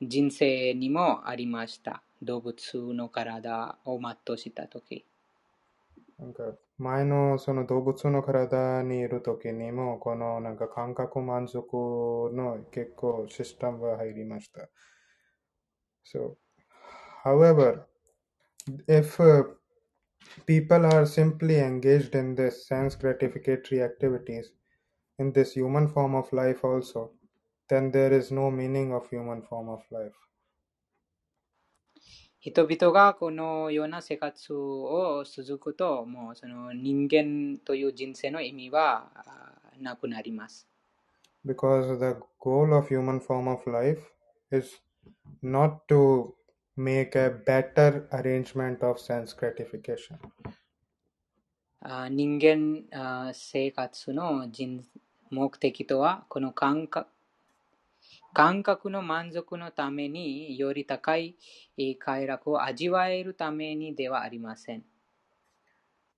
[0.00, 2.02] 人生にもありました。
[2.22, 5.04] 動物の体を全うしたとき。
[6.18, 11.66] なんか 前のその動物の体にいる時にもこのなんか感覚満足
[12.32, 14.68] の結構システムが入りました。
[16.04, 16.36] So,
[17.24, 17.86] however,
[18.86, 19.44] if uh,
[20.46, 24.52] people are simply engaged in this sense gratificatory activities
[25.18, 27.12] in this human form of life also,
[27.68, 30.14] then there is no meaning of human form of life.
[32.43, 39.09] 人々がこのような生活を続くと、もうその人間という人生の意味は
[39.79, 40.67] なくなります。
[41.45, 44.01] Because the goal of human form of life
[44.51, 44.81] is
[45.41, 46.33] not to
[46.75, 50.17] make a better arrangement of sense gratification.
[52.09, 54.83] 人間生活の人
[55.29, 57.09] 目的とは、この感覚
[58.33, 61.35] 感覚の満足のためにより高い
[61.77, 64.83] えー快楽を味わえるためにではありません。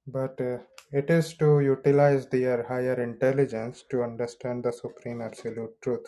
[0.09, 0.59] But uh,
[0.93, 6.03] it is to utilize their higher intelligence to understand the supreme absolute truth.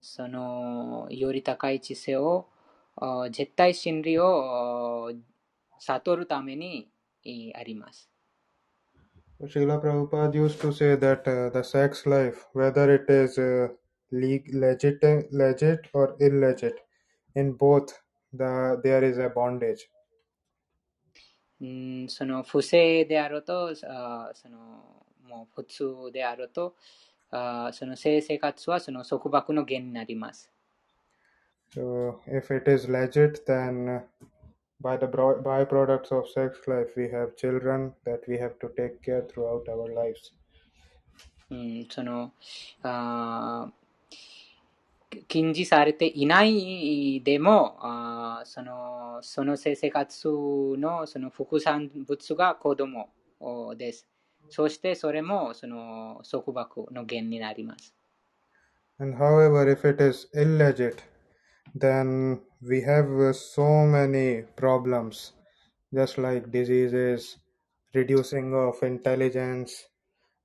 [0.00, 2.48] そのより高い知性を
[3.30, 5.12] 絶対真理を
[5.80, 6.88] 悟るために
[7.24, 8.08] えーあります。
[9.42, 13.68] Srila Prabhupada used to say that uh, the sex life, whether it is uh,
[14.12, 15.02] league legit
[15.32, 16.74] legit or illegit.
[17.34, 17.92] In both
[18.32, 19.88] the there is a bondage.
[21.60, 24.58] うんその不正であろうとあその
[25.28, 26.74] もう普通であろうと
[27.30, 30.50] あその性生活はその束縛の源になります
[31.72, 34.02] So if it is legit then
[34.82, 39.22] by the byproducts of sex life we have children that we have to take care
[39.26, 40.34] throughout our lives.
[41.50, 42.32] うんその
[42.82, 43.70] あ
[45.27, 50.27] 禁じされていないでも、あーそのその性生活
[50.77, 53.09] のその副産物が子供
[53.39, 54.07] おです。
[54.49, 57.93] そしてそれもその束縛の原因になります。
[58.99, 61.03] And however, if it is illegit,
[61.75, 65.33] then we have uh, so many problems,
[65.93, 67.37] just like diseases,
[67.93, 69.87] reducing of intelligence,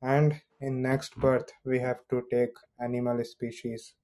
[0.03, 3.95] and in next birth, we have to take animal species.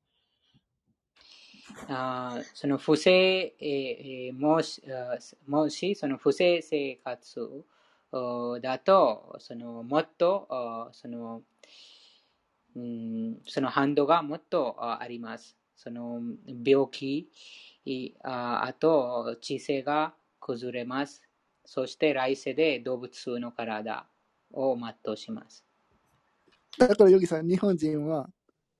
[1.90, 4.82] あその不正、えーもし
[5.48, 7.66] もしその不正生活
[8.62, 11.42] だと、そのもっとその、
[12.76, 15.58] うん、その反動がもっとあります。
[15.76, 16.22] その
[16.66, 17.30] 病気、
[18.24, 21.24] ああと知性が崩れます。
[21.66, 24.06] そして来世で動物の体
[24.52, 25.66] を全うします。
[26.78, 28.30] だからヨギさん、日本人は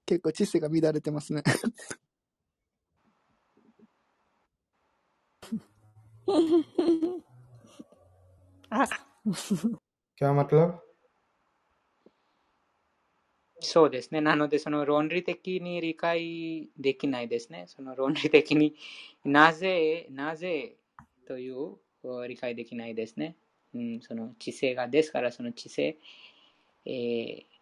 [0.06, 1.42] 結構知性が乱れてますね。
[10.17, 10.79] क्या मतलब
[13.61, 14.21] そうですね。
[14.21, 17.65] なので、その論理的に理解できないですね。
[17.67, 18.77] その論理的に
[19.25, 20.77] なぜ、なぜ
[21.27, 23.35] というお理解できないですね。
[23.75, 25.99] うん、その知性がですから、その知性、
[26.87, 27.59] えー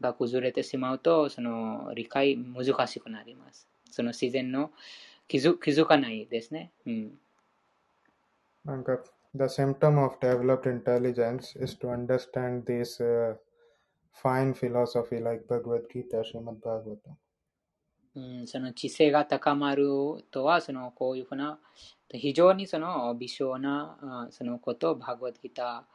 [0.00, 3.68] が崩れてしまうと、その理解難しくなります。
[3.90, 4.70] その自然の
[5.28, 6.72] 気づ気づかないですね。
[6.86, 7.18] うん。
[8.66, 8.98] なんか
[9.34, 13.34] the symptom of developed intelligence is to understand this uh,
[14.12, 17.16] fine philosophy like Bhagavad Gita, Srimad Bhagavatam.
[18.14, 19.86] うん、その知性が高まる
[20.30, 21.58] とは、そのこういうふうな、
[22.10, 25.86] 非常にその微小なあそのこと、バグワッドギタ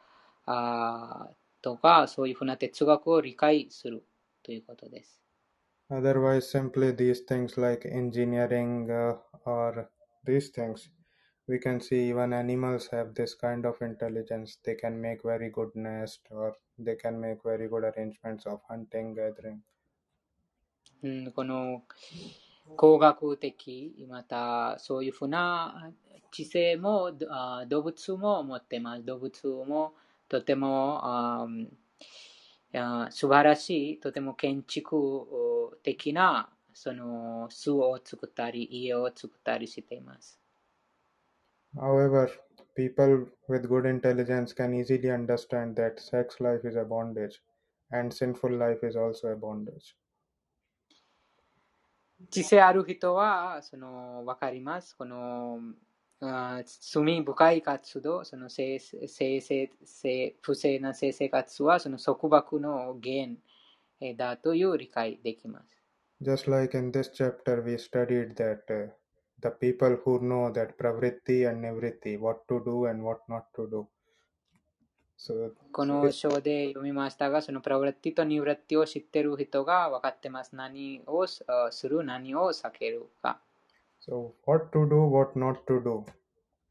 [0.46, 4.04] ーあーとか、そういうふうな哲学を理解する
[4.42, 5.20] ということです。
[5.90, 9.88] Otherwise, simply these things like engineering uh, or
[10.26, 10.90] these things,
[11.47, 14.57] we can see even animals have this kind of intelligence.
[14.63, 19.13] They can make very good nest or they can make very good arrangements of hunting,
[19.13, 19.61] gathering.
[21.03, 21.83] うん、この
[22.77, 25.91] 工学的、またそういうふうな
[26.31, 29.03] 知性もあ動物も持ってます。
[29.03, 29.93] 動物も
[30.29, 31.47] とてもあ
[32.73, 40.42] あ素晴らしい、とても建築的なその巣を作ったり、家を作ったりしています。
[41.76, 42.30] However,
[42.74, 47.40] people with good intelligence can easily understand that sex life is a bondage
[47.90, 49.94] and sinful life is also a bondage.
[52.30, 54.96] 知性ある人はその分かります。
[54.96, 55.60] この
[56.20, 63.38] あー罪深い活動、その性性性性不正な性生活はその束縛の原因
[64.00, 65.76] えーだという理解できます。
[66.20, 68.90] Just like in this chapter, we studied that uh,
[69.43, 73.69] the people who know that pravritti and nivritti, what to do and what not to
[73.69, 73.87] do.
[75.17, 80.55] So, この章で読みましたが、そのプラブラッティとニウラッティを知っている人が分かってます。
[80.55, 81.43] 何をす
[81.87, 83.39] る、何を避けるか。
[84.05, 86.05] so what to do, what not to do.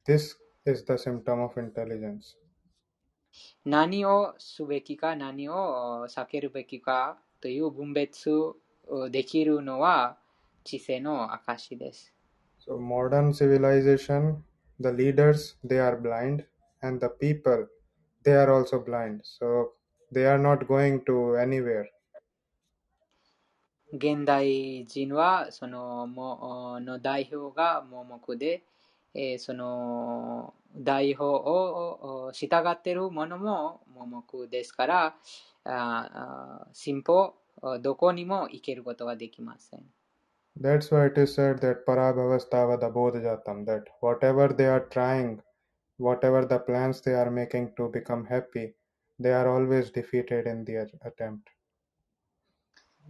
[0.04, 0.36] This
[0.66, 2.36] is the symptom of intelligence.
[3.64, 10.18] 何をすべきか、何をあ避けるべきかという分別あできるのは
[10.64, 12.12] 知性の証です。
[12.64, 14.44] So modern civilization,
[14.78, 16.46] the leaders, they are blind,
[16.80, 17.66] and the people,
[18.24, 19.22] they are also blind.
[19.24, 19.72] So
[20.12, 21.86] they are not going to anywhere.
[23.92, 28.62] 現代人はそのもの代表が盲目で、
[29.12, 35.12] えーその代表を従っているものも盲目ですから、あ
[35.64, 37.34] あ進歩、
[37.82, 39.84] どこにも行けることができません。
[40.55, 45.41] That's why it is said that parabhavastava bodhajatam, that whatever they are trying,
[45.97, 48.75] whatever the plans they are making to become happy,
[49.19, 51.49] they are always defeated in the attempt.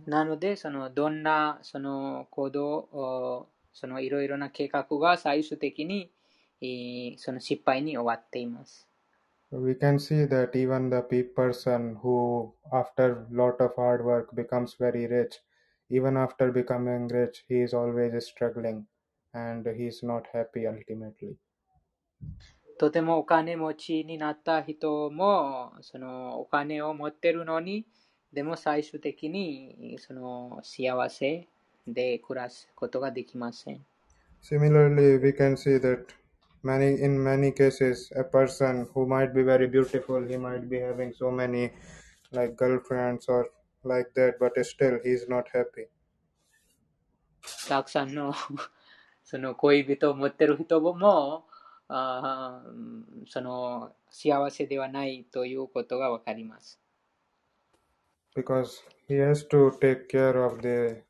[0.06, 6.12] なので、そのどんなその行動、おそのいろいろな計画が最終的に
[6.62, 8.88] えーその失敗に終わっています。
[9.52, 14.76] We can see that even the pe- person who, after lot of hard work, becomes
[14.76, 15.40] very rich,
[15.92, 18.86] even after becoming rich, he is always struggling
[19.34, 21.38] and he is not happy ultimately.
[22.80, 27.88] とてもお金持ちになった人も、そのお金を持ってるのに、
[28.32, 31.48] でも最終的にその幸せ
[31.88, 33.86] で暮らすことができません。
[34.42, 36.06] Similarly, we can see that
[36.64, 41.14] many in many cases a person who might be very beautiful, he might be having
[41.14, 41.72] so many
[42.32, 43.50] like girlfriends or
[43.85, 45.89] like that, but still he's not happy.
[47.43, 48.33] Taksan no
[49.25, 51.47] その恋人を持ってる人も
[51.89, 52.63] あ
[53.29, 56.81] その幸せではないということがわかります。
[58.35, 61.03] Because he has to take care of the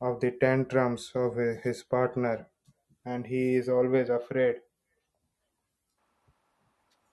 [0.00, 2.46] of the tantrums of his partner
[3.04, 4.62] and he is always afraid.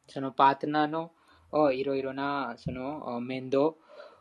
[0.07, 1.11] そのパートナーの
[1.73, 3.75] いろいろなその面倒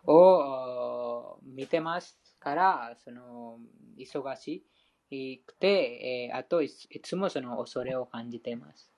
[0.06, 3.58] をお見てますから、その
[3.98, 4.64] 忙し
[5.10, 8.92] くて、えーあといいつもその恐れを感じています。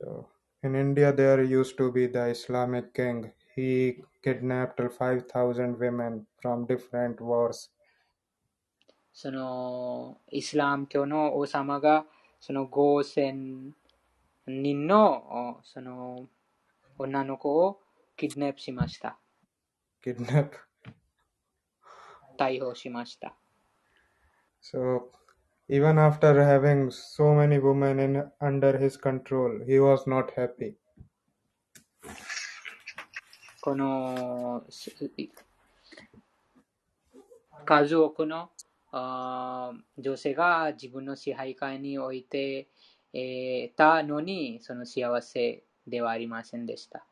[0.00, 0.26] so
[0.62, 7.16] in india there used to be the islamic king he kidnapped 5000 women from different
[7.20, 7.70] wars
[9.12, 12.04] そのイスラム教の王様が
[12.40, 13.72] その5000
[14.46, 16.28] 人のおその
[16.98, 17.80] 女の子を
[18.16, 19.18] キッドナップしました。
[20.04, 20.50] Kidnap
[22.36, 23.34] 逮捕しました。
[24.60, 25.10] so
[25.68, 30.74] even after having so many women in under his control he was not happy
[33.62, 34.90] このす
[37.64, 38.50] 数多くの
[38.92, 42.68] あー女性が自分の支配下に置いて、
[43.14, 47.06] えーたのにその幸せではありませんでした。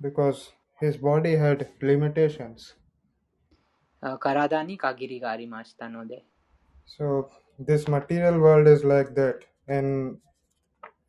[0.00, 2.75] because his body had limitations
[4.01, 6.25] あ体に限りがありましたので、
[6.85, 7.29] So
[7.59, 9.39] this material world is like that.
[9.67, 10.19] In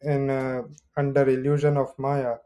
[0.03, 0.65] in uh,
[0.97, 2.39] under illusion of Maya,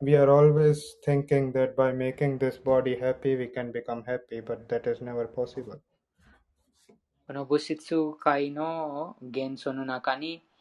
[0.00, 4.68] we are always thinking that by making this body happy, we can become happy, but
[4.68, 5.80] that is never possible.
[7.26, 10.53] この物質界の元素の中に、えー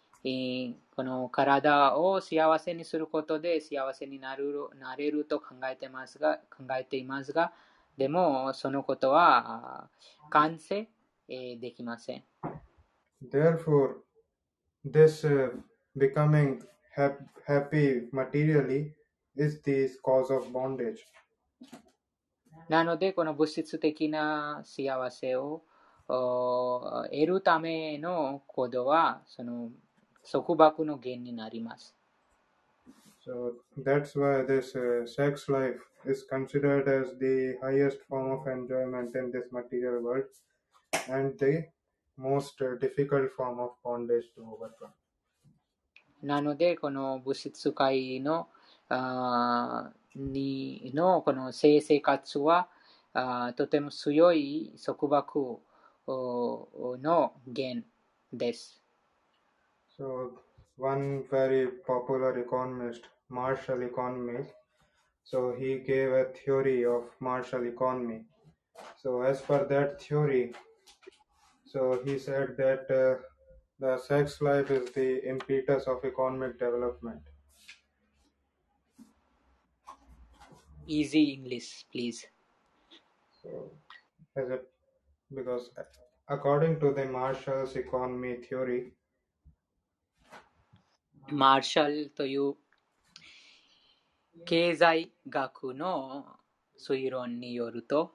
[0.97, 7.53] この体を幸せにすることで幸せになるなれると考えてますが考えていますが、
[7.99, 9.91] でもそのことはあ
[10.31, 10.89] 完成、
[11.29, 12.25] えーできません。
[13.31, 13.97] Therefore,
[14.85, 15.51] this uh,
[15.97, 16.61] becoming
[16.97, 18.93] hap- happy materially
[19.37, 21.05] is the cause of bondage.
[22.69, 25.63] なので、この物質的な幸せを
[26.09, 29.71] お得るための行動は、その
[30.25, 31.95] 束縛の源になります。
[33.25, 39.31] So that's why this uh, sex life is considered as the highest form of enjoyment in
[39.31, 40.25] this material world
[41.11, 41.69] and the
[42.19, 44.91] most uh, difficult form of bondage to overcome.
[46.23, 48.49] なので、この物質界の
[48.89, 52.69] あーにのこの性生活は
[53.15, 55.61] あーとても強い束縛
[56.07, 57.87] おの源
[58.33, 58.84] です。
[59.97, 60.41] So
[60.77, 64.45] one very popular economist, Marshall economy,
[65.23, 68.25] so he gave a theory of Marshall economy.
[69.01, 70.53] So as per that theory,
[71.65, 73.23] so he said that uh,
[73.79, 77.23] the sex life is the impetus of economic development.
[80.87, 82.27] Easy English, please.
[83.43, 83.71] So
[84.37, 84.59] as a
[85.35, 85.71] because
[86.29, 88.93] according to the Marshall's economy theory,
[91.31, 92.55] マーシャルという
[94.45, 96.27] 経済学の
[96.79, 98.13] 推論によると、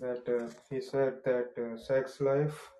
[0.00, 2.70] that uh, he said that uh, sex life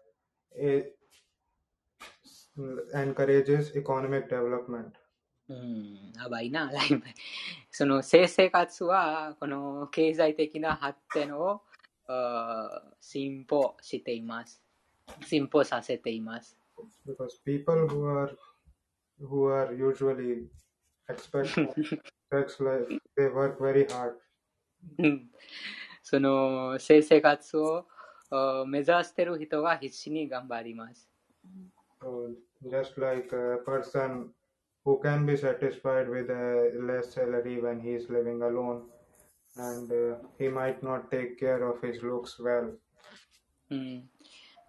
[2.95, 4.93] encourages economic development.
[5.49, 7.03] うん、やばいな、ライブ。
[7.71, 11.63] その性生活は、この経済的な発展を
[13.01, 14.63] 進歩しています。
[15.25, 16.59] 進歩させています。
[17.07, 18.31] because people who are
[19.20, 20.48] who are usually
[21.10, 21.68] expecting
[22.32, 24.16] sex life they work very hard
[25.00, 25.30] うん
[26.02, 27.88] その性生活を
[28.30, 31.10] あー目指している人が必死に頑張ります。
[32.02, 32.36] so
[32.70, 34.30] just like a person
[34.86, 38.84] who can be satisfied with a less salary when he is living alone
[39.56, 42.74] and uh, he might not take care of his looks well
[43.70, 44.10] うん、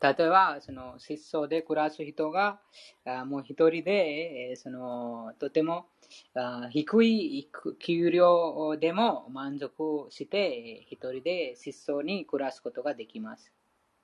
[0.02, 2.60] 例えば、その失踪で暮らす人が、
[3.06, 5.88] あもう一人で、えそのとても
[6.36, 7.50] あ低い
[7.80, 13.52] 給料でも満足して、一人で失踪に暮らすことができます。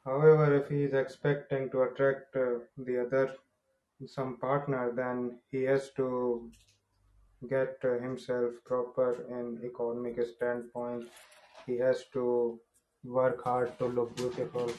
[0.06, 3.36] however if he is expecting to attract the other
[4.06, 6.50] some partner then he has to
[7.50, 11.04] get himself proper in economic standpoint
[11.66, 12.60] he has to
[13.04, 14.70] work hard to look beautiful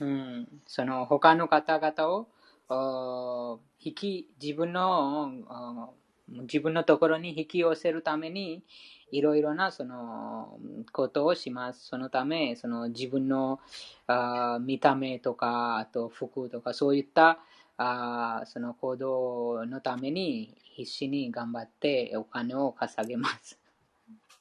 [0.00, 2.26] うん、その他の方々
[2.70, 5.94] を引き自分の
[6.28, 8.62] 自分のところに引き寄せるために
[9.10, 10.58] いろいろなその
[10.92, 11.86] ことをします。
[11.86, 13.60] そのため、その自分の
[14.06, 17.40] あ見た目とか、あと服とか、そういった
[17.78, 23.58] あその行動のために必死に頑張ってお金を稼げます。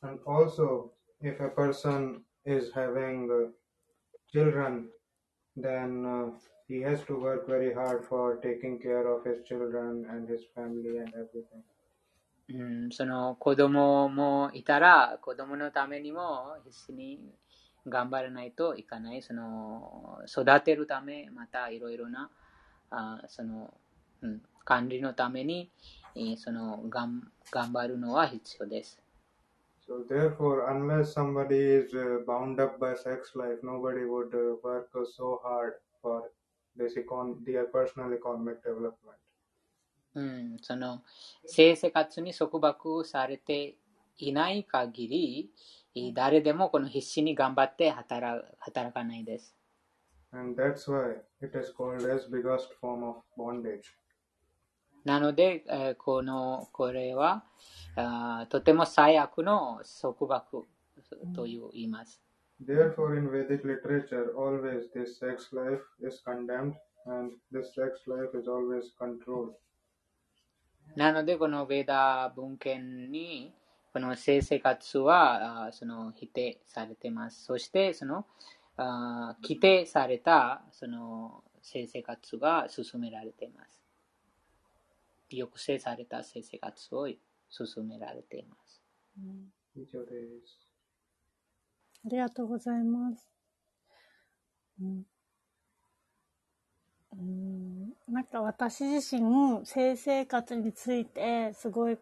[0.02, 3.52] And also, if a person is having
[4.32, 4.90] children,
[5.58, 6.32] then uh,
[6.68, 10.98] he has to work very hard for taking care of his children and his family
[11.00, 11.64] and everything.
[12.50, 17.20] うん、その子供もいたら、子供のためにも必死に
[17.86, 19.22] 頑張らないといかない。
[19.22, 22.30] その育てるため、またいろいろな
[22.90, 23.74] あその、
[24.22, 25.70] うん、管理のために、
[26.16, 29.00] えーそのがん頑張るのは必要です。
[29.87, 35.41] So therefore, unless somebody is uh, bound up by sex life, nobody would uh, work so
[35.43, 36.31] hard for
[36.77, 39.19] this econ- their personal economic development.
[40.15, 41.03] うん、その
[41.47, 43.77] 性生活に束縛されて
[44.19, 45.51] いない限り、
[45.95, 49.57] えー誰でもこの必死に頑張って働働かないです。
[50.33, 53.95] And that's why it is called as biggest form of bondage.
[55.08, 57.46] なので、えーこのこれは
[57.96, 60.66] あーとても最悪の束縛
[61.34, 62.22] という言います。
[62.62, 66.74] Therefore, in Vedic literature, always this sex life is condemned
[67.06, 69.54] and this sex life is always controlled.
[70.98, 73.54] なので、このベーダ文献に、
[73.94, 77.46] この性生活はあーその否定されています。
[77.46, 78.26] そして、その
[78.76, 83.87] あー規定されたその性生活が進められています。
[85.32, 87.08] 抑制された性生活を
[87.50, 88.82] 進められています。
[89.76, 90.12] 以上で
[90.46, 90.72] す。
[92.06, 93.28] ありがとうございます。
[94.82, 95.06] うん
[97.14, 101.98] うんなんか私自身、性生活についてすごい、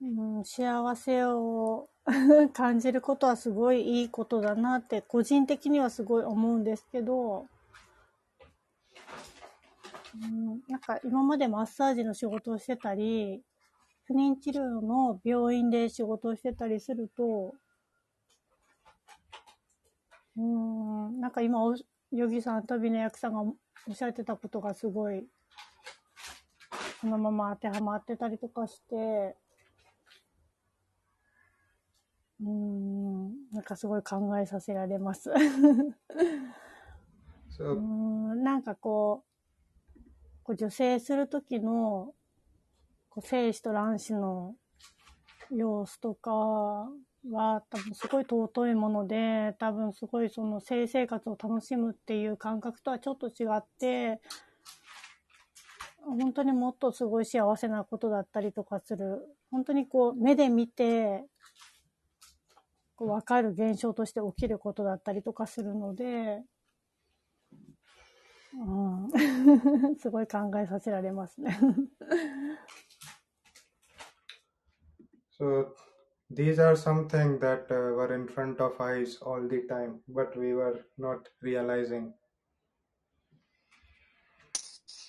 [0.00, 1.88] うん、幸せを
[2.52, 7.46] 感じることはすごいいいことだなって個人的にはすごい思うんですけど、
[10.14, 13.42] うん、なんか今までマッサージの仕事をしてたり、
[14.04, 17.54] 不妊治療の病院で仕事をしてたりすると、
[20.36, 21.74] うーん、なんか今お、
[22.12, 23.54] ヨギさん、旅の役さんがお
[23.92, 25.26] っしゃってたことがすごい、
[27.00, 29.36] そのまま当てはまってたりとかして、
[32.40, 35.30] うーん、なんかすごい考えさせられます。
[37.58, 39.28] うん、なんかこう、
[40.48, 42.14] こう女性するときの、
[43.10, 44.54] こう精子と卵子の
[45.50, 54.22] 様子とかは多分すごい尊いもので、多分すごいその性生活を楽しむっていう感覚とはちょっと違って、
[56.02, 59.28] 本当にもっとすごい幸せなことだったりとかする。
[59.50, 61.26] 本当にこう目で見て、
[62.96, 66.42] こう分かる現象として起きることだったりとかするので、
[68.55, 71.57] うん、すごい考えさせられますね。
[75.39, 75.67] so
[76.31, 80.53] these are something that uh, were in front of eyes all the time, but we
[80.53, 82.11] were not realizing.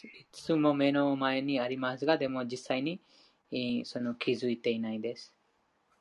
[0.04, 3.00] いつも目の前にありますが、でも実際に、
[3.52, 5.34] えーその気づいていないです。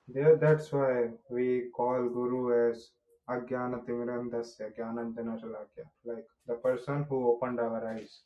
[0.09, 2.91] There, that's why we call Guru as
[3.29, 8.25] Ajnana Timirandasya Jnananjana Shalakya, like the person who opened our eyes.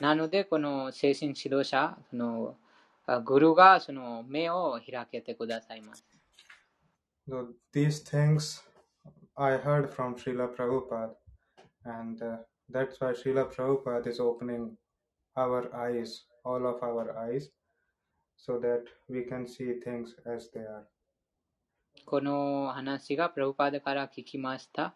[0.00, 2.56] なので、この精神指導者、その
[3.06, 6.04] あグルがその目を開けてくださいます。
[7.28, 8.62] So these things
[9.36, 11.14] I heard from Srila Prabhupada,
[11.84, 12.38] and uh,
[12.68, 14.76] that's why Srila Prabhupada is opening
[15.36, 17.50] our eyes, all of our eyes,
[18.36, 20.86] so that we can see things as they are.
[22.05, 24.93] この話がプラブパーダから聞きました。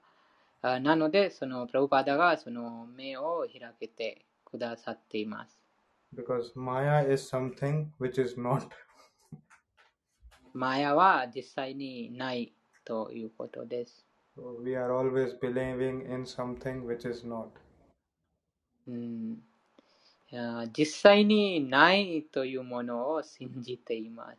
[0.61, 5.57] あなので、そのプラブパーダがその目を開けてくださっています。
[6.15, 8.67] Because Maya is something which is not.
[10.53, 12.53] マヤは実際にない
[12.83, 14.05] ということです。
[14.37, 17.47] So we are always believing in something which is not.
[18.87, 19.37] うん、
[20.77, 24.37] 実際にないというものを信じています。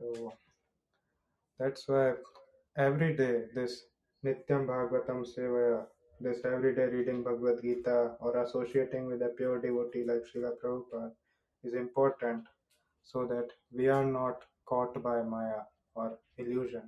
[0.00, 0.32] So
[1.62, 2.14] That's why
[2.76, 3.84] every day this
[4.24, 5.84] Nityam Bhagavatam Sevaya,
[6.20, 11.12] this everyday reading Bhagavad Gita or associating with a pure devotee like Srila Prabhupada
[11.62, 12.42] is important
[13.04, 15.62] so that we are not caught by Maya
[15.94, 16.82] or illusion.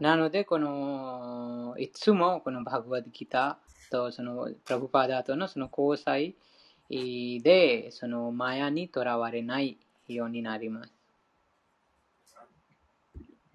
[0.00, 6.34] なので、このいつもこのバグワッドギターとそのプラブパダとのその交際
[6.88, 9.76] でそのマヤにとらわれない
[10.08, 10.95] ようになります。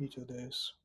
[0.04, 0.76] 以上です。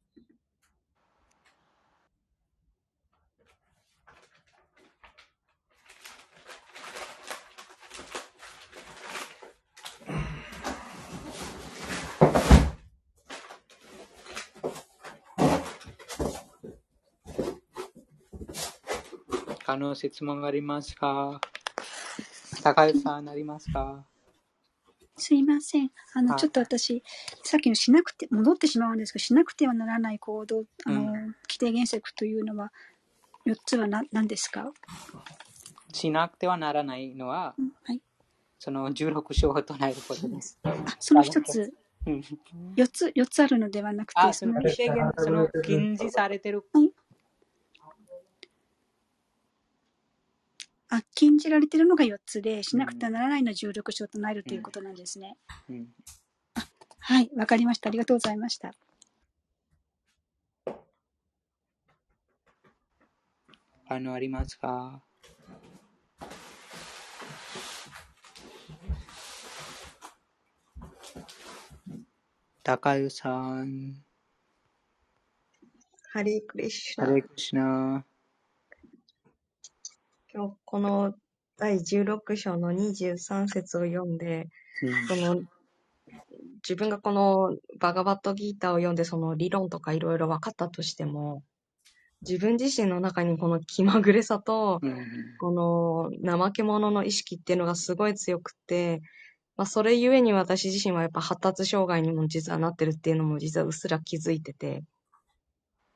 [19.64, 21.40] 他の質問がありますか？
[22.62, 24.04] 高橋さん、ありますか？
[25.16, 25.90] すいません。
[26.14, 27.02] あの、ちょっと私、
[27.46, 31.12] さっきのしなくて、戻ってしまうんですけど、しなくてはならない行動、あの、うん、
[31.48, 32.72] 規定原則というのは、
[33.46, 34.72] 4つは何何ですか？
[35.92, 38.02] しなくてはならないのは、うん、はい、
[38.58, 40.58] その16章を唱えることです。
[40.62, 41.72] あ、その一つ。
[42.06, 46.92] 4つ、4つあるのではなくて、あその規定原則、その禁じされてる、はい。
[50.88, 55.36] あ、禁じられているのが4つで、しなくてはならないの16章となるということなんですね。
[55.68, 56.12] うん、あ
[57.08, 57.88] はい、わかりました。
[57.88, 58.74] ありがとうございました。
[63.88, 65.04] あの、ありますか？
[72.64, 74.02] 高湯さん。
[76.10, 77.06] ハリークリシュナ。
[77.06, 78.04] ハリークリシュナ。
[80.34, 81.14] 今日この
[81.56, 84.48] 第16章の23節を読んで、
[85.06, 85.44] その
[86.56, 91.42] 自分がこのバガバットギーターを読んでその理論とかいろいろ分かったとしても、
[92.22, 94.80] 自分自身の中にこの気まぐれさと、
[95.38, 99.02] この怠け者の意識っていうのがすごい強くて、
[99.56, 104.82] まあ、それゆえに私自身はやっぱ発達障害にも実はなってるっていうのも実はうっすら気づいてて、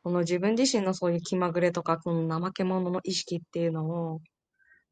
[0.02, 4.20] この自分自身のそういう気まぐれとか、この怠け者の意識っていうのを、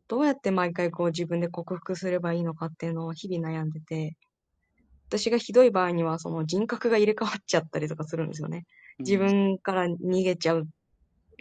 [0.06, 4.16] どうやって毎回こう自分で克服すればいいのかっていうのを日々悩んでて、
[5.08, 8.66] 私がひどい場合にはその人格が入れ替わっちゃったりとかするんですよね。
[8.98, 10.68] 自分から逃げちゃう。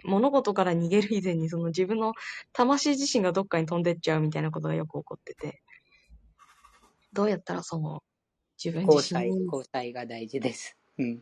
[0.05, 2.13] 物事から逃げる以前にその自分の
[2.53, 5.61] 魂自身がどっかに飛んでっちゃうみたいなことがよく起こってて、
[7.11, 8.03] どうやったらその
[8.63, 9.45] 自分自身に。
[9.45, 10.77] 交際、が大事です。
[10.97, 11.21] うん、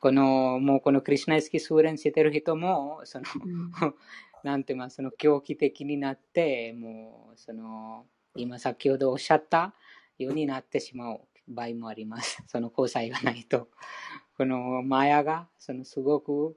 [0.00, 3.94] この、もうこのクリュナイスキースーレンしてる人も、その、うん、
[4.42, 9.74] なんてまあその狂気的になって、もうその、今先ほどおっしゃった
[10.18, 12.42] ようになってしまう場合もあります。
[12.48, 13.68] その交際がないと。
[14.36, 16.56] このマヤが、そのすごく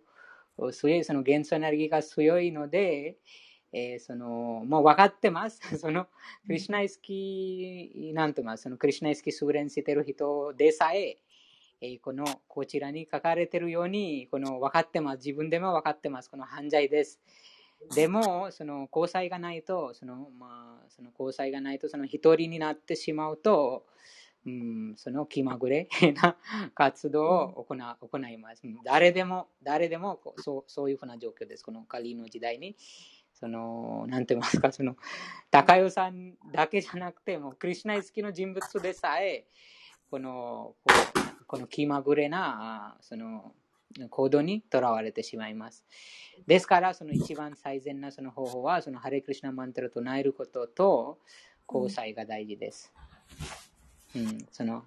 [0.74, 3.18] 強い、その元素エネルギーが強いので、
[3.72, 5.60] えー、その、もう分かってます。
[5.78, 6.08] その、
[6.46, 11.18] クリシナイスキー、なんとます、そのクリシナイスキースーレンしてる人でさえ、
[11.82, 15.18] えこのこちらに書かれてるように、この分かってます。
[15.18, 16.30] 自分でも分かってます。
[16.30, 17.22] この犯罪です。
[17.96, 23.86] でも、その交際がないと、そのまあ、その交際がないと、その一人になってしまうと、
[24.46, 25.90] うん、その気まぐれ
[26.22, 26.38] な
[26.74, 28.64] 活動を行行います。
[28.84, 31.64] 誰でも、誰でもそうそういうふうな状況です。
[31.64, 32.76] このカリの時代に。
[33.34, 34.98] その、なんて言いますか、その、
[35.50, 39.46] 高代さんだけじゃなくて、もうクリュナイ好きの人物でさえ、
[40.12, 40.94] この、こ
[41.48, 43.54] この気まぐれな、その、
[44.10, 45.86] 行動にとらわれてしまいます。
[46.48, 51.20] ですから、その一番最善なその方法は、そのハレクリシナマントラを唱えることと、
[51.72, 52.92] 交際が大事です。
[54.16, 54.84] うん、その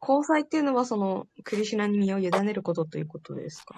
[0.00, 3.74] 交際っていうのは、その、クリシュナに身を委ねることということですか？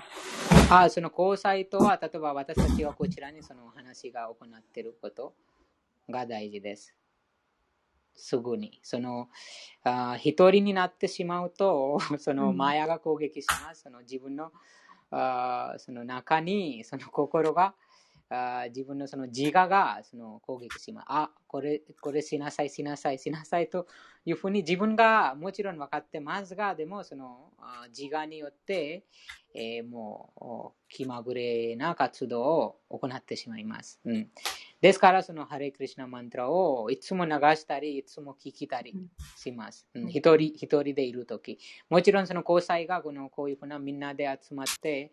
[0.70, 5.32] あその交際とは、例えば私たちがこちらにその話が行っていること
[6.10, 6.94] が大事です。
[8.14, 8.78] すぐに。
[8.82, 9.28] その、
[9.82, 13.82] あ一人になってしまうと、 そのマヤが攻撃します。
[13.82, 14.52] その自分の
[15.10, 17.74] あその中に、その心が、
[18.30, 21.04] あ自分のその自我がその攻撃します。
[21.08, 23.86] あ、これ、これしなさい、しなさい、しなさいと
[24.24, 27.52] いうふうに自分がもちろん分かってますが、でもその
[27.96, 29.04] 自我によって、
[29.54, 34.00] えー、もう気まぐれな活動を行ってしまいます。
[34.04, 34.28] うん
[34.80, 38.94] ですから、そのハレクリシナマントラをいつも流したり、いつも聞きたり
[39.36, 39.88] します。
[39.94, 41.58] うん、一人一人でいるとき。
[41.90, 45.12] もちろん、その交際がこのこういうふうなみんなで集まって、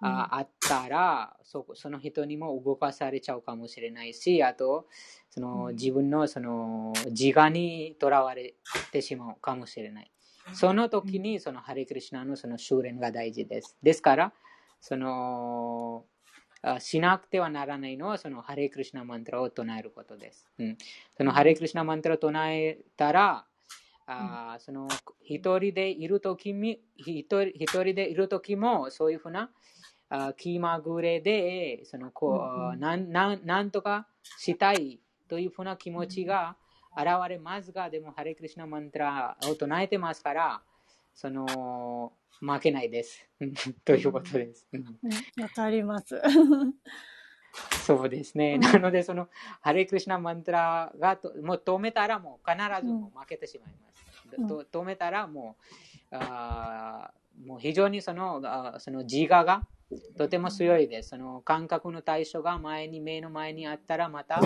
[0.00, 4.86] ああったらそ、その人にも動かされちゃうかもしれないし、あと、
[5.30, 8.54] その自分のその自我にとらわれ
[8.92, 10.10] てしまうかもしれない。
[10.54, 13.76] その時に、そのハレクリシナのその修練が大事です。
[13.82, 14.32] ですから、
[14.80, 16.04] その、
[16.62, 20.46] あしなくてはならないのは、そのハレクリシナマントラを唱えることです。
[20.58, 20.78] うん、
[21.16, 23.46] そのハレクリシナマントラを唱えたら、
[24.10, 24.88] あその
[25.22, 29.50] 一人でいるときみ一人でいるときもそういうふうな
[30.10, 34.06] あ気まぐれでそのこう、なんなんなんとか
[34.38, 36.56] したいというふうな気持ちが
[36.96, 40.62] 現れますが、でもハレクリシナマントラを唱えてますから、
[41.14, 43.26] その負けないです。
[43.84, 44.66] ということです。
[44.72, 44.84] うん
[45.42, 46.20] わかります。
[47.86, 48.58] そうですね。
[48.58, 49.28] なので、その、
[49.60, 54.48] ハレクリシナマントラがともう止めたらもう必ずもう負けてしまいます。
[54.48, 55.56] と止めたらも
[56.12, 59.66] う、あーもう非常にそのあーその自我が
[60.16, 61.10] とても強いです。
[61.10, 64.40] その感覚の対象が前に目の前にあったらまた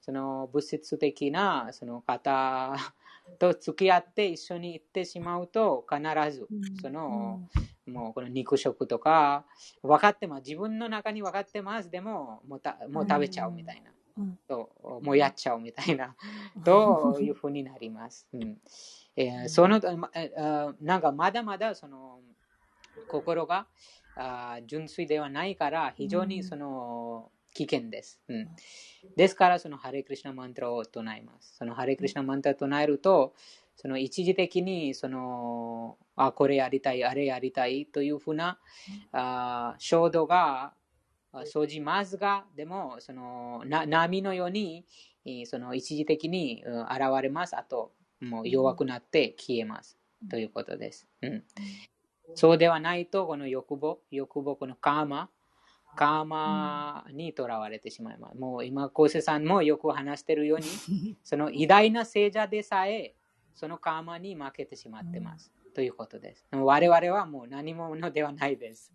[0.00, 2.76] その物質的なその方
[3.38, 6.02] と付き合って一緒に行ってしまうと必
[6.32, 6.48] ず
[6.80, 7.40] その、
[7.86, 9.44] もうこの肉食とか
[9.82, 10.42] 分かってます。
[10.48, 11.90] 自分の中に分かってます。
[11.90, 13.92] でももうたもう食べちゃうみたいな、
[14.48, 16.14] もうやっちゃうみたいな。
[16.64, 18.60] というふうになります、うん。
[19.16, 19.80] えーその
[20.80, 22.20] なんかまだまだその
[23.08, 23.66] 心が
[24.16, 28.48] あー純粋ではないから非常にその危険です、うん、
[29.16, 31.56] ですからそのハレクリシナマントラを唱えます。
[31.58, 33.34] そのハレクリシナマントラを唱えると
[33.76, 38.58] その一時的にそのあこれやりたいあれやりたいというふうな
[39.12, 40.72] あー衝動が
[41.32, 44.84] あ生じますがでもそのな波のように
[45.24, 46.90] えーその一時的にうん現
[47.22, 47.56] れます。
[47.56, 49.98] あともう弱くなって消えます。
[50.30, 51.44] ということです、うん、
[52.34, 55.28] そうではないとこの欲望欲望このカーマ
[55.94, 58.38] カーマにとらわれてしまいます。
[58.38, 63.14] もう今、昴生さんもよく話しているように、 その偉大な聖者でさえ、
[63.54, 65.52] そのカーマに負けてしまってます。
[65.74, 66.46] ということです。
[66.50, 68.92] 我々はもう何者ではないです。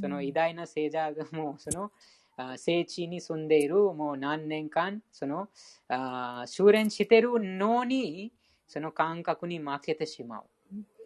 [0.00, 1.92] その偉大な聖者がもうその
[2.36, 5.48] あ聖地に住んでいるもう何年間、その
[5.88, 8.32] あ修練しているのに、
[8.66, 10.44] その感覚に負けてしまう。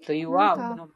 [0.04, 0.88] というは、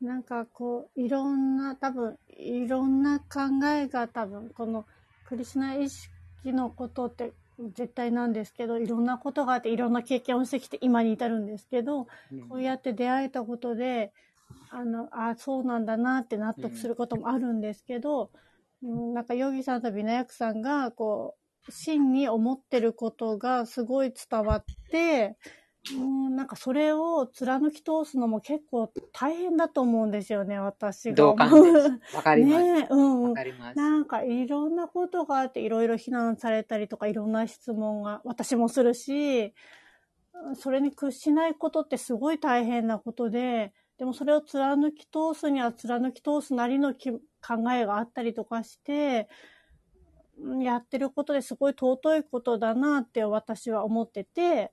[0.00, 4.84] なんかこういろんな多分いろんな考えが多分この
[5.26, 6.10] クリシュナ意識
[6.44, 7.32] のことって
[7.72, 12.48] 絶対なんですけどいろんなことがあっていろんな経験をしてきて今に至るんですけどうん。
[12.48, 14.12] こうやって出会えたことで
[14.70, 18.30] あのあそうなんだなって納得することもあるんですけど、
[18.82, 21.36] うん、なんかヨギさんとビナヤクさんがこ
[21.68, 25.36] う真に思ってることがすごい伝わって
[25.92, 31.50] うん、なんかそれを貫き通すのも結構大変だと思うんですよね、私が思同感。
[32.14, 32.62] わかります。
[32.64, 33.28] ねえ、うんうん。
[33.30, 33.76] わかります。
[33.76, 39.52] なんかいろんなことがあっていろいろ非難されたりとかいろんな質問が私もするし、うん
[40.56, 47.20] それに屈しないことってすごい大変なことで、でもそれを貫き通すには貫き通すなりのき考
[47.72, 49.28] えがあったりとかして、
[50.36, 54.72] うんやってることですごい尊いことだなって私は思ってて、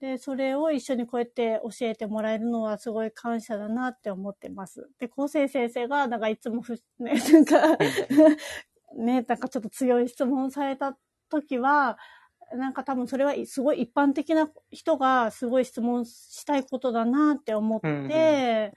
[0.00, 4.88] で、それを一緒にこうやって教えてもらえるのはすごい感謝だなって思ってます。
[4.98, 7.76] で、昴生先生が、なんかいつもふ、ね、 なんか、
[8.96, 10.96] ね、なんかちょっと強い質問された
[11.28, 11.98] 時は、
[12.54, 18.72] なんか多分それはすごい一般的な人がすごい質問したいことだなって思って、うんうん。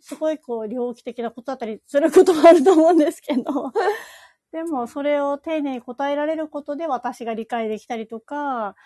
[0.00, 3.42] すごいこう、猟奇的なことだったりすることもあると思うんですけど、
[4.52, 8.76] でもそれを丁寧に答えられることで私が理解できたりとか、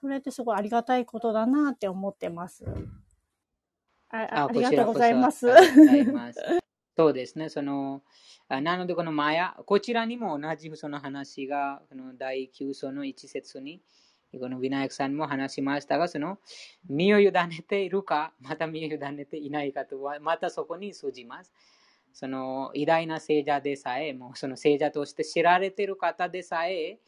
[0.00, 2.64] それってすごいありがたいことだなって思ってます。
[4.08, 5.40] ああありがとうございます。
[5.40, 6.40] そうございます。
[6.96, 7.48] そうですね。
[7.48, 8.02] その、
[8.48, 13.80] あなので、このマヤ、こちらにも同じその話が、この第9章の一節に、
[14.38, 16.38] このビナヤクさんも話しましたが、その、
[16.88, 21.52] 身を委ねているか、また身を委ねていないかとは、またそこに通じます。
[22.12, 26.98] その偉大な聖者でさえ、もうその聖者として知られている方でさえ、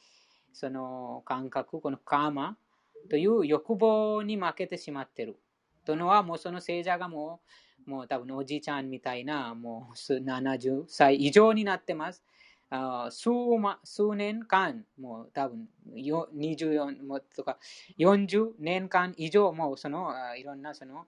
[0.52, 2.56] その感覚、このカーマ
[3.08, 5.38] という欲望に負けてしまってる。
[5.84, 7.40] というのは、もうその聖者がも
[7.86, 12.22] う、もう多分おじいちゃんみたいな、もう70歳以上になってます。
[12.74, 13.28] あ数
[13.60, 17.58] ま数年間、もう多分24もとか
[17.98, 21.04] 40年間以上、もうそのいろんなその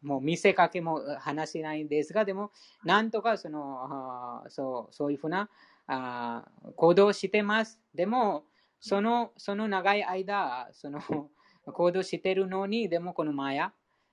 [0.00, 2.50] もう見せかけも話せないんですが、でも
[2.82, 5.50] なんとかそのそうそういうふうな
[5.86, 7.78] あ行動してます。
[7.94, 8.44] でも、
[8.80, 11.00] そのその長い間、その
[11.64, 13.72] 行動してるのに、でもこのマヤ、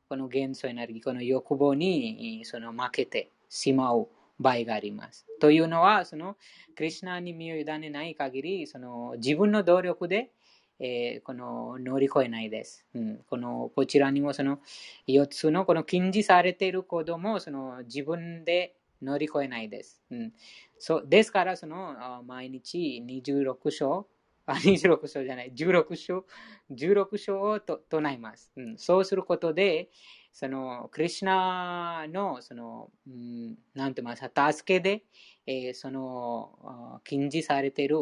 [0.09, 5.25] この元素エネルギー、この欲望にその負けてしまう場合があります。
[5.39, 6.37] というのは、その
[6.75, 10.31] クリュナに身を委ねない限り、その自分の努力で、
[10.79, 12.85] えー、この乗り越えないです。
[12.93, 14.59] うん、このこちらにもその
[15.07, 20.01] 4つのこの禁じされていることもその自分で乗り越えないです。
[20.11, 20.33] うん、
[20.77, 24.07] そですから、その毎日26章、
[24.47, 26.25] あ、26章じゃない、16章、
[26.71, 28.77] 16章をと唱えます、うん。
[28.77, 29.89] そうすることで、
[30.31, 35.03] その、クリュナの、その、うん、なんて言いますか、助けで、
[35.45, 37.97] えー、その、禁じされている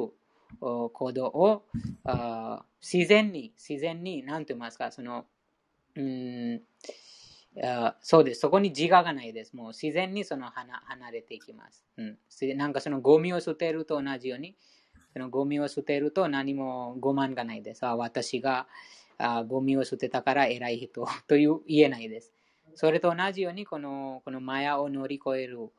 [0.60, 1.66] 行動を
[2.82, 5.26] 自然に、自然に、なんて言いますか、その、
[5.96, 6.62] うん
[7.64, 8.42] あそうです。
[8.42, 9.56] そこに自我がないです。
[9.56, 11.86] もう自然にその離離れていきます。
[11.98, 12.18] うん。
[12.58, 14.58] なんかそのゴミを捨てると同じように、
[15.16, 17.86] そのゴミを捨てると何も傲慢がないです。
[17.86, 18.68] あ私が
[19.18, 22.34] あゴミを捨てたから偉い人 という言えないです。
[22.74, 25.70] それと同じようにこのこのマヤを乗り越える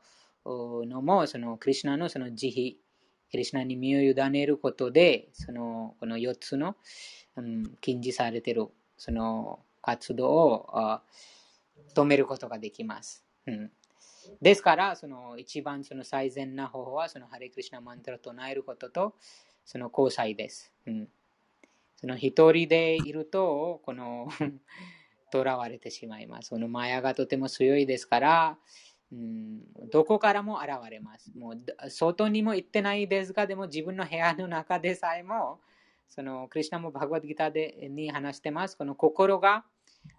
[0.43, 2.73] のもそのクリュナのその慈悲、
[3.29, 6.75] クリュナに身を委ねることで、そのこの4つの、
[7.35, 8.65] うん、禁じされている
[8.97, 11.01] その活動を
[11.93, 13.23] 止めることができます。
[13.45, 13.71] うん、
[14.41, 19.15] ですから、その一番その最善な方法は、そのハレクリシナマントラを唱えることと、
[19.65, 20.73] その交際です。
[20.85, 21.09] うん、
[21.95, 24.27] その一人でいると、この
[25.31, 26.49] 囚われてしまいます。
[26.49, 28.57] そのマヤがとても強いですから、
[29.11, 31.31] うん、どこからも現れます。
[31.37, 35.59] もう外にも行ってないですが、でも自分の部屋の中でさえも、
[36.09, 38.77] そのクリュナもバグワッドギターでに話してます。
[38.77, 39.65] この心が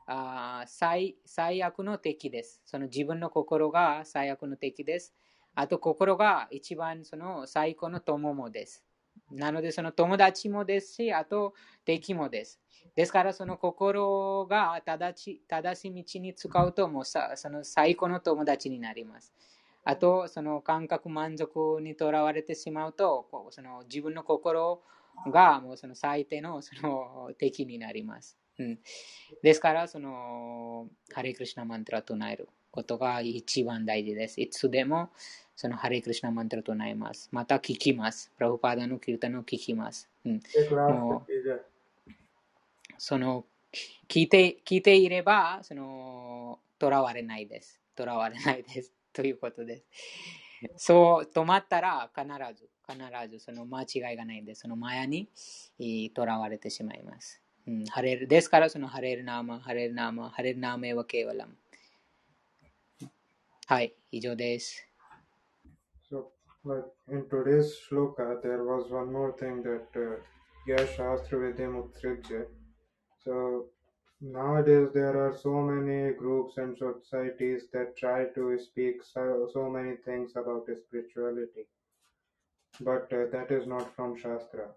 [0.06, 2.62] あ最最悪の敵です。
[2.64, 5.14] その自分の心が最悪の敵です。
[5.54, 8.84] あと心が一番その最高の友もです。
[9.30, 11.54] なのでその友達もですし、あと
[11.84, 12.60] 敵もです。
[12.94, 19.32] ですからその心が正し正しい道に使うともうさその最高の友達になります。
[19.84, 24.82] あとその感覚満足にとらわれてしまうとその自分の心
[25.30, 28.38] がもうその最低のその敵になります。
[28.58, 28.78] うん、
[29.42, 34.40] ですから、その、ハレクリシナマントラ唱えることが一番大事です。
[34.40, 35.10] いつでも、
[35.56, 37.28] そのハレクリシナマントラ唱えます。
[37.32, 38.32] また聞きます。
[38.36, 40.08] プラフパーダのキルタの聞きます。
[40.24, 41.32] うん、もう
[42.98, 43.44] その、
[44.08, 47.80] 聞いて、聞いていれば、その、とらわれないです。
[47.94, 48.92] とらわれないです。
[49.12, 49.84] ということです。
[50.76, 54.62] そう、止まったら必ず、必ずその間違いがないんです。
[54.62, 55.28] そのマヤに
[56.14, 57.42] とらわれてしまいます。
[57.68, 61.54] うん、ハレルですからそのハレルナーマ、ハレルナーマ、ハレルナーメはケーワラム。
[63.66, 64.88] はい、以上です。
[66.10, 66.28] So,
[66.64, 70.16] like in today's shloka, there was one more thing that uh,
[70.66, 72.46] Yashastra Vidya Mutsrijya.
[73.22, 73.66] So,
[74.22, 79.96] nowadays there are so many groups and societies that try to speak so, so many
[80.06, 81.66] things about spirituality.
[82.80, 84.70] But uh, that is not from Shastra.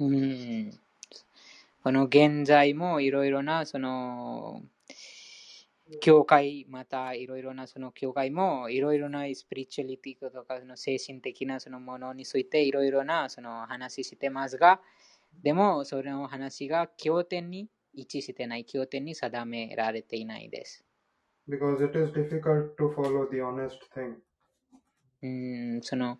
[0.00, 0.87] うん。
[1.82, 4.62] この現在もいろいろなその
[6.00, 14.80] 教会、またいろいろなその教会もいろいろなスピリチュアリティとかその精神的なそのものについていろいろなその話してますが、
[15.42, 20.84] でもその話が経典に一致してない、経典に定められていないです。
[21.48, 24.16] Because it is difficult to follow the honest thing.
[25.22, 26.18] うんその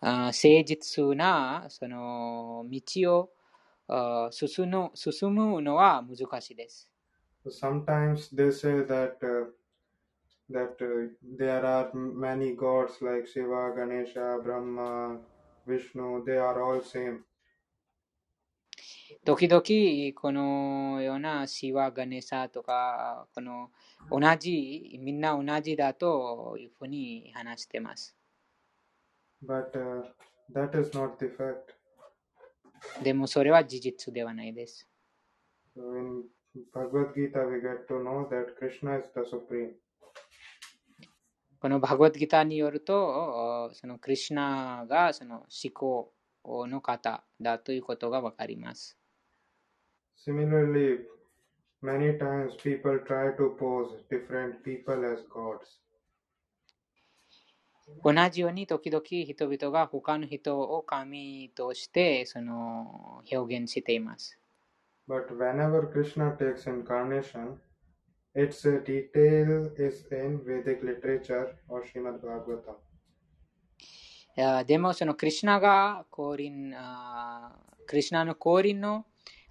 [0.00, 0.32] 誠
[0.64, 3.30] 実なその道を
[4.30, 6.90] 進む進むのは難しいです。
[7.46, 9.46] Sometimes they say that, uh,
[10.50, 11.08] that uh,
[11.38, 15.18] there are many gods like Shiva, Ganesha, Brahma,
[15.66, 17.24] Vishnu, they are all same.
[19.24, 19.62] 時々
[20.14, 23.70] このようなシワ、ガネサとか、この
[24.10, 28.14] 同じ、みんな同じだというふうに話しています。
[29.42, 30.04] But、uh,
[30.52, 31.77] that is not the fact.
[33.02, 34.88] でもそれは事実ではないです。
[35.74, 36.22] この
[36.72, 37.04] バグワ
[42.10, 46.12] ッドギターによると、そのクリュナがその思考
[46.44, 48.96] の方だということがわかります。
[50.26, 51.06] Similarly,
[51.82, 55.80] many times people try to pose different people as gods.
[58.04, 64.38] 同じように時々人々が他の人を神としてその表現しています。
[65.08, 67.56] But whenever Krishna takes incarnation,
[68.34, 72.76] its detail is in Vedic literature or Srimad Bhagavatam.
[74.40, 77.56] あでもそのクリュナが降臨、あ
[77.86, 79.06] クリュナの降臨の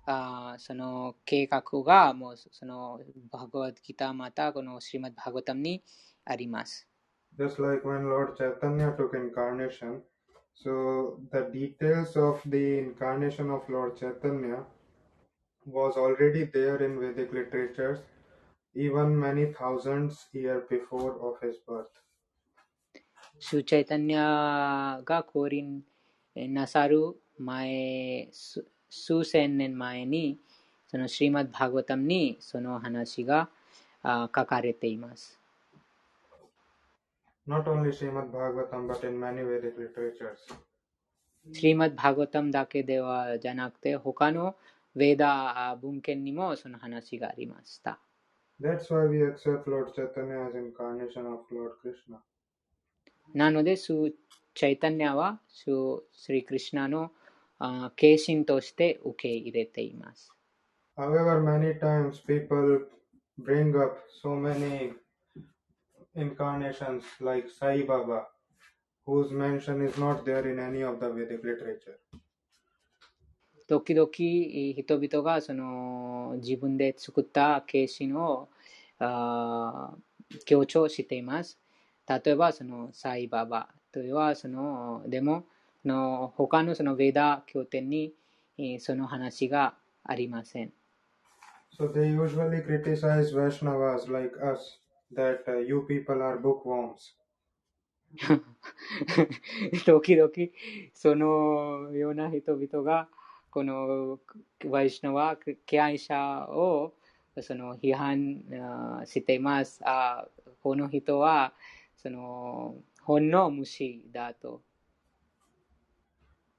[0.05, 5.83] あその計画がもうそのバガワッドギターまたこのシリマッバガタムに
[6.23, 6.87] あります。
[7.37, 10.01] Just like when Lord Chaitanya took incarnation,
[10.53, 14.63] so the details of the incarnation of Lord Chaitanya
[15.65, 17.99] was already there in Vedic literatures
[18.77, 21.89] even many thousands year before of his birth.
[23.39, 25.83] シューチャイタニアが降臨
[26.35, 30.39] なさる前、す数千年前に、
[30.87, 33.49] そのシリマッド・バーガワタムにその話が
[34.01, 35.36] あ書かれています。
[37.47, 40.39] Not only Srimad Bhagavatam but in many Vedic literatures.
[41.53, 44.57] シリマッド・バーガワタムだけではじゃなくて、他の
[44.97, 47.99] ヴェーダあ文献にもその話がありました。
[48.59, 52.19] That's why we accept Lord Chaitanya as incarnation of Lord Krishna.
[53.33, 54.11] なので、スー
[54.53, 57.11] チャイタニアはスースリクリシナの
[57.59, 60.33] あ化身として受け入れています。
[60.97, 62.87] However, many times people
[63.39, 64.93] bring up so many
[66.17, 68.25] incarnations like Sai Baba,
[69.05, 71.99] whose mention is not there in any of the Vedic literature.
[73.67, 78.47] 時々人々がその自分で作った形身を
[78.99, 81.59] あー強調しています。
[82.07, 85.43] 例えばそのサイババというのはそのでも
[85.81, 88.13] その他のそのヴェダ経典に
[88.57, 90.71] えーその話がありません。
[91.77, 94.79] So they usually criticize Vaishnavas like us
[95.14, 97.14] that uh, you people are bookworms.
[99.86, 100.30] 時々
[100.92, 103.08] そのような人々が
[103.50, 104.18] この
[104.66, 105.36] ワイシュナワ
[105.66, 106.92] 敬愛者を
[107.40, 109.80] その批判あーしています。
[109.84, 111.54] あーこの人は
[111.96, 114.62] その本の虫だと。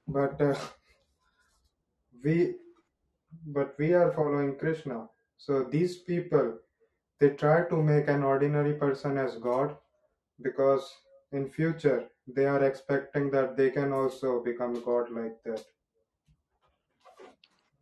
[0.08, 0.56] But uh,
[2.22, 2.56] we
[3.52, 5.08] but we are following Krishna.
[5.38, 6.58] So these people
[7.19, 9.75] they try to make an ordinary person as God
[10.41, 10.83] because
[11.31, 15.65] in future they are expecting that they can also become God like that.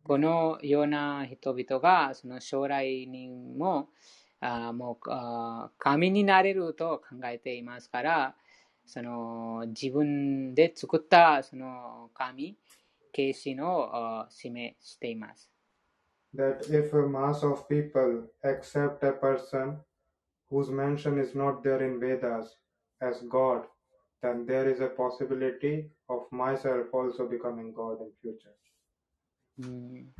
[0.02, 3.90] このような人々がその将来にも
[4.40, 8.34] あもうあ神になれると考えていますから
[8.86, 12.56] その自分で作ったその神
[13.12, 15.50] 形身をあー示しています。
[16.34, 19.78] That if a mass of people accept a person
[20.50, 22.56] whose mention is not there in Vedas
[23.00, 23.64] as God,
[24.22, 28.54] then there is a possibility of myself also becoming God in future.
[29.60, 30.14] うん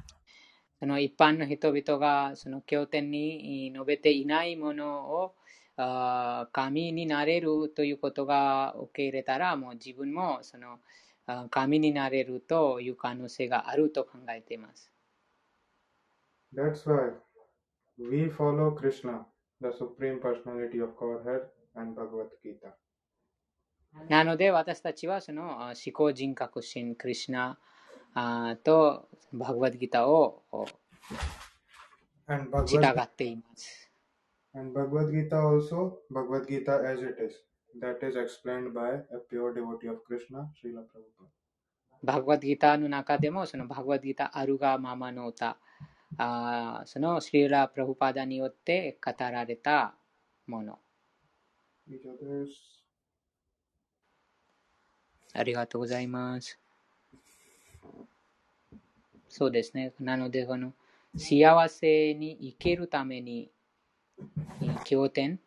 [0.81, 5.35] その一般の人々がその経典に述べていないものを
[5.77, 10.79] あ神になれるということが受け入れたらもう自分もその
[11.27, 14.91] あー神になれるという可能性があると考えています。
[16.53, 17.11] That's why
[17.99, 19.27] we follow Krishna,
[19.61, 21.43] the Supreme Personality of Godhead,
[21.75, 22.75] and Bhagavad Gita.
[24.09, 27.59] なので私たちはその思考人格心クリシナ
[28.63, 30.43] とバグワッドギターを
[32.67, 33.91] 従っています。
[34.55, 37.45] And Bhagavad Gita also, Bhagavad Gita as it is,
[37.81, 41.29] that is explained by a pure devotee of Krishna, Srila Prabhupada.
[42.03, 45.59] Bhagavad Gita の中でもそのバグワッドギターあるがままの歌
[46.17, 49.95] あーそのシリーラ・プラフパダによって語られた
[50.47, 50.79] もの。
[51.89, 52.83] 以上です。
[55.35, 56.59] ありがとうございます。
[59.29, 59.93] そうですね。
[60.01, 60.73] なのでこの
[61.17, 63.51] 幸せに生きるために
[64.63, 65.39] えー経典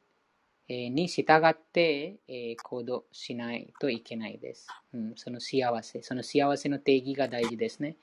[0.69, 6.01] えーに従ってえー行動しないといけないです、うん、その幸せ。
[6.03, 7.97] その幸せの定義が大事ですね。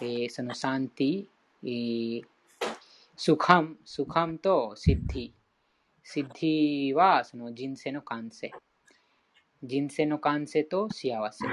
[0.00, 1.26] えーそのサンティ、
[1.64, 2.22] えー
[3.16, 5.30] スカム、スカムとシッディ。
[6.02, 8.50] シッディはその人生の完成。
[9.62, 11.44] 人生の完成と幸せ。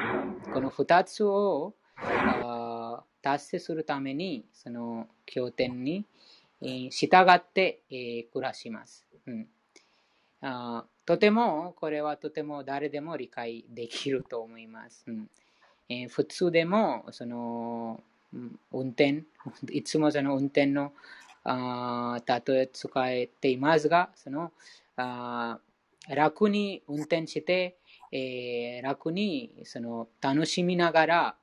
[0.51, 1.75] この二つを
[3.21, 6.05] 達成するために、その経典に、
[6.61, 9.05] えー従って、えー暮らします。
[9.27, 9.47] うん
[10.41, 15.03] あとても、これはとても誰でも理解できると思います。
[15.07, 15.29] うん
[15.89, 18.01] えー普通でも、その、
[18.33, 19.23] 運転、
[19.71, 20.93] いつもその運転の
[21.43, 24.51] あ例え使えていますが、その
[24.95, 25.59] あ
[26.07, 27.77] 楽に運転して、
[28.11, 31.37] えー楽にその楽しみながら、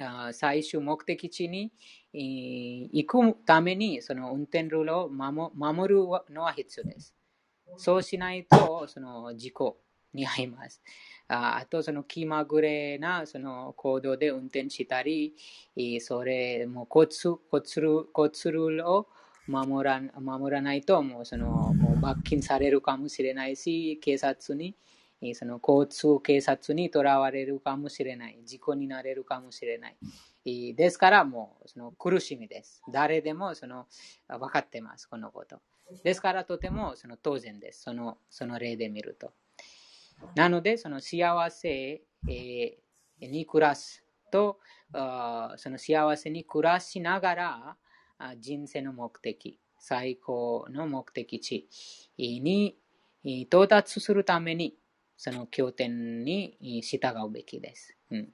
[0.00, 1.72] あ最終目的地に、
[2.12, 6.00] えー行くためにその運転ルールを守守る
[6.30, 7.14] のは必要です。
[7.76, 9.80] そうしないとその事故
[10.12, 10.82] に遭います。
[11.32, 15.36] あと、その気まぐれなその行動で運転したり、
[16.00, 19.06] それも交通交通交通ルを
[19.46, 24.74] 守ら守らないともうそのもう罰金されるかもしれないし、警察に
[25.34, 28.40] その交通警察にとらわれるかもしれない。
[28.44, 29.96] 事故になれるかもしれない。
[30.74, 32.82] ですから、もうその苦しみです。
[32.92, 33.86] 誰でもその
[34.26, 35.60] 分かってます、このこと。
[36.02, 37.82] ですから、とてもその当然です。
[37.82, 39.32] そのその例で見ると。
[40.34, 42.02] なので、その幸せ
[43.20, 44.58] に暮らすと、
[44.92, 47.76] その幸せに暮らしながら、
[48.38, 51.68] 人生の目的、最高の目的地
[52.18, 52.76] に
[53.24, 54.76] 到達するために、
[55.16, 57.96] その経典に従うべきです。
[58.10, 58.32] うん、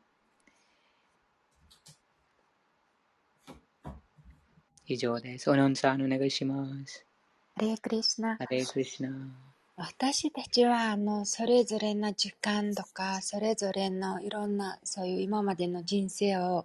[4.87, 5.51] 以上です。
[5.51, 7.05] おのんさん、お願いします。
[7.57, 8.37] ハレークリシナ。
[8.37, 9.11] ハレークリシナ。
[9.79, 16.65] 私たちは、あの、それぞれの時間とか、それぞれのいろんな、そういう今までの人生を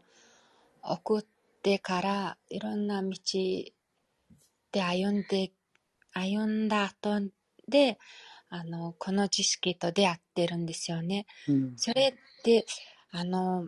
[0.82, 1.26] 送っ
[1.62, 3.12] てから、いろんな道
[4.72, 5.52] で歩んで、
[6.14, 7.20] 歩んだ後
[7.68, 8.00] で、
[8.48, 11.26] あの、この知識と出会ってるんですよね。
[11.50, 12.66] うん、それって、
[13.12, 13.68] あの、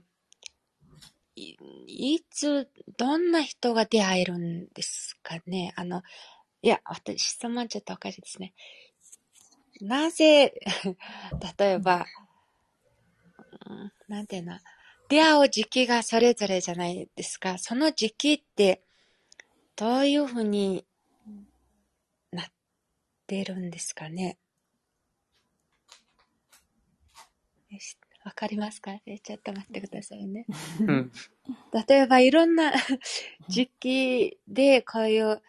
[1.35, 1.57] い
[2.15, 5.73] いつ、どんな人が出会えるんですかね？
[5.75, 6.01] あの、
[6.61, 8.53] いや、私、質問ちょっとおかしいですね。
[9.81, 10.53] なぜ、
[11.57, 12.05] 例えば、
[14.07, 14.59] なんていうの、
[15.09, 17.57] 出会う時期がそれぞれじゃないですか。
[17.57, 18.83] その時期って、
[19.75, 20.85] どういうふうに
[22.31, 22.45] なっ
[23.27, 24.37] てるんですかね。
[28.23, 28.91] わかりますか？
[29.05, 30.45] えちょっと待ってくださいね。
[31.87, 32.71] 例えばいろんな
[33.49, 35.41] 時期でこういう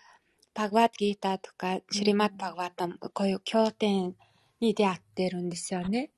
[0.54, 4.14] パグワッギーターとかシリマッパグワッタもこういう経典
[4.60, 6.10] に出会ってるんですよね。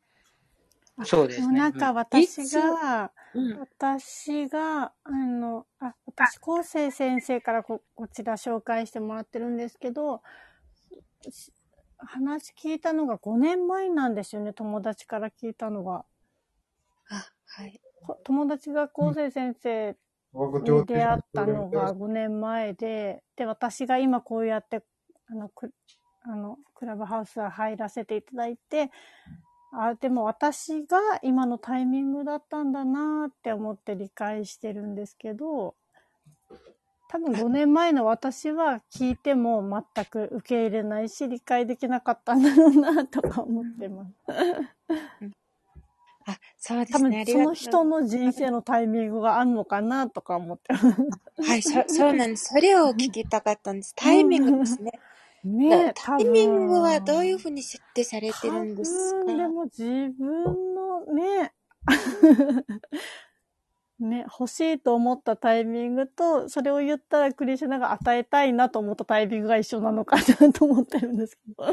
[1.05, 1.59] そうですね。
[1.59, 10.23] なんか私が、うん、私が、あの、あ、私、昴生先生からここちら紹介してもらってるんですけど、
[11.99, 16.07] 話聞いたのが5年前なんですよね、友達から聞いたのが。
[17.11, 17.81] あ、はい。
[18.25, 19.97] 友達が昴生先生に
[20.85, 24.83] 出会ったのが5年前で、で、私が今こうやって、
[25.31, 25.73] あの、く
[26.29, 28.91] あのクラブハウス入らせていただいて、
[29.73, 35.75] あ、でも私が今のタイミングだったんだなって思って理解してるんですけど、
[37.09, 39.63] 多分 5年前の私は聞いても
[39.95, 44.15] 全く受け入れないし理解できなかったんだろうなとか思ってます。
[46.27, 47.25] あ、そうですね。
[47.25, 50.75] 多分その人の人生のタイミングがあるのかなとか思って。
[50.75, 52.53] はい、そそうなんです。
[52.53, 53.95] それを聞きたかったんです。
[53.95, 54.93] タイミングですね。
[55.45, 59.33] ねタイミングはどういうふうに設定されてるんですか？
[59.33, 61.53] でも自分のね、
[63.99, 71.65] ね、欲しいと思ったタイミングと、それを言ったらクリシュナが与えたいなと思ったタイミングが一緒なのかなと思ってるんですけど。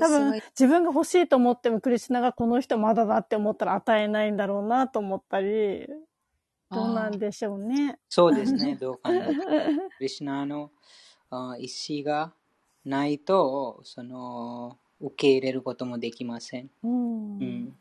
[0.00, 5.86] 多分、自分が欲しいと思ってもクリシュナがこの人まだだって思ったら与えないんだろうなと思ったり、
[6.72, 7.98] どうなんでしょうね。
[8.08, 9.26] そうですね、 どうかな。
[9.26, 9.34] ク
[10.00, 10.72] リシュナの
[11.58, 12.32] 意思が
[12.84, 16.70] ないと、その、受け入れることもできません。
[16.82, 17.76] うん、うん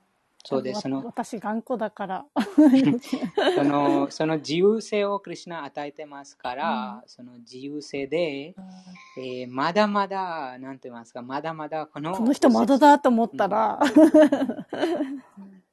[0.46, 0.82] そうです。
[0.82, 2.26] その私、頑固だから。
[3.56, 8.56] そのその自由性をクリュナ与えてますから、うん、その自由性で、
[9.18, 12.14] えー、まだまだ、なんて言いますか、まだまだこの。
[12.14, 13.80] この人まだだと思ったら。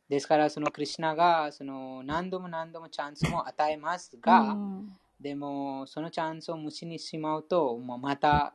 [0.09, 8.53] ですから、そのクリュナがその何度も何度もチャンスも与えますが、うん、でも、そのチャンスを無視にしまうと、もうまた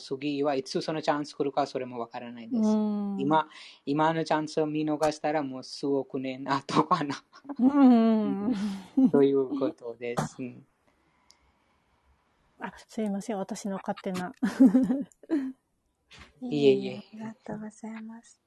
[0.00, 2.62] 次はいつそのチャンス来るかそれもわからないです。
[3.18, 3.48] 今、
[3.84, 7.16] 今のチャンスを見逃したらもう数億年後かな。
[9.10, 10.36] ということです。
[12.58, 13.38] あ、すいません。
[13.38, 14.32] 私の勝手な。
[16.40, 16.98] いえいえ。
[16.98, 18.40] ありがとうございます。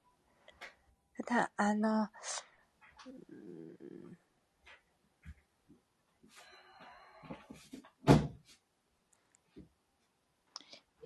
[1.26, 2.08] ただ、あの、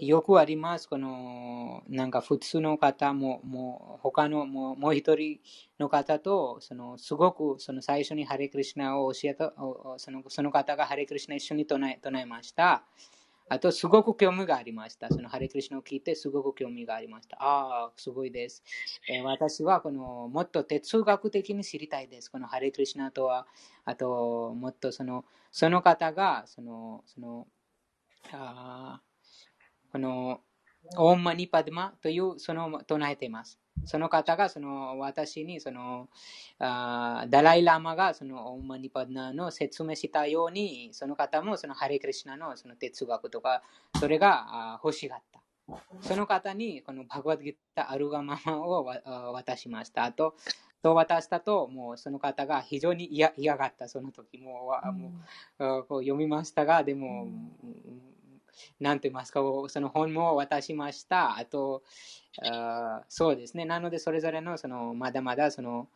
[0.08, 0.88] よくあります。
[0.88, 5.40] この、なんか普通の方も、もう他のもうもう一人
[5.80, 9.54] の方と、そのすごくその最初にハレクリシナを教えた、
[9.98, 12.86] そのその方がハレクリシナ一緒に唱え唱えました。
[13.50, 15.10] あと、すごく興味がありました。
[15.10, 17.38] そのハレクリシナを聞いて、すごく興味がありました。
[17.42, 18.64] ああ、すごいです。
[19.10, 22.32] えー、私はこのもっと哲学的に知りたいです。
[22.32, 23.46] このハレクリシナとは、
[23.86, 27.48] あと、もっとそのその方が、その、その、
[28.32, 29.02] あ
[29.94, 30.41] この、
[30.98, 33.60] オーマニパドマという、その唱えています。
[33.86, 36.07] その方がその私にその
[36.60, 43.61] あダライ・ラマがそのオーマニパドナの説明したように、その方もそのハレクリシナのその哲学とか、
[43.99, 45.40] それがあ欲しがった。
[46.02, 48.84] その方にこのバグワッドギターアルガママを
[49.34, 50.06] 渡しました。
[50.06, 50.36] あと、
[50.84, 57.28] そう渡したと、もうその方が非常に嫌嫌がった、その時もう、もうこう読みましたが、でも、
[58.80, 61.38] なんて言いますか、その本も渡しました。
[61.38, 61.84] あと、
[62.44, 63.66] あそうですね。
[63.66, 65.88] なので、それぞれの、その、まだまだ、その、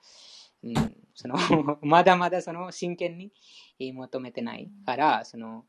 [0.63, 0.73] うん、
[1.13, 1.35] その
[1.81, 3.31] まだまだその真剣に
[3.93, 5.65] 求めてないから、その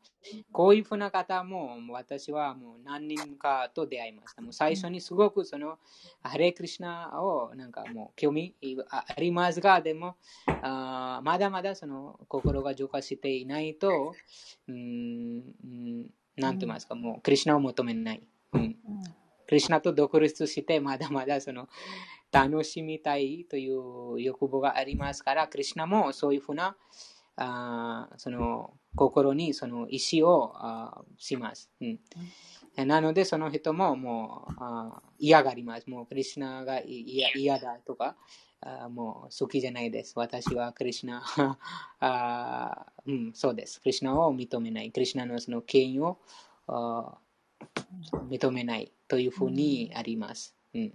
[0.51, 4.41] こういうふうな方も私はもう何人かと出会いました。
[4.41, 5.77] もう最初にすごくその
[6.21, 8.55] ハレクリシナをなんかもう興味
[8.89, 10.17] ありますが、でも
[10.47, 14.13] あまだまだその心が浄化していないと、
[14.67, 16.09] うん、
[16.39, 18.23] なんて言いますか、もうクリシナを求めない。
[18.53, 18.75] うん
[19.47, 21.67] クリシナと独立してまだまだその
[22.31, 26.77] 楽しみたいという欲望がありますから、クリュナもそういうふうな
[27.35, 32.87] あその心にその意思をあします、うん。
[32.87, 35.89] なので、その人ももうあ嫌がります。
[35.89, 38.15] もうクリュナが嫌だとか
[38.61, 40.13] あ、もう好きじゃないです。
[40.15, 41.23] 私はクリュナ
[41.99, 43.79] あ、うん、そうです。
[43.79, 44.91] クリュナを認めない。
[44.91, 46.17] クリュナのその権威を
[46.67, 47.17] あ
[48.29, 50.55] 認めないというふうにあります。
[50.73, 50.93] うん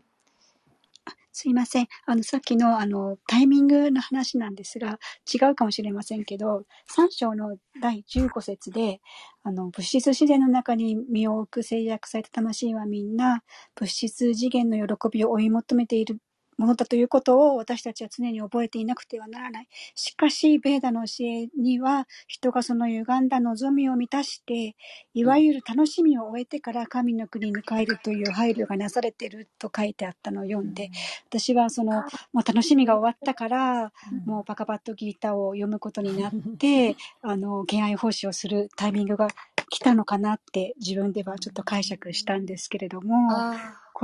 [1.37, 1.89] すいません。
[2.07, 9.01] あの、さっきの、あの、タイミングの話なんですが、違うかもしれませんけど、三章の第15節で、
[9.43, 13.43] あの、物質自然の中に身を置く制約された魂はみんな、
[13.75, 16.19] 物質次元の喜びを追い求めている
[16.57, 19.69] ものだということを私たちは常に覚えていなくてはならない。
[19.95, 24.77] しかし、ベーダの教えには、人がその歪んだ望みを満たして、
[25.15, 30.91] いわゆる楽しみを終えてから神の国に帰るという配慮がなされていると書いてあったのを読んで、
[31.29, 32.03] 私はその、
[32.33, 33.93] もう楽しみが終わったから、
[34.25, 39.29] もうパカパッドギータを読むことになって、 あの、敬愛奉仕をするタイミングが
[39.69, 43.29] 来たのかなって自分ではちょっと解釈したんですけれども、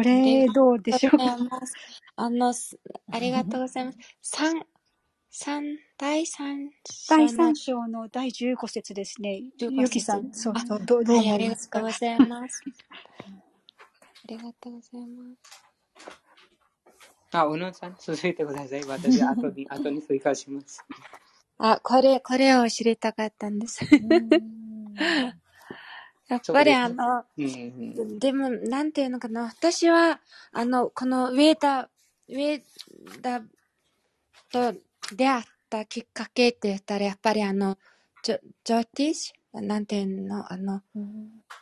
[0.01, 1.37] これどうでしょうか？
[2.17, 2.55] あの、
[3.13, 3.99] ありがとうございます。
[4.23, 4.65] 三、
[5.31, 6.71] 三、第三
[7.09, 9.43] 第三章の第15節ですね。
[9.59, 12.63] ゆきさん、そうそう、どどう思いますか、はい、ありがとうございます。
[12.65, 16.11] ありがとうございます。
[17.33, 18.85] あ、うのさん、続いてください。
[18.85, 20.83] 私、後に、後に追加します。
[21.59, 23.85] あ、これ、これを知りたかったんです。
[26.31, 27.25] やっぱりあの、
[28.19, 30.21] でも、なんていうのかな、私は、
[30.53, 33.41] あの、このウェーダ、ウェーダ
[34.53, 34.79] と
[35.17, 37.79] 出会ったきっかけって言ったら、やっぱりあの、
[38.23, 39.61] ジョジョティッシュ？
[39.61, 41.01] なんていうの、あの、ウ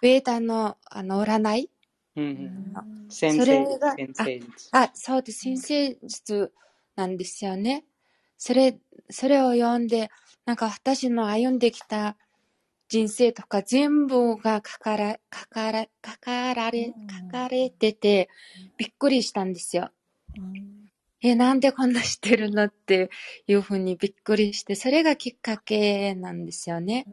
[0.03, 1.71] ェーダの、あの、占い、
[2.17, 2.75] うん、
[3.09, 3.67] 先生
[3.97, 5.41] 先生ああ、そうです。
[5.41, 6.53] 先生術
[6.97, 7.85] なんですよね。
[8.37, 10.11] それ、それを読んで、
[10.45, 12.17] なんか私の歩んできた
[12.89, 18.29] 人生とか全部が書から書かかられ書かれてて
[18.77, 19.91] びっくりしたんですよ。
[21.21, 23.11] え、なんでこんな知ってるのって
[23.47, 27.07] いうふうにびっくりして、それがきっかけなんですよね。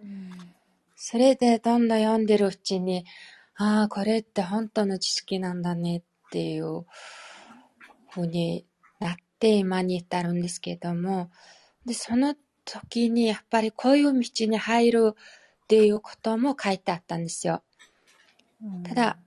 [0.95, 3.05] それでどんどん読んでるうちに、
[3.55, 6.85] ああ、これって本当の知識なんだねっていう
[8.11, 8.65] ふうに
[8.99, 11.31] なって今に至るんですけども、
[11.85, 15.15] で、その時にやっぱりこういう道に入る
[15.65, 17.63] っていうことも書いてあったんですよ。
[18.83, 19.17] ただ、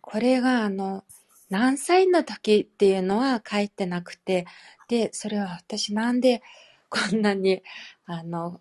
[0.00, 1.04] これがあの、
[1.50, 4.44] 何歳の時っていうのは書いてなくて、
[4.88, 6.42] で、それは私なんで
[6.88, 7.62] こんなに、
[8.06, 8.60] あの、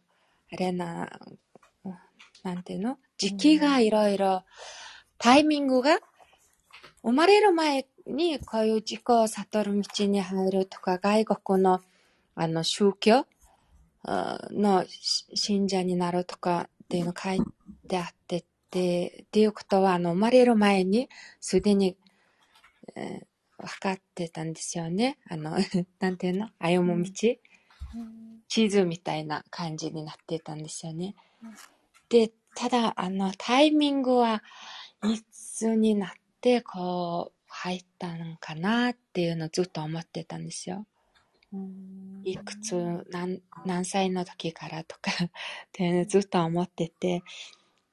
[0.53, 1.19] あれな、
[2.43, 2.99] なんていうの？
[3.17, 4.43] 時期がいろいろ、
[5.17, 5.99] タイミングが、
[7.01, 11.81] 生まれる前にこういう自己を悟る道に入るとか、外国の
[12.35, 13.25] あの宗教
[14.05, 14.85] の
[15.33, 17.41] 信者になるとか、っていうの書い
[17.88, 21.97] てあってって、っていうことは、あの、生まれる前に、すでに、
[22.95, 25.17] えー、分かってたんですよね。
[25.27, 25.57] あの、
[25.99, 26.49] なんていうの？
[26.59, 27.11] 歩む道、
[28.47, 31.15] 地図みたいな感じになってたんですよね。
[32.09, 34.43] で、ただ、あの、タイミングは
[35.03, 40.85] いつになって、こう、入ったのかなっていうのをずっと思ってたんですよ。
[42.24, 45.30] いくつ何、何歳の時からとか っ
[45.72, 47.24] てずっと思ってて、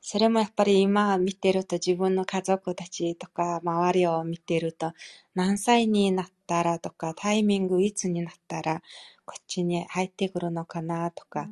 [0.00, 4.92] それもやっぱり今見てると自分の家族たちとか周りを見てると
[5.34, 8.82] 何歳になったらとかタイミングいつになったら
[9.24, 11.48] こっちに入ってくるのかなとか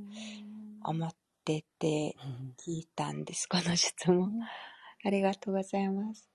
[0.82, 1.20] 思って
[1.80, 2.14] て
[2.64, 4.40] 聞いたんです、この質問。
[5.02, 6.28] ありがとうございます。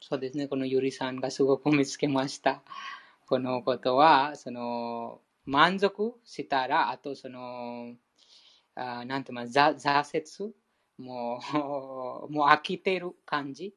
[0.00, 2.62] そうですね、このゆりさんがすごく見つけました。
[3.26, 7.94] このことは、その、満足したら、あとその、
[8.74, 10.54] あなんていうの、挫折、
[10.98, 11.40] も
[12.28, 13.74] う、 もう飽きてる感じ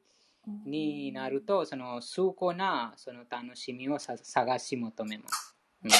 [0.64, 5.56] になると、その、崇高なその楽しみを探し求めます。
[5.84, 5.90] うん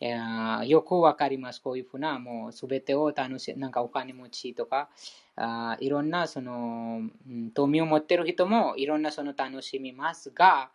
[0.00, 1.60] いやよくわかります。
[1.60, 4.90] こういうふうな、もうすべてを楽しなんかお金持ちとか、
[5.34, 10.70] あいろんなその、うん、富を持ってる人もいろんなその楽しみますが、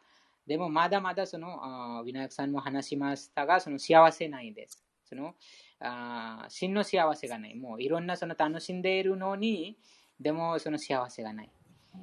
[0.48, 4.84] でもまだまだその、あウィナヤクさんも話しましたが、その幸せないです。
[5.06, 5.36] その
[5.80, 7.56] あ真の幸せがない。
[7.56, 9.78] もういろんなその楽しんでいるのに、
[10.20, 11.52] でもその幸せがない。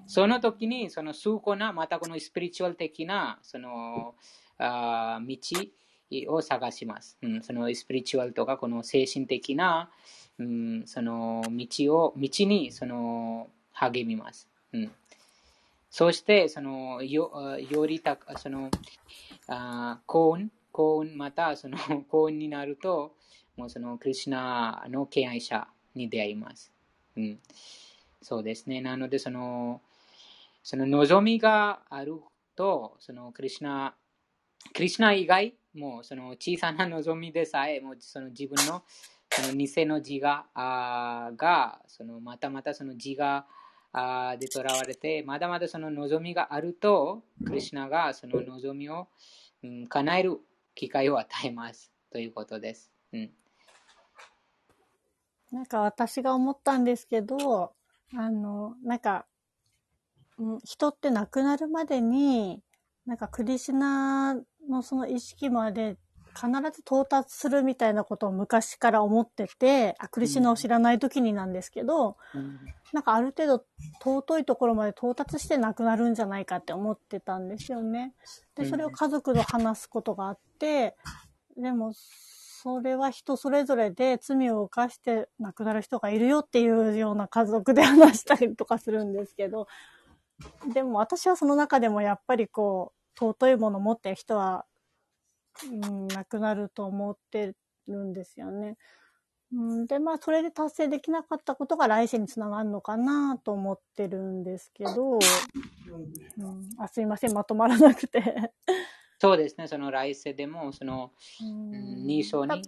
[0.07, 4.15] その時に、その崇高な、またこのスピリチュアル的な、その、
[4.59, 5.37] あ道、
[6.29, 7.19] を探します。
[7.23, 9.91] うん、そのスピリチュアルとか、この精神的な、
[10.39, 14.49] うん、その道を、道にその励みます。
[14.73, 14.93] うん、
[15.91, 17.31] そして、そのよ
[17.69, 18.71] よりたその
[19.49, 21.77] あ幸運、幸運、またその
[22.09, 23.17] 幸運になると、
[23.57, 26.73] もうそのクリュナの敬愛者に出会います。
[27.17, 27.41] うん、
[28.23, 28.81] そうですね。
[28.81, 29.83] なので、その、
[30.63, 32.21] その望みがある
[32.55, 33.95] と、そのクリュナ、
[34.73, 38.83] クリュナ以外もうその小さな望みでさえ、もうその自分の
[39.31, 43.47] その偽の自我あが、そのまたまたその自我
[43.93, 49.09] あでとらわれて、まだまだその望みがあると、クリュナがその望みを、
[49.65, 50.39] うん、叶える
[50.75, 51.93] 機会を与えます。
[52.13, 52.93] ということです。
[53.13, 53.31] うん、
[55.53, 57.73] なんか私が思ったんですけど、
[58.15, 59.27] あの、なんか、
[60.39, 62.63] うん、人って亡くなるまでに、
[63.07, 64.35] なんかクリシュナ
[64.69, 65.97] のその意識まで
[66.35, 72.59] 必ず到達するみたいなことを昔から思ってて、あクリシュナを知らない時になんですけど、うん、
[72.93, 73.65] なんかある程度
[74.03, 78.15] 尊いところまで到達して亡くなるんじゃないかって思ってたんですよね。
[78.55, 80.97] で、それを家族と話すことがあって、
[81.57, 89.67] でも、それは人それぞれで罪を犯して亡くなる人がいるよっていうような家族で話したりとかするんですけど、
[90.73, 94.65] でも私はその中でもやっぱりこう、尊いものを持ってる人は、
[95.67, 97.55] うん、亡くなると思って
[97.87, 98.77] るんですよね。
[99.53, 105.21] うん、で、まあ、それで達成できなかったことが来世につながるのかなと思ってるんですけど、うん、
[106.79, 108.53] あすいません、まとまらなくて
[109.19, 111.11] そうですね、その来世でも、その、
[111.43, 112.63] 2章に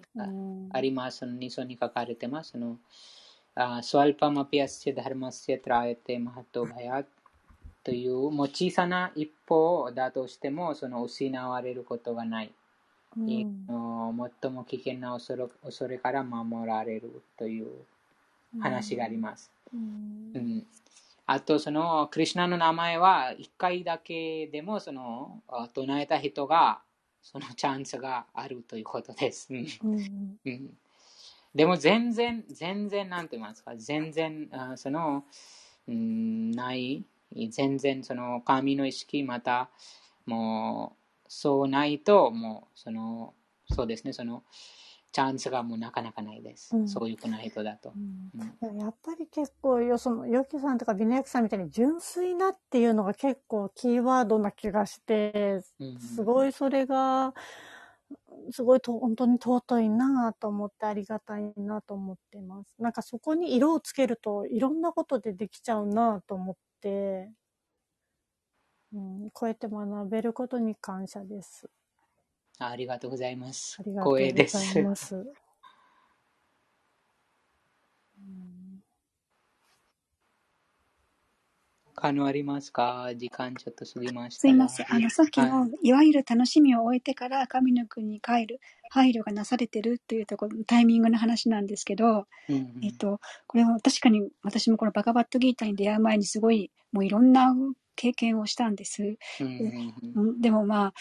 [0.73, 2.51] あります、その2章に書かれてます。
[2.51, 2.79] その、
[3.83, 7.05] スワルパマピアスチダルマスチトラエテマハトバヤ
[7.85, 12.53] というもう小さな一歩だとしてもその失われることがない、
[13.17, 17.69] うん、最も危険な恐れ恐れから守られるという
[18.61, 20.67] 話があります、うん、うん、
[21.27, 25.41] あとそのクリュナの名前は1回だけでもその
[25.75, 26.81] 唱えた人が
[27.23, 29.67] そのチャンスがあるということです、うん、
[31.55, 33.77] でも全然全然なんて言いますか。
[33.77, 35.25] 全然その、
[35.87, 37.05] うん、ない。
[37.51, 39.71] 全然その神の意識また
[40.27, 41.02] もう
[41.35, 43.33] そうないともうその
[43.73, 44.45] そうですねその
[45.13, 46.75] チャンスがもうなかなかないです。
[46.75, 47.93] うん、そういうふうな人だと。
[47.95, 55.61] うん、やっぱり結構、よその、ヨキさんとかビネヤクさんみたいに純粋なっていうのが結構キーワードな気がして、
[55.99, 57.35] すごいそれが、
[58.51, 62.75] すごいと本当に尊いなと思ってありがたいなと思ってます。
[62.79, 67.31] なんかそこに色をつけるといろんなことでできちゃうなと思って、
[68.95, 71.69] うん、こうやって学べることに感謝です。
[72.59, 73.77] ありがとうございます。
[73.79, 75.27] ありがとうございます。
[82.03, 83.13] 他のありますか？
[83.17, 84.41] 時間ちょっと過ぎました。
[84.41, 84.87] すいません。
[84.93, 88.59] あの、さっきの、はい、いわゆる楽しみを終えてから神の国に帰る
[88.91, 97.55] 配慮がなされてるっていうところ、タイミングの話なんですけど、うんうん、えっと、これは確かに私もこのバカバットギーターに出会う前にすごい、もういろんな
[97.95, 99.17] 経験をしたんです。
[99.41, 100.95] うん、でもまあ、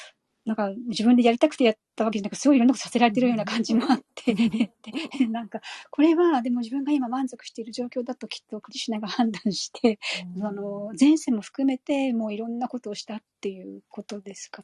[0.45, 4.33] なんか自分でやりたくてやったわけじゃなくすごいいろんなことさせられてるような感じもあって
[5.29, 5.61] なんか、
[5.91, 9.99] これはでも自分が今満足している状況だときっとクリシュナが判断して、
[10.35, 14.63] うん、あの、前世も含めてもういろんなことをしたっていうことですか？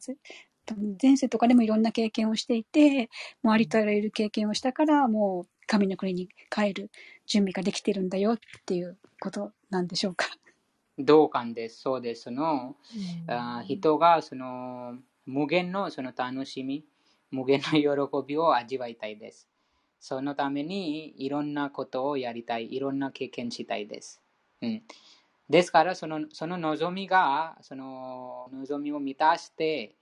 [1.00, 3.08] 前世とかでもいろんな経験をしていて、
[3.42, 6.90] もうありとあらゆる経験をしたから、もう神の国に帰る
[7.26, 10.26] 準備ができてるんだよっていうことなんでしょうか？
[10.98, 11.80] 同感です。
[11.80, 12.22] そうです。
[12.24, 12.76] その、
[13.26, 14.98] うん、あ人がその
[15.28, 16.86] 無限のその楽しみ、
[17.30, 19.46] 無限の喜びを味わいたいです。
[20.00, 24.22] そのためにいろんなことをやりたい、いろんな経験したいです。
[24.62, 24.82] うん、
[25.50, 29.96] ですからその、その望みが、その望みを満たして、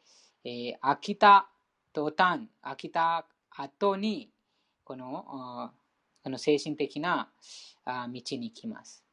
[0.45, 1.49] えー、飽きた
[1.93, 4.31] 途端、飽きた後に、
[4.85, 5.73] この
[6.23, 7.29] この精神的な
[7.85, 9.06] 道に行きます。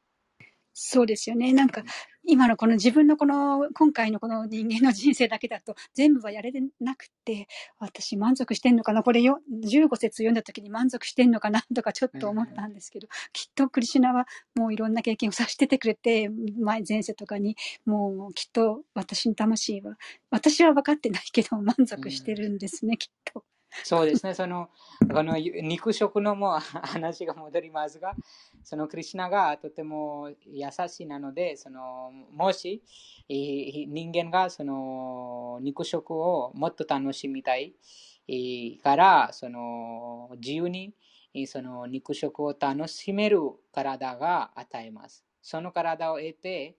[0.74, 1.54] そうですよね。
[1.54, 1.84] なんか、
[2.26, 7.48] 今のこの自分のこの、今回のこの人間の人生だけだと、全部はやれてなくて、
[7.80, 9.04] 私満足してんのかな？
[9.04, 11.64] これよ、15節読んだ時に満足してんのかな？
[11.76, 16.30] とかちょっと思ったんですけど、きっとクリシュナはもういろんな経験をさせててくれて、
[16.60, 19.98] 前、前世とかに、もうきっと私の魂は、
[20.32, 23.44] 私は分かってないけど満足してるんですね、きっと。
[23.84, 24.70] そうですね、その、
[25.12, 28.14] この肉食のも話が戻りますが、
[28.64, 32.82] そのクリュナがとても優しいなので、そのもし
[33.28, 37.74] 人間がその肉食をもっと楽しみたい
[38.84, 40.94] から、その自由に
[41.48, 43.40] その肉食を楽しめる
[43.72, 45.26] 体が与えます。
[45.42, 46.78] その体を得て、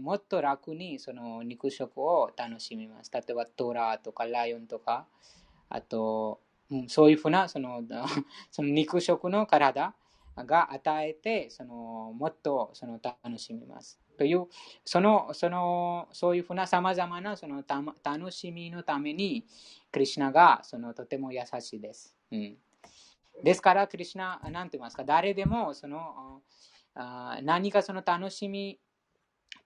[0.00, 3.10] もっと楽にその肉食を楽しみます。
[3.12, 5.06] 例えばトラとかライオンとか、
[5.68, 7.82] あと、うん、そういうふうなその
[8.50, 9.94] その肉食の体
[10.36, 14.00] が与えてそのもっとその楽しみます。
[14.16, 14.46] という
[14.84, 17.64] そのそのそういうふうなさまざまなその
[18.02, 19.44] 楽しみのために
[19.92, 22.16] クリュナがそのとても優しいです。
[22.30, 22.56] うん、
[23.42, 26.42] ですからクリュナ何て言いますか誰でもその
[26.94, 28.78] あ何かその楽しみ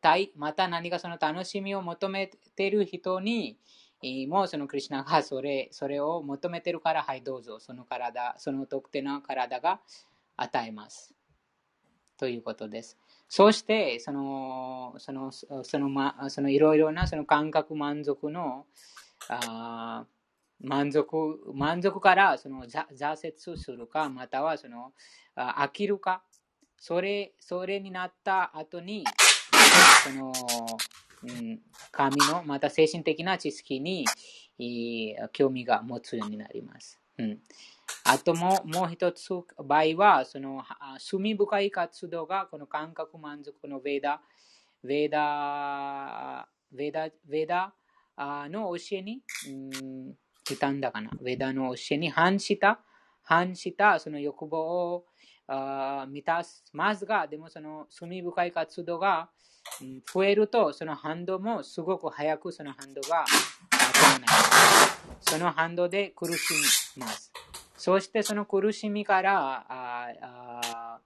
[0.01, 3.59] たいまた何かその楽しみを求めている人に
[4.29, 9.81] もうそのクリュナがそれそれを求めているから、はい、どうぞ、その体、その特定の体が
[10.39, 11.15] 与えます。
[12.17, 12.97] ということです。
[13.29, 18.67] そして、その、その、その、ま、そのいろいろなその感覚満足の、
[19.29, 20.07] あ
[20.61, 24.93] 満足、満足からその挫折するか、またはその
[25.37, 26.23] 飽きるか、
[26.77, 29.05] それ、それになった後に、
[30.05, 30.33] その、
[31.23, 31.61] うん、
[31.91, 34.05] 神のまた精神的な知識に
[35.33, 37.01] 興味が持つようになります。
[37.19, 37.39] うん、
[38.05, 39.29] あとももう一つ
[39.65, 40.63] 場合は、その
[40.99, 44.21] 罪深い活動がこの感覚満足のヴェダ、
[44.85, 47.75] ヴェダ、ヴェダ、ヴェダ
[48.49, 49.51] の教えに、う
[49.85, 50.15] ん、
[50.57, 51.11] たんだかな。
[51.23, 52.81] ヴェダの教えに反した、
[53.23, 55.05] 反したその欲望を
[55.47, 59.31] あ満たすますが、でもその罪深い活動が
[60.13, 63.25] 増えると、その反動もすごく早くその反動が
[63.71, 64.29] 止まない。
[65.21, 67.33] その反動で苦しみます。
[67.79, 71.01] そしてその苦しみからああ、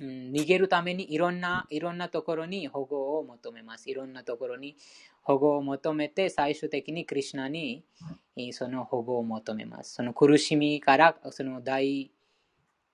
[0.00, 3.90] うん、逃げるためにいろんないろんなところに保護を求めます。
[3.90, 4.76] いろんなところに
[5.22, 7.84] 保護を求めて最終的にクリュナに
[8.52, 9.94] その保護を求めます。
[9.94, 12.10] その苦しみからその大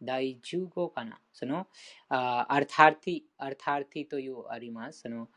[0.02, 1.18] 第15かな。
[1.33, 1.67] その、
[2.09, 5.01] あアルターティ、アルターティというあります。
[5.02, 5.28] その、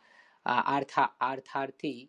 [0.43, 2.07] アルタ、アルターティ。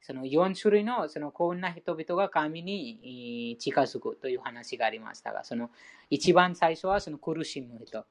[0.00, 5.70] その4種類のその幸運な人々が神に近づくという話がありましたが、その
[6.10, 8.04] 一番最初はその苦しむ人。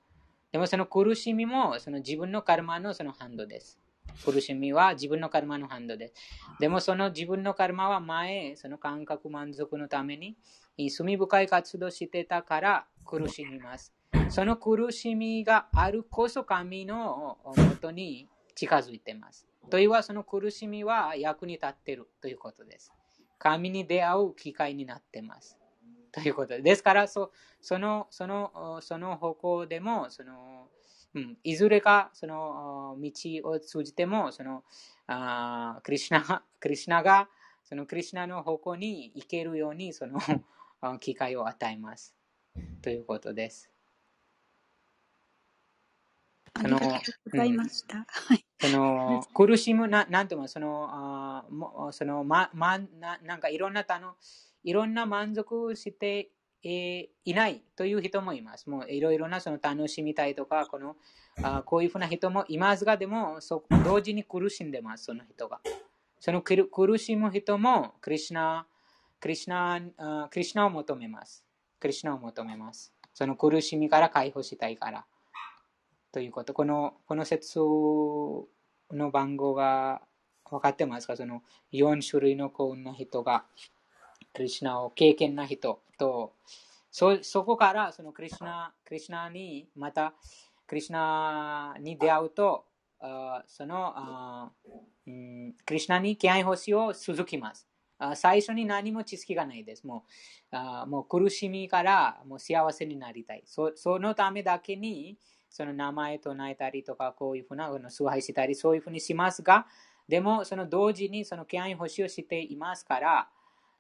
[0.51, 3.79] でもその苦しみもその自分のカルマのそのハンドです。
[4.25, 6.13] 苦しみは自分のカルマのハンドです。
[6.59, 10.35] でもその自分のカルマは前、その感覚満足のために
[10.89, 13.93] 罪深い活動してたから苦しみます。
[14.29, 19.45] その苦しみがあるこそ神のもとに近づいています。
[19.69, 22.93] というはその苦しみは役に立っているということです。
[23.37, 25.57] 神に出会う機会になっています。
[26.11, 26.63] ということです。
[26.63, 27.31] ですからそ、
[27.61, 30.67] そのそのその方向でもその、
[31.13, 33.11] うん、いずれかその道
[33.43, 34.63] を通じてもその
[35.07, 37.29] あクリシナクリシナが
[37.63, 40.19] そのクリシナの方向に行けるようにその
[40.99, 42.15] 機会を与えます。
[42.81, 43.69] ということです。
[46.59, 46.89] ありがとう
[47.31, 48.05] ございました。
[48.59, 54.15] その苦しむな、なんともその、あもそのままな、なんかいろんなたの、
[54.63, 56.31] いろんな満足して、
[56.63, 58.69] えー、いないという人もいます。
[58.69, 60.95] もういろいろなその楽しみたいとか、この
[61.43, 65.61] あこういうふうな人もいますが、でもそ同時に苦しんでます、その人が。
[66.19, 68.65] その苦しむ人もクリュナ、
[69.19, 71.45] クリュナ、クリュナを求めます。
[71.79, 72.91] クリュナを求めます。
[73.13, 75.05] その苦しみから解放したいから。
[76.11, 76.53] ということ。
[76.53, 80.01] この、この説の番号が
[80.49, 81.15] 分かってますか？
[81.15, 83.45] その4種類の幸運な人が、
[84.33, 86.33] クリュナを経験な人と、
[86.91, 90.13] そそこからそのクリュナ、クリュナに、また、
[90.65, 92.65] クリュナに出会うと、
[92.99, 94.51] あそのあ、
[95.05, 97.67] うん、クリュナに気配星を続きます。
[98.15, 99.85] 最初に何も知識がないです。
[99.85, 100.05] も
[100.51, 103.71] うあもう苦しみからもう幸せになりたいそ。
[103.75, 105.17] そのためだけに
[105.49, 109.67] その名前と唱えたりとか、こういうふうな崇拝したり、そういうふうにしますが、
[110.07, 113.29] でも、その同時にその敬愛星をしていますから、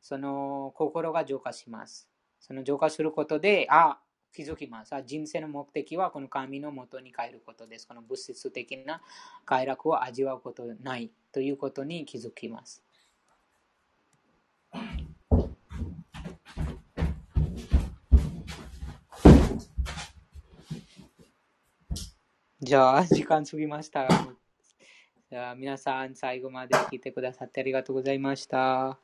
[0.01, 2.09] その心が浄化します。
[2.39, 3.99] その浄化することで、あ、
[4.33, 4.93] 気づきます。
[4.93, 7.87] あ人生の目的はこの神のもとに帰ることです。
[7.87, 9.01] この物質的な
[9.45, 12.86] 快楽を味わうことないということに気づきます。
[22.67, 24.09] じゃあ、時間過ぎました。
[25.29, 28.99] じゃあ、皆さん、最後まで聞いてくださってありがとうございました。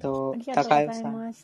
[0.00, 1.34] と、高代さん。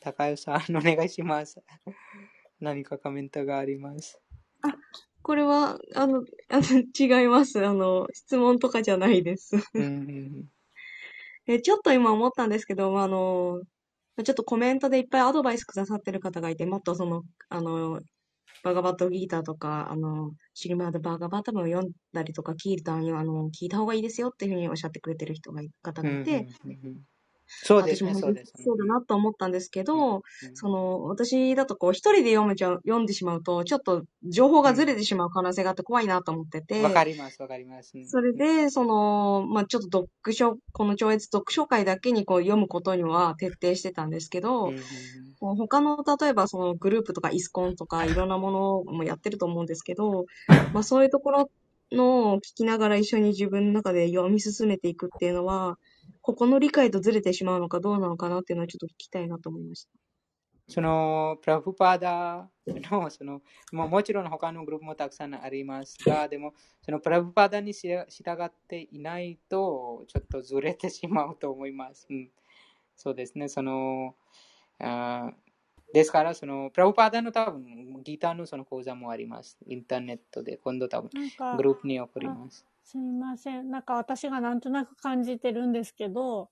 [0.00, 1.62] 高代さん、お願いします。
[2.58, 4.18] 何かコメントがあります？
[4.62, 4.74] あ、
[5.20, 7.62] これは、あの、あの違います。
[7.66, 9.56] あの、質問とかじゃないです。
[11.46, 13.60] えちょっと今思ったんですけど、あの、
[14.24, 18.00] ちょっとコメントでいっぱいアドバイスくださってる方がいて、もっとその、あの、
[18.62, 26.46] バガバットギーターとか、あの、シリマードバガバタムを読んだりとか、キーターには、あの、聞いた方がいいですよっていうふうにおっしゃってくれてる人が、方がいて、
[27.64, 30.22] そうですね、そうです、そうだなと思ったんですけど、うん、
[30.54, 36.80] その、私だとこう、一人で読めちゃう、読んでしまうと、ちょっと情報がずれてしまう可能性があって怖いなと思ってて。
[36.82, 37.92] わ、うん、かります、わかります。
[38.06, 44.76] それで、その、まあちょっと読書、この超越読書会だけにこう読むことには徹底してたんですけど、うん
[45.56, 50.26] 他の、例えばそのグループとかイスコンとかいろんなものもやってると思うんですけど、
[50.72, 51.50] まあそういうところ
[51.90, 55.78] のを聞きながら一緒に自分の中で読み進めていくっていうのは、
[56.20, 59.90] ここの理解とずれてしまうのかどうなのかなっていうのはちょっと聞きたいなと思いました。
[60.68, 62.48] その、プラフパーダ
[62.90, 68.06] の、その、ももちろん他のグループもたくさんありますが、でも、そのプラフパーダに従
[68.42, 72.06] っていないと、ちょっとずれてしまうと思います。
[72.08, 72.30] うん、
[72.96, 74.14] そうですね、その、
[75.92, 79.58] ですから、その、プラフパーダの多分、ギターのその講座もあります。
[79.66, 81.10] インターネットで、今度多分、
[81.56, 82.66] グループに送ります。
[82.82, 83.70] すみません。
[83.70, 86.50] なんか私がなんとなく感じてるんですけど、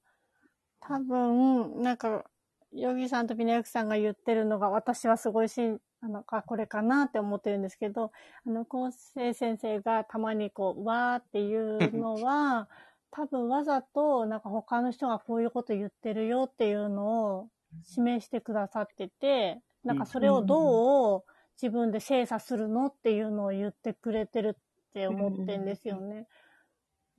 [0.81, 2.25] 多分、なんか、
[2.73, 8.13] ヨギさんとビナヤクさんが言ってるのが、私はすごいしん、あの、か、これかなって思ってるんですけど、
[8.47, 12.69] あの、昴生先生がたまにこう、わーっていうのは、
[13.11, 17.49] 多分わざと、なんか他の人がこういうこと言ってるよっていうのを
[17.85, 21.23] 示してくださってて、なんかそれをどう
[21.61, 26.27] 自分で精査するのっていうのを言ってくれてるって思ってんですよね。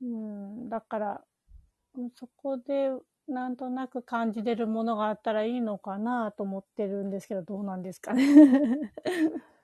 [0.02, 1.22] うん、だから、
[2.16, 2.92] そこで
[3.28, 8.26] なんとなく感じれるものがあったらいいのかなと思ってるんですけど、どうなんですかね。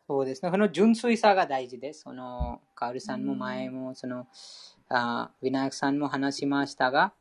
[0.08, 0.52] そうですね。
[0.52, 2.04] この純粋さが大事です。
[2.04, 4.26] その、カオルさんも前も、その、
[4.88, 7.14] あヴィナヤクさんも話しましたが、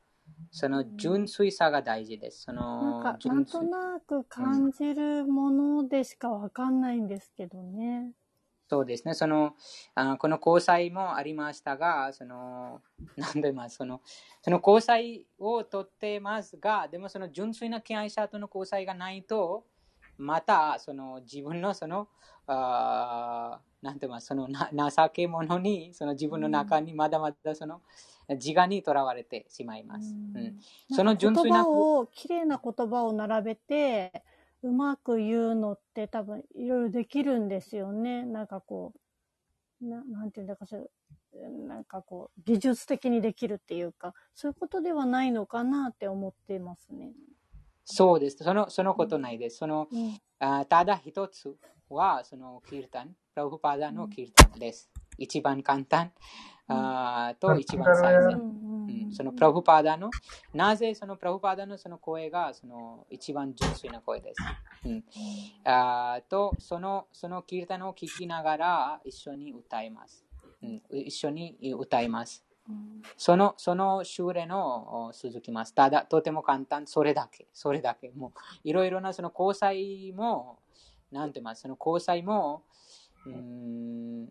[0.50, 2.44] その純粋さが大事です。
[2.44, 8.12] そのなんか、なんとなく感じるものでしかわかんないんですけどね。
[8.68, 9.14] そうですね。
[9.14, 9.55] その、
[9.94, 12.82] あこの交際もありましたが、その、
[13.16, 14.00] なんでまあ、その、
[14.42, 19.64] その交際をとってますが、でもその純粋な敬愛者との交際がないと、
[20.18, 22.08] また、その自分のその、
[22.48, 27.82] あなんてます、そのな情け者に、その自分の中にまだまだその
[28.28, 30.14] 自我にとらわれてしまいます。
[30.34, 30.58] うん、
[30.90, 31.58] その純粋な。
[31.58, 34.24] 言葉を、綺麗な言葉を並べて、
[34.62, 38.24] うまく言うのって多分いろいろできるんですよね。
[38.24, 38.92] なんかこ
[39.80, 40.80] う、ななんていうんだかしら、
[41.68, 47.12] なんかこう、技術的にできるっていうか、そういうことではないのかなって思ってますね。
[47.84, 48.42] そうです。
[48.42, 49.58] その、そのことないです。
[49.58, 51.56] その、うん、あただ一つ
[51.88, 54.90] は、その、キルタン、プラフパーダのキルタンです。
[55.18, 56.12] 一番簡単。
[56.68, 60.10] あと一番最善、うん、そのプラフパーダの
[60.52, 65.04] なぜそのプラフパーダのその声がその一番純粋な声です、うん、
[65.64, 70.24] あとそのそのキルタンを聞きながら一緒に歌います、
[70.62, 72.44] うん、一緒に歌います。
[73.16, 75.72] その、その修練の続きます。
[75.72, 78.10] ただ、とても簡単、それだけ、それだけ。
[78.10, 80.58] もう、いろいろなその交際も、
[81.12, 82.64] なんて言います、その交際も、
[83.24, 83.36] うん、う
[84.24, 84.28] ん、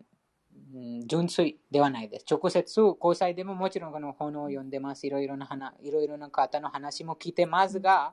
[1.06, 2.26] 純粋ではないです。
[2.30, 5.06] 直接、交際でももちろんこの本を読んでます。
[5.06, 8.12] いろいろな話、いろいろな方の話も聞いてますが、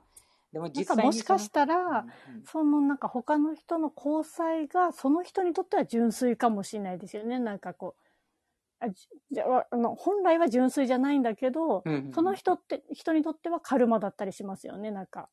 [0.52, 2.06] でも実際もしかしたら、
[2.44, 7.40] そのなんか他の人の交際がその人にとっては純粋かもしれないですよね。
[7.40, 8.88] なんかこう、あ
[9.32, 14.92] じゃあの本来は純粋じゃないんだけど、うんうん、その人って、人にとってはカルマだったりしますよね。
[14.92, 15.28] なんか、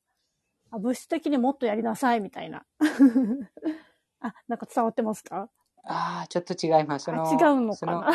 [0.72, 2.66] あ物質的にもっとやりなさいみたいな。
[4.22, 5.50] あ、なんか伝わってますか？
[5.84, 7.06] ああ、ちょっと違います。
[7.06, 8.12] その違うのかな？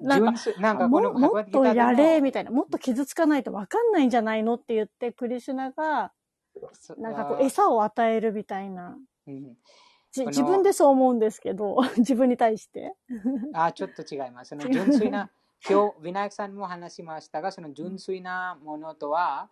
[0.00, 6.12] なんか、なんかももっとやれ、みたいな、もっと傷つかないと分かんないんじゃないのって言って、クリシュナが、
[6.98, 8.96] なんかこう、餌を与えるみたいな。
[9.26, 9.56] うん、
[10.10, 12.94] じこの自分でそう思うんですけど、 自分に対して。
[13.52, 14.50] あ、ちょっと違います。
[14.50, 15.30] その純粋な、
[15.68, 19.48] 今日、ヴィナヤクさんも話しましたが、その純粋なものとは、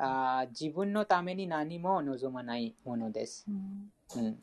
[0.00, 3.46] あ自分のために何も望まないものです。
[3.48, 4.40] うん、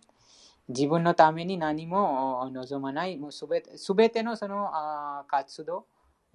[0.68, 5.86] 自分のために何も望まない、もうすべてすべてのそのあ活動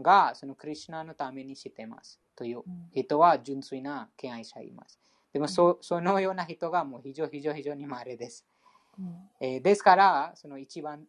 [0.00, 2.20] がそのクリュナのためにしています。
[2.36, 2.62] という
[2.94, 4.99] 人は純粋な敬愛者います。
[5.33, 8.47] でもそそのような人がもう非常非常非常に稀です。
[9.41, 11.07] えーですから、その一番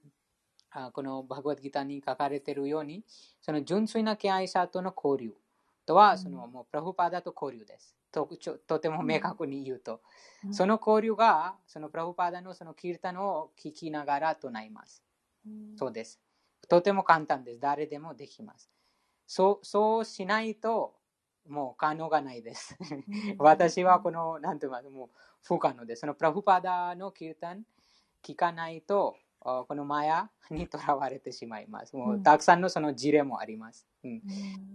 [0.71, 3.03] あこのバグワッドギターに書かれているように、
[3.41, 5.35] その純粋な敬愛者との交流
[5.91, 7.97] とは、そのもうプラフパダと交流です。
[8.13, 10.01] とちょとても明確に言うと、
[10.49, 15.03] その交流が、そのプラフパダのそのキルタンを聞きながら唱えます。
[15.75, 16.21] そうです。
[16.69, 17.59] とても簡単です。
[17.59, 18.71] 誰でもできます。
[19.27, 20.95] そうそうしないと、
[21.45, 22.77] もう可能がないです。
[23.37, 25.09] 私はこの、なんて言いますもう
[25.43, 26.01] 不可能です。
[26.01, 27.65] そのプラフパダのキルタン
[28.23, 31.95] 聞かないと、あこのマヤにとらわれてしまいます。
[31.95, 33.87] もうたくさんのその事例もあります。
[34.03, 34.21] うん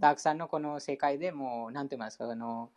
[0.01, 2.71] たくさんのこの世界でもう、なんて言いますか、あの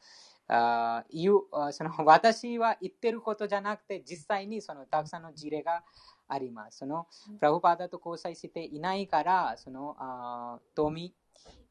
[0.47, 5.83] あ言うあその 私は言ってることじゃなくて、実際にそのたくさんの事例が
[6.27, 6.79] あります。
[6.79, 7.07] その
[7.39, 11.13] プラフパダと交際していないから、そのあ富、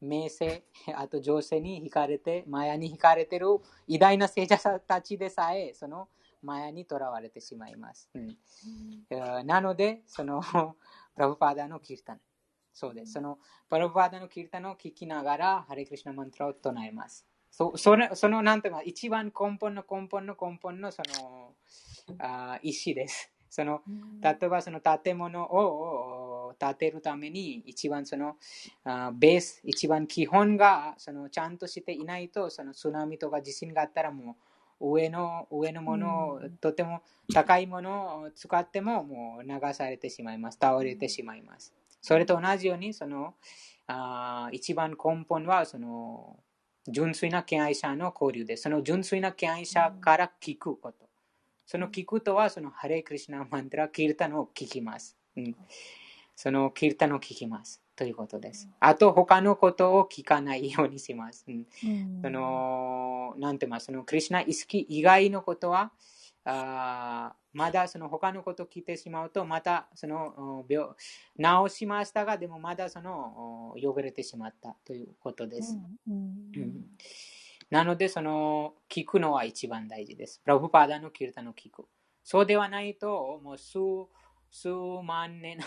[0.01, 0.63] 名声、
[0.95, 3.47] あと女性に惹かれて、マヤに惹かれてる
[3.87, 6.09] 偉大な聖者たちでさえ、その
[6.41, 8.09] マヤにとらわれてしまいます。
[8.13, 8.37] うん
[9.09, 10.41] えーなので、その
[11.15, 12.21] プラフパーダのキルタン。
[12.73, 13.13] そうです。
[13.13, 17.25] そのプラフパーダのキルタンを聞きながら、ハレクリシナマントラを唱えます。
[17.51, 21.55] そそれその、なんていうか、一番根本の根本の根本のその
[22.19, 23.31] あ意思です。
[23.49, 23.81] その
[24.21, 28.37] 例えばその建物を建てるために一番その
[28.83, 34.35] あベース、一番基本がそのちゃんとしていないとその津波とか地震があったらもう
[34.79, 37.01] 上の上のものを、とても
[37.33, 40.57] 高いものを使ってももう流されてしまいます。
[40.61, 41.73] 倒れてしまいます。
[42.01, 43.35] それと同じようにその
[43.87, 46.39] あ一番根本はその
[46.87, 48.63] 純粋な敬愛者の交流です。
[48.63, 51.09] その純粋な敬愛者から聞くこと。
[51.65, 55.15] その聞くとは、そのハレイクリシナマントラ、キルタンを聞きます。
[55.37, 55.55] うん、
[56.35, 57.79] そのキルタンを聞きます。
[57.99, 58.69] ということです。
[58.79, 61.43] あと、他のことを聞かないようにします。
[61.49, 61.65] うん
[62.21, 63.87] その、なんて言います？
[63.87, 65.91] そのクリシナ意識以外のことは、
[66.45, 70.87] あまだその他のことを聞いてしまうと、またその病
[71.69, 75.77] 治しましたが、でもまだその汚れてしまったということです。
[76.07, 76.85] うん
[77.69, 80.39] なので、その聞くのは一番大事です。
[80.45, 81.85] プラブパーダのキルタの聞く。
[82.23, 83.77] そうではないと、もう数
[84.49, 84.69] 数
[85.03, 85.59] 万年、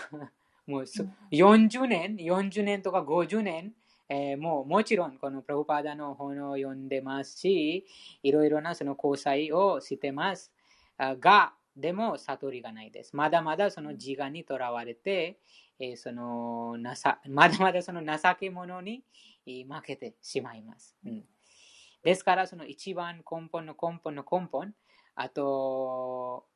[0.67, 3.73] もう数40年、40年とか50年、
[4.09, 7.85] えーもうもちろんこのプラブパーダの本を読んでますし、
[8.21, 10.51] いろいろなその交際をしてます。
[10.97, 13.15] あが、でも悟りがないです。
[13.15, 15.39] まだまだその自我にとらわれて、
[15.79, 19.03] えーそのなさまだまだその情け者に
[19.45, 20.95] えー負けてしまいます。
[21.05, 21.23] うん
[22.03, 24.73] ですから、その一番根本の根本の根本、
[25.15, 26.52] あと、あ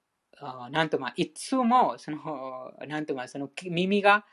[0.72, 4.25] なんとまあ、いつも、その、 なんとまあ、その耳が、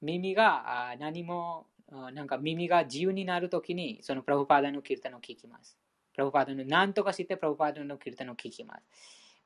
[0.00, 5.78] 耳があ何も、なんか耳が自由になるときに、そのプラブパーダのキルタンを聞きます。
[6.14, 8.82] プラブパーダの何とかしてプラブパーダのキルタンを聞きます。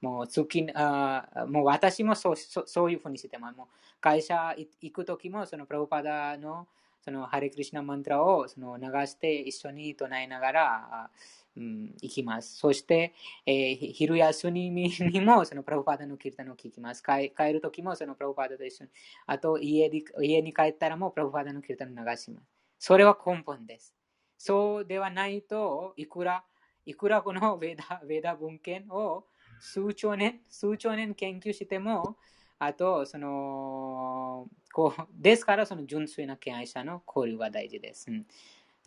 [0.00, 3.56] もう通勤あもう私もそうそうそういうふうにしてます。
[3.56, 3.66] もう
[4.00, 6.66] 会社行くときも、そのプラブパーダの
[7.00, 11.10] そのハレクリシナマントラをその流して一緒に唱えながら、あ
[11.56, 12.56] うん、行きます。
[12.56, 13.14] そして、
[13.46, 17.02] えー昼休みにもそのプラブパーダのキルタンを聞きます。
[17.02, 18.90] 帰帰るときもそのプラブパーダと一緒に、
[19.26, 22.46] あと家に家に帰ったらもプラブパーダのキルタンを流します。
[22.78, 23.94] それは根本です。
[24.36, 26.44] そうではないと、いくら、
[26.84, 29.24] いくらこのベダベダ文献を
[29.60, 32.16] 数兆年、数兆年研究しても、
[32.58, 38.10] あと、その、こう、ですから、その純粋な敬愛者の交流が大事です。
[38.10, 38.26] うん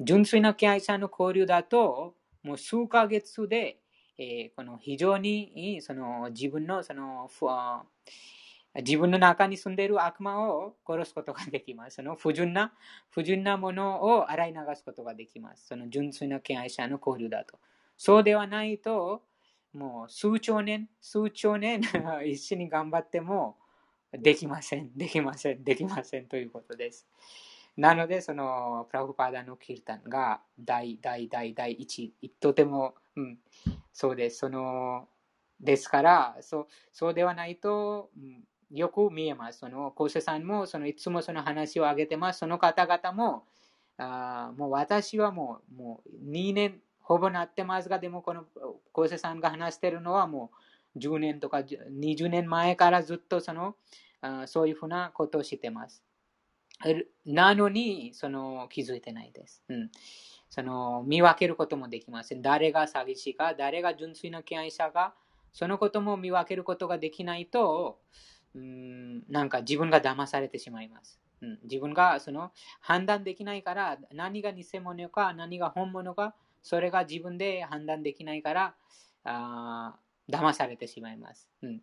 [0.02, 3.80] 純粋な敬愛者の交流だと、もう数ヶ月で、
[4.18, 7.30] えーこの非常にその自分のその
[8.76, 11.96] 自分の中に住んでいる悪魔を殺すことができます。
[11.96, 12.74] その不純な、
[13.10, 15.66] 不純なものを洗い流すことができます。
[15.68, 17.58] その純粋な敬愛者の交流だと。
[17.98, 19.24] そうではないと、
[19.74, 21.82] もう数兆年、数兆年
[22.26, 23.58] 一緒に頑張っても
[24.14, 27.08] できません、できません、できませんということです。
[27.80, 33.40] なので、そのプラフパーダのキルタンが大大大大一、とても、うん、
[33.94, 34.40] そうです。
[34.40, 35.08] その
[35.62, 39.60] ですから、そうそうではないと、うんよく見えます。
[39.60, 42.40] その、コーセさんも、その、いつもその話を挙げてます。
[42.40, 43.48] その方々も、
[43.98, 48.46] あもう私はもう、もう2年ほぼなってますが、でもこの
[48.92, 50.52] コーセさんが話してるのはも
[50.96, 53.76] う10年とか20年前からずっとその
[54.22, 56.04] あそういうふうなことをしてます。
[57.26, 59.64] なのに、その気づいてないです。
[59.70, 59.92] うん、
[60.50, 62.42] その見分けることもできません。
[62.42, 65.14] 誰が詐欺師か、誰が純粋な敬愛者か、
[65.52, 68.00] そのことも見分けることができないと、
[68.56, 71.20] うん、なんか自分が騙されてしまいます。
[71.42, 72.52] うん、自分がその
[72.82, 78.76] 判断できないから何が偽物か何が本物かそれが自分で判断できないから
[79.24, 79.96] あ
[80.30, 81.50] 騙されてしまいます。
[81.62, 81.82] うん、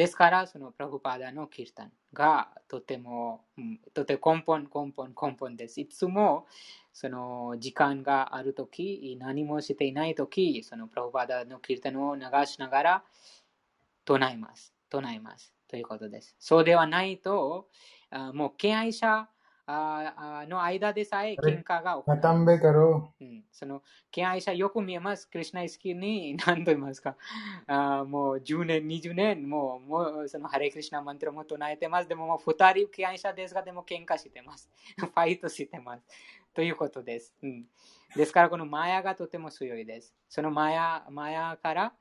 [0.00, 5.78] ですから、そのプラグパーダのキルタンがとても、うん、とても根本、根本、根本です。
[5.78, 6.46] いつも
[6.94, 13.04] その時間があるとき、何もしていないとき、そのプラグパーダのキルタンを流しながら
[14.06, 14.72] 唱えます。
[14.88, 15.52] 唱えます。
[15.68, 16.34] ということです。
[16.38, 17.68] そうではないと、
[18.32, 19.28] もう敬愛者
[20.48, 22.16] の間でさえ喧嘩が起こる。
[23.20, 25.28] うん、その敬愛者よく見えます。
[25.28, 27.16] クリュナイスキーに何と言いますか。
[27.66, 32.08] あもう10年、20年、もうもうそのハレクリシナマントラも唱えてます。
[32.08, 34.70] でももう2人敬愛者ですが、でも喧嘩してます。
[34.96, 36.04] ファイトしてます。
[36.54, 37.34] ということです。
[37.42, 37.64] うん、
[38.16, 40.14] ですから、このマヤがとても強いです。
[40.28, 41.92] そのマヤマヤから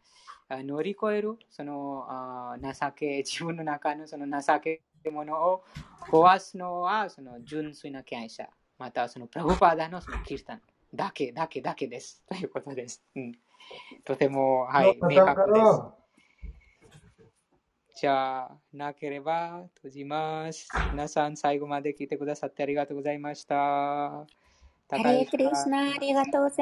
[0.50, 5.64] 乗り越える、そのあ情け、自分の中のその情けものを
[6.12, 8.48] 壊すのはその純粋な敬愛者、
[8.78, 10.62] またはそのプラブパーダのそのキリスタン
[10.94, 12.24] だけだけだけです。
[12.28, 13.04] ということです。
[13.16, 13.32] うん、
[14.04, 16.00] とても、はい、明確です。
[18.02, 20.70] じゃあ、なければ閉じます。
[20.92, 23.56] 皆さん、最後まで聞いてくださってありがとうございました。
[23.56, 24.28] ハ
[24.92, 26.58] レークリスナありがとうございます。